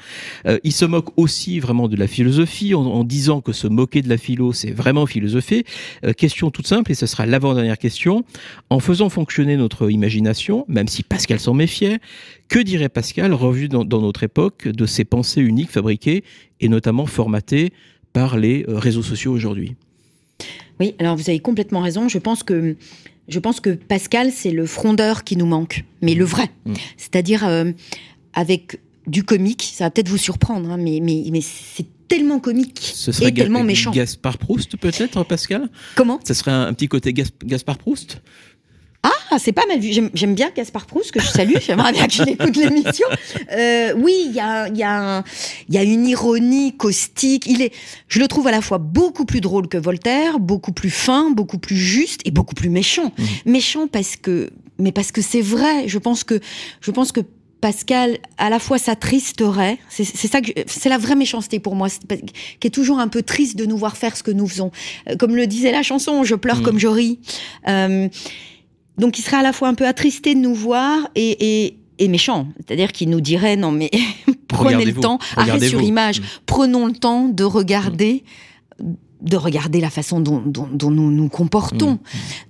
Euh, 0.46 0.58
il 0.64 0.72
se 0.72 0.86
moque 0.86 1.10
aussi 1.18 1.60
vraiment 1.60 1.88
de 1.88 1.96
la 1.96 2.08
philosophie 2.08 2.74
en, 2.76 2.82
en 2.86 3.04
disant 3.04 3.42
que 3.42 3.52
se 3.54 3.68
moquer 3.68 4.02
de 4.02 4.10
la 4.10 4.18
philo, 4.18 4.54
c'est 4.54 4.72
vraiment 4.72 5.06
philosopher. 5.06 5.66
Euh, 6.06 6.14
question 6.14 6.52
toute 6.52 6.68
simple, 6.68 6.92
et 6.92 6.96
ce 6.96 7.06
sera 7.06 7.26
l'avant-dernière 7.26 7.78
question. 7.78 8.24
En 8.70 8.80
faisant 8.80 9.10
fonctionner 9.10 9.58
notre 9.58 9.90
imagination, 9.92 10.66
même 10.68 10.88
si 10.88 11.04
Pascal 11.04 11.40
s'en 11.40 11.54
méfiait, 11.54 12.00
que 12.50 12.60
dirait 12.60 12.90
Pascal, 12.90 13.34
revu 13.34 13.70
dans, 13.70 13.86
dans 13.86 14.02
notre 14.02 14.24
époque, 14.24 14.68
de 14.68 14.86
ces 14.86 15.06
pensées 15.06 15.42
uniques 15.42 15.72
fabriquées 15.72 16.24
et 16.60 16.68
notamment 16.68 17.06
formatées 17.06 17.72
par 18.12 18.38
les 18.38 18.66
euh, 18.68 18.78
réseaux 18.80 19.04
sociaux 19.04 19.32
aujourd'hui? 19.32 19.76
Oui, 20.80 20.96
alors 21.00 21.16
vous 21.16 21.30
avez 21.30 21.40
complètement 21.40 21.82
raison. 21.82 22.10
Je 22.10 22.18
pense 22.18 22.44
que 22.44 22.76
je 23.28 23.40
pense 23.40 23.60
que 23.60 23.70
Pascal, 23.70 24.32
c'est 24.32 24.52
le 24.52 24.66
frondeur 24.66 25.24
qui 25.24 25.36
nous 25.38 25.46
manque, 25.46 25.86
mais 26.02 26.16
le 26.16 26.26
vrai. 26.26 26.50
Mm. 26.66 26.74
C'est-à-dire 26.98 27.46
euh, 27.48 27.72
avec 28.34 28.80
du 29.06 29.24
comique. 29.24 29.72
Ça 29.74 29.84
va 29.86 29.92
peut-être 29.92 30.10
vous 30.10 30.18
surprendre, 30.18 30.72
hein, 30.72 30.78
mais 30.78 31.00
mais 31.02 31.26
mais 31.32 31.42
c'est 31.42 31.86
tellement 32.08 32.40
comique 32.40 32.80
Ce 32.82 33.12
serait 33.12 33.30
et 33.30 33.34
tellement 33.34 33.64
méchant. 33.64 33.92
Gaspard 33.92 34.40
Proust 34.40 34.78
peut-être, 34.78 35.24
Pascal? 35.26 35.70
Comment? 35.96 36.20
Ce 36.26 36.34
serait 36.34 36.52
un, 36.52 36.64
un 36.68 36.74
petit 36.74 36.88
côté 36.88 37.14
Gas- 37.14 37.30
Gaspard 37.46 37.78
Proust? 37.78 38.22
C'est 39.38 39.52
pas 39.52 39.65
mal 39.68 39.80
vu. 39.80 39.92
J'aime 40.13 40.34
bien 40.36 40.50
Gaspard 40.56 40.86
Proust, 40.86 41.12
que 41.12 41.20
je 41.20 41.28
salue. 41.28 41.54
J'aimerais 41.62 41.92
bien 41.92 42.08
qu'il 42.08 42.28
écoute 42.28 42.56
l'émission. 42.56 43.06
Euh, 43.52 43.94
oui, 43.98 44.13
il 44.26 44.32
y 44.34 44.39
a, 44.39 44.68
il 44.70 44.78
y, 44.78 44.84
a 44.84 45.18
un- 45.20 45.24
il 45.68 45.76
y 45.76 45.78
a 45.78 45.84
une 45.84 46.08
ironie 46.08 46.76
caustique. 46.76 47.46
Il 47.46 47.62
est, 47.62 47.72
je 48.08 48.20
le 48.20 48.28
trouve 48.28 48.48
à 48.48 48.52
la 48.52 48.62
fois 48.62 48.78
beaucoup 48.80 49.26
plus 49.26 49.42
drôle 49.42 49.68
que 49.68 49.78
Voltaire, 49.78 50.39
beaucoup 50.39 50.72
plus 50.72 50.89
fin, 50.89 51.30
beaucoup 51.32 51.58
plus 51.60 51.78
juste 51.78 52.22
et 52.26 52.32
beaucoup 52.32 52.56
plus 52.56 52.70
méchant. 52.70 53.12
Méchant 53.46 53.88
parce 53.88 54.15
que, 54.15 54.50
mais 54.80 54.92
parce 54.92 55.12
que 55.12 55.22
c'est 55.22 55.42
vrai. 55.42 55.88
Je 55.88 55.98
pense 56.00 56.24
que, 56.24 56.39
je 56.82 56.92
pense 56.92 57.12
que 57.12 57.22
Pascal, 57.62 58.20
à 58.38 58.50
la 58.50 58.58
fois, 58.58 58.78
s'attristerait. 58.78 59.80
C'est 59.89 60.06
ça 60.06 60.39
que, 60.39 60.52
c'est 60.65 60.88
la 60.88 60.98
vraie 60.98 61.15
méchanceté 61.15 61.60
pour 61.60 61.76
moi, 61.76 61.89
qui 62.62 62.68
est 62.68 62.72
toujours 62.72 63.00
un 63.00 63.10
peu 63.10 63.22
triste 63.22 63.58
de 63.58 63.65
nous 63.65 63.76
voir 63.76 63.98
faire 63.98 64.15
ce 64.15 64.24
que 64.24 64.32
nous 64.32 64.48
faisons. 64.48 64.72
Euh, 65.10 65.18
Comme 65.18 65.36
le 65.36 65.46
disait 65.46 65.74
la 65.74 65.84
chanson, 65.84 66.24
je 66.24 66.36
pleure 66.36 66.60
Mm. 66.60 66.63
comme 66.63 66.80
je 66.80 66.88
ris. 66.88 67.20
Euh, 67.68 68.08
donc, 69.00 69.18
il 69.20 69.22
serait 69.24 69.38
à 69.38 69.42
la 69.44 69.54
fois 69.54 69.68
un 69.70 69.74
peu 69.74 69.88
attristé 69.88 70.36
de 70.36 70.40
nous 70.40 70.54
voir 70.56 71.08
et, 71.16 71.64
et, 71.66 71.80
et 72.00 72.08
méchant. 72.08 72.48
C'est-à-dire 72.58 72.92
qu'il 72.92 73.10
nous 73.10 73.22
dirait 73.22 73.56
non, 73.56 73.72
mais 73.72 73.90
prenez 74.48 74.86
le 74.86 74.94
temps, 74.94 75.20
arrêt 75.36 75.60
sur 75.68 75.82
image, 75.82 76.20
Mm. 76.22 76.24
prenons 76.46 76.86
le 76.86 76.94
temps 76.94 77.28
de 77.30 77.44
regarder. 77.44 78.24
de 79.22 79.36
regarder 79.36 79.82
la 79.82 79.90
façon 79.90 80.22
dont, 80.22 80.42
dont- 80.46 80.70
dont 80.72 80.92
nous 80.92 81.12
nous 81.12 81.28
comportons. 81.28 81.96
Mm. 81.96 81.98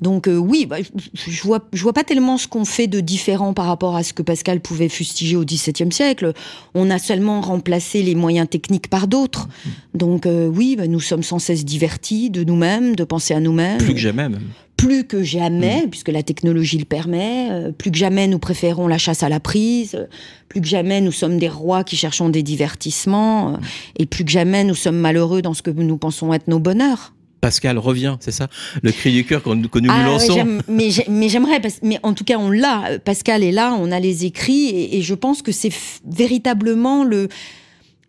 Donc 0.02 0.28
euh, 0.28 0.38
oui, 0.38 0.68
bah, 0.68 0.76
je, 0.82 1.32
je 1.32 1.42
vois, 1.42 1.68
je 1.74 1.82
vois 1.82 1.94
pas 1.94 2.04
tellement 2.04 2.38
ce 2.38 2.48
qu'on 2.48 2.64
fait 2.64 2.86
de 2.86 3.00
différent 3.00 3.54
par 3.56 3.66
rapport 3.66 3.96
à 3.96 4.04
ce 4.04 4.14
que 4.14 4.22
Pascal 4.22 4.60
pouvait 4.60 4.88
fustiger 4.88 5.36
au 5.36 5.44
XVIIe 5.44 5.92
siècle. 5.92 6.32
On 6.76 6.92
a 6.92 7.00
seulement 7.00 7.42
remplacé 7.42 8.04
les 8.04 8.14
moyens 8.14 8.48
techniques 8.48 8.88
par 8.88 9.08
d'autres. 9.08 9.48
Donc 9.96 10.28
euh, 10.28 10.46
oui, 10.46 10.76
bah, 10.76 10.86
nous 10.86 11.00
sommes 11.00 11.24
sans 11.24 11.40
cesse 11.40 11.66
divertis 11.66 12.30
de 12.30 12.44
nous-mêmes, 12.44 12.96
de 12.96 13.04
penser 13.04 13.34
à 13.34 13.40
nous-mêmes. 13.40 13.80
Plus 13.80 13.96
que 13.96 14.00
jamais 14.00 14.30
même. 14.30 14.44
Plus 14.80 15.04
que 15.06 15.24
jamais, 15.24 15.86
puisque 15.90 16.10
la 16.10 16.24
technologie 16.24 16.78
le 16.78 16.86
permet, 16.86 17.48
euh, 17.52 17.72
plus 17.72 17.92
que 17.92 17.98
jamais 17.98 18.28
nous 18.28 18.40
préférons 18.40 18.88
la 18.88 18.98
chasse 18.98 19.24
à 19.24 19.30
la 19.30 19.40
prise, 19.40 19.96
euh, 19.96 20.06
plus 20.48 20.62
que 20.62 20.68
jamais 20.68 21.02
nous 21.02 21.12
sommes 21.12 21.38
des 21.38 21.50
rois 21.50 21.84
qui 21.84 21.96
cherchons 21.98 22.30
des 22.30 22.44
divertissements, 22.44 23.54
euh, 23.54 23.58
et 23.98 24.06
plus 24.06 24.24
que 24.24 24.32
jamais 24.32 24.64
nous 24.64 24.76
sommes 24.76 24.98
malheureux 24.98 25.42
dans 25.42 25.54
ce 25.54 25.62
que 25.62 25.70
nous 25.72 25.98
pensons 25.98 26.34
être 26.34 26.48
nos 26.48 26.60
bonheurs. 26.60 27.14
Pascal 27.42 27.78
revient, 27.78 28.18
c'est 28.20 28.32
ça? 28.32 28.48
Le 28.82 28.92
cri 28.92 29.14
du 29.14 29.26
cœur 29.26 29.42
que, 29.42 29.50
que 29.68 29.80
nous 29.80 29.90
Ah, 29.90 30.00
ouais, 30.00 30.06
lançons. 30.06 30.58
mais 30.68 30.90
j'ai- 30.92 31.06
mais 31.10 31.30
j'aimerais, 31.30 31.62
mais 31.84 31.98
en 32.04 32.14
tout 32.14 32.26
cas 32.26 32.38
on 32.38 32.50
l'a. 32.50 33.00
Pascal 33.04 33.44
est 33.44 33.52
là, 33.54 33.78
on 33.80 33.92
a 33.92 34.00
les 34.02 34.26
écrits, 34.26 34.66
et, 34.68 34.98
et 34.98 35.02
je 35.02 35.14
pense 35.14 35.42
que 35.42 35.52
c'est 35.54 35.72
véritablement 36.06 37.04
le 37.06 37.30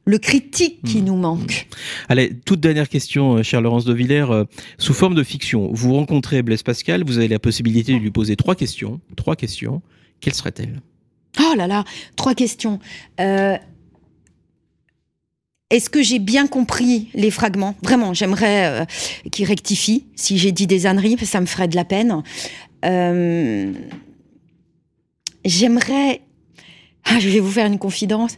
le 0.07 0.19
critique 0.19 0.83
qui 0.85 1.03
Mm. 1.03 1.05
nous 1.05 1.17
manque. 1.17 1.69
Allez, 2.09 2.33
toute 2.45 2.61
dernière 2.61 2.89
question, 2.89 3.37
euh, 3.37 3.43
chère 3.43 3.61
Laurence 3.61 3.85
de 3.85 3.93
Villers. 3.95 4.27
Euh, 4.31 4.45
sous 4.79 4.95
forme 4.95 5.15
de 5.15 5.23
fiction, 5.23 5.71
vous 5.73 5.95
rencontrez 5.95 6.43
Blaise 6.43 6.63
Pascal, 6.63 7.05
vous 7.05 7.19
avez 7.19 7.29
la 7.29 7.39
possibilité 7.39 7.93
de 7.93 7.99
lui 7.99 8.11
poser 8.11 8.35
trois 8.37 8.55
questions. 8.55 9.01
Trois 9.17 9.37
questions. 9.37 9.83
Quelles 10.21 10.35
seraient-elles? 10.35 10.81
Oh 11.39 11.55
là 11.57 11.67
là, 11.67 11.85
trois 12.17 12.35
questions. 12.35 12.81
Euh, 13.21 13.57
est-ce 15.71 15.89
que 15.89 16.03
j'ai 16.03 16.19
bien 16.19 16.49
compris 16.49 17.09
les 17.15 17.31
fragments? 17.31 17.77
Vraiment, 17.83 18.13
j'aimerais 18.13 18.83
euh, 18.83 18.85
qu'il 19.31 19.47
rectifie. 19.47 20.07
Si 20.17 20.37
j'ai 20.39 20.51
dit 20.51 20.67
des 20.67 20.87
âneries, 20.87 21.17
ça 21.25 21.41
me 21.41 21.47
ferait 21.47 21.69
de 21.69 21.77
la 21.77 21.85
peine. 21.85 22.23
Euh, 22.85 23.73
j'aimerais. 25.45 26.23
Ah, 27.05 27.19
je 27.21 27.29
vais 27.29 27.41
vous 27.41 27.51
faire 27.51 27.67
une 27.67 27.79
confidence. 27.79 28.37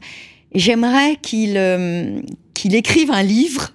J'aimerais 0.54 1.16
qu'il 1.22 1.54
euh, 1.56 2.20
qu'il 2.54 2.74
écrive 2.74 3.10
un 3.10 3.22
livre 3.22 3.72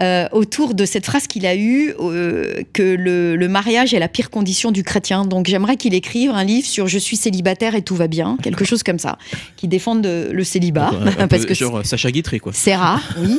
euh, 0.00 0.28
autour 0.30 0.74
de 0.74 0.84
cette 0.84 1.04
phrase 1.04 1.26
qu'il 1.26 1.44
a 1.44 1.56
eue 1.56 1.92
euh, 1.98 2.62
que 2.72 2.82
le, 2.82 3.34
le, 3.34 3.48
mariage 3.48 3.94
est 3.94 3.98
la 3.98 4.06
pire 4.06 4.30
condition 4.30 4.70
du 4.70 4.84
chrétien. 4.84 5.24
Donc 5.24 5.48
j'aimerais 5.48 5.76
qu'il 5.76 5.92
écrive 5.92 6.30
un 6.30 6.44
livre 6.44 6.68
sur 6.68 6.86
je 6.86 6.98
suis 6.98 7.16
célibataire 7.16 7.74
et 7.74 7.82
tout 7.82 7.96
va 7.96 8.06
bien, 8.06 8.36
quelque 8.40 8.64
chose 8.64 8.84
comme 8.84 9.00
ça, 9.00 9.18
qui 9.56 9.66
défende 9.66 10.06
le 10.06 10.44
célibat. 10.44 10.90
Un, 10.90 11.06
un 11.24 11.26
parce 11.26 11.42
peu, 11.42 11.48
que 11.48 11.54
genre 11.54 11.84
Sacha 11.84 12.12
Guitry, 12.12 12.38
quoi. 12.38 12.52
C'est 12.54 12.76
rare, 12.76 13.02
oui. 13.18 13.38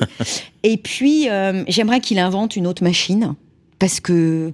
et 0.64 0.76
puis 0.76 1.30
euh, 1.30 1.64
j'aimerais 1.70 2.02
qu'il 2.02 2.20
invente 2.20 2.58
une 2.58 2.68
autre 2.68 2.84
machine 2.84 3.36
parce 3.80 4.02
que 4.02 4.52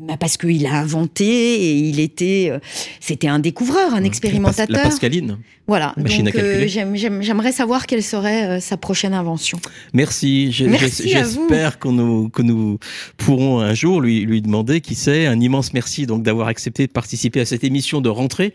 bah 0.00 0.16
parce 0.18 0.36
qu'il 0.36 0.66
a 0.66 0.74
inventé 0.74 1.24
et 1.26 1.74
il 1.74 2.00
était, 2.00 2.52
c'était 3.00 3.28
un 3.28 3.38
découvreur, 3.38 3.94
un 3.94 4.04
expérimentateur. 4.04 4.76
La 4.76 4.82
Pascaline. 4.84 5.38
Voilà. 5.70 5.94
Machine 5.96 6.24
donc 6.24 6.34
euh, 6.34 6.66
j'aimerais 6.66 7.52
savoir 7.52 7.86
quelle 7.86 8.02
serait 8.02 8.48
euh, 8.48 8.60
sa 8.60 8.76
prochaine 8.76 9.14
invention. 9.14 9.60
Merci. 9.94 10.50
J'espère 10.50 11.78
qu'on 11.78 11.92
nous 11.92 12.28
que 12.28 12.42
nous 12.42 12.78
pourrons 13.16 13.60
un 13.60 13.72
jour 13.72 14.00
lui 14.00 14.22
lui 14.22 14.42
demander 14.42 14.80
qui 14.80 14.96
sait. 14.96 15.26
Un 15.26 15.38
immense 15.38 15.72
merci 15.72 16.06
donc 16.06 16.24
d'avoir 16.24 16.48
accepté 16.48 16.88
de 16.88 16.90
participer 16.90 17.38
à 17.38 17.44
cette 17.44 17.62
émission 17.62 18.00
de 18.00 18.08
rentrée 18.08 18.52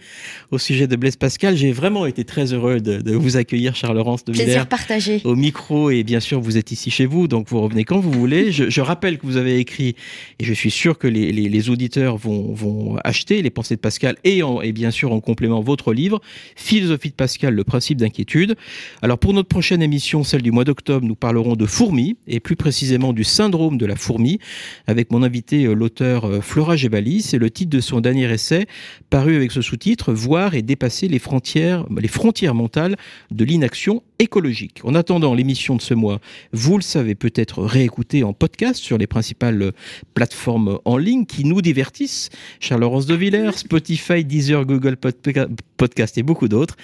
au 0.51 0.57
sujet 0.57 0.87
de 0.87 0.95
Blaise 0.97 1.15
Pascal. 1.15 1.55
J'ai 1.55 1.71
vraiment 1.71 2.05
été 2.05 2.25
très 2.25 2.51
heureux 2.51 2.81
de, 2.81 2.97
de 2.97 3.15
vous 3.15 3.37
accueillir, 3.37 3.77
Charles-Laurence 3.77 4.25
de. 4.25 4.33
Plaisir 4.33 4.67
partagé. 4.67 5.21
Au 5.23 5.35
micro 5.35 5.91
et 5.91 6.03
bien 6.03 6.19
sûr 6.19 6.41
vous 6.41 6.57
êtes 6.57 6.73
ici 6.73 6.91
chez 6.91 7.05
vous, 7.05 7.29
donc 7.29 7.47
vous 7.47 7.61
revenez 7.61 7.85
quand 7.85 7.99
vous 7.99 8.11
voulez. 8.11 8.51
Je, 8.51 8.69
je 8.69 8.81
rappelle 8.81 9.19
que 9.19 9.25
vous 9.25 9.37
avez 9.37 9.57
écrit 9.57 9.95
et 10.39 10.43
je 10.43 10.53
suis 10.53 10.71
sûr 10.71 10.97
que 10.97 11.07
les, 11.07 11.31
les, 11.36 11.69
auditeurs 11.69 12.17
vont 12.17 12.97
acheter 13.03 13.41
les 13.41 13.49
pensées 13.49 13.75
de 13.75 13.81
Pascal 13.81 14.15
et 14.23 14.41
et 14.63 14.71
bien 14.73 14.91
sûr 14.91 15.11
en 15.13 15.19
complément 15.19 15.61
votre 15.61 15.93
livre 15.93 16.21
philosophie 16.55 17.09
de 17.09 17.15
Pascal, 17.15 17.53
le 17.53 17.63
principe 17.63 17.97
d'inquiétude. 17.97 18.55
Alors 19.01 19.17
pour 19.17 19.33
notre 19.33 19.47
prochaine 19.47 19.81
émission, 19.81 20.23
celle 20.23 20.41
du 20.41 20.51
mois 20.51 20.63
d'octobre, 20.63 21.05
nous 21.05 21.15
parlerons 21.15 21.55
de 21.55 21.65
fourmis 21.65 22.17
et 22.27 22.39
plus 22.39 22.55
précisément 22.55 23.13
du 23.13 23.23
syndrome 23.23 23.77
de 23.77 23.86
la 23.86 23.95
fourmi 23.95 24.39
avec 24.88 25.11
mon 25.11 25.23
invité 25.23 25.63
l'auteur 25.63 26.43
Flora 26.43 26.75
Gebali. 26.75 27.21
C'est 27.21 27.38
le 27.38 27.49
titre 27.49 27.71
de 27.71 27.79
son 27.79 28.01
dernier 28.01 28.31
essai 28.31 28.67
paru 29.09 29.36
avec 29.36 29.51
ce 29.51 29.61
sous-titre 29.61 30.13
Voir 30.13 30.53
et 30.53 30.61
dépasser 30.61 31.07
les 31.07 31.19
frontières, 31.19 31.86
les 31.97 32.07
frontières 32.07 32.55
mentales 32.55 32.95
de 33.31 33.45
l'inaction 33.45 34.03
écologique. 34.19 34.79
En 34.83 34.95
attendant 34.95 35.33
l'émission 35.33 35.75
de 35.75 35.81
ce 35.81 35.93
mois, 35.93 36.19
vous 36.51 36.77
le 36.77 36.83
savez 36.83 37.15
peut-être 37.15 37.63
réécouter 37.63 38.23
en 38.23 38.33
podcast 38.33 38.81
sur 38.81 38.97
les 38.97 39.07
principales 39.07 39.71
plateformes 40.13 40.79
en 40.86 40.97
ligne 40.97 41.14
qui 41.24 41.45
nous 41.45 41.61
divertissent. 41.61 42.30
Charles-Laurence 42.59 43.05
de 43.05 43.16
Villers, 43.16 43.51
Spotify, 43.55 44.26
Deezer, 44.26 44.66
Google 44.66 44.97
Podcast 44.97 46.18
et 46.18 46.24
beaucoup 46.24 46.49
d'autres. 46.49 46.76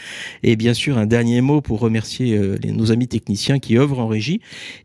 Et 0.44 0.56
bien 0.56 0.74
sûr, 0.74 0.98
un 0.98 1.06
dernier 1.06 1.42
mot 1.42 1.60
pour 1.60 1.80
remercier 1.80 2.38
euh, 2.38 2.58
nos 2.64 2.94
amis 2.94 3.08
techniciens 3.08 3.60
qui 3.60 3.78
œuvrent 3.78 4.00
en 4.00 4.08
régie 4.08 4.40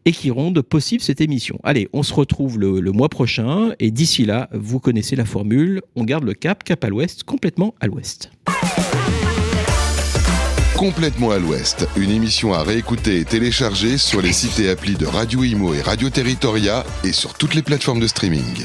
et 0.05 0.13
qui 0.13 0.31
rendent 0.31 0.63
possible 0.63 1.03
cette 1.03 1.21
émission. 1.21 1.61
Allez, 1.63 1.89
on 1.93 2.03
se 2.03 2.13
retrouve 2.13 2.59
le, 2.59 2.81
le 2.81 2.93
mois 2.93 3.09
prochain 3.09 3.73
et 3.79 3.93
d'ici 3.93 4.25
là, 4.25 4.49
vous 4.53 4.81
connaissez 4.81 5.15
la 5.15 5.25
formule, 5.25 5.83
on 5.95 6.03
garde 6.03 6.25
le 6.25 6.35
cap, 6.35 6.65
cap 6.65 6.83
à 6.83 6.89
l'ouest, 6.89 7.23
complètement 7.23 7.75
à 7.81 7.87
l'ouest. 7.87 8.31
Complètement 10.77 11.31
à 11.31 11.39
l'ouest, 11.39 11.89
une 11.97 12.11
émission 12.11 12.53
à 12.53 12.63
réécouter 12.63 13.21
et 13.21 13.25
télécharger 13.25 13.97
sur 13.97 14.21
les 14.21 14.35
sites 14.35 14.59
et 14.59 14.69
applis 14.69 14.95
de 14.95 15.07
Radio 15.07 15.43
Imo 15.43 15.73
et 15.73 15.81
Radio 15.81 16.11
Territoria 16.11 16.85
et 17.03 17.13
sur 17.13 17.33
toutes 17.33 17.55
les 17.55 17.63
plateformes 17.63 18.01
de 18.01 18.07
streaming. 18.07 18.65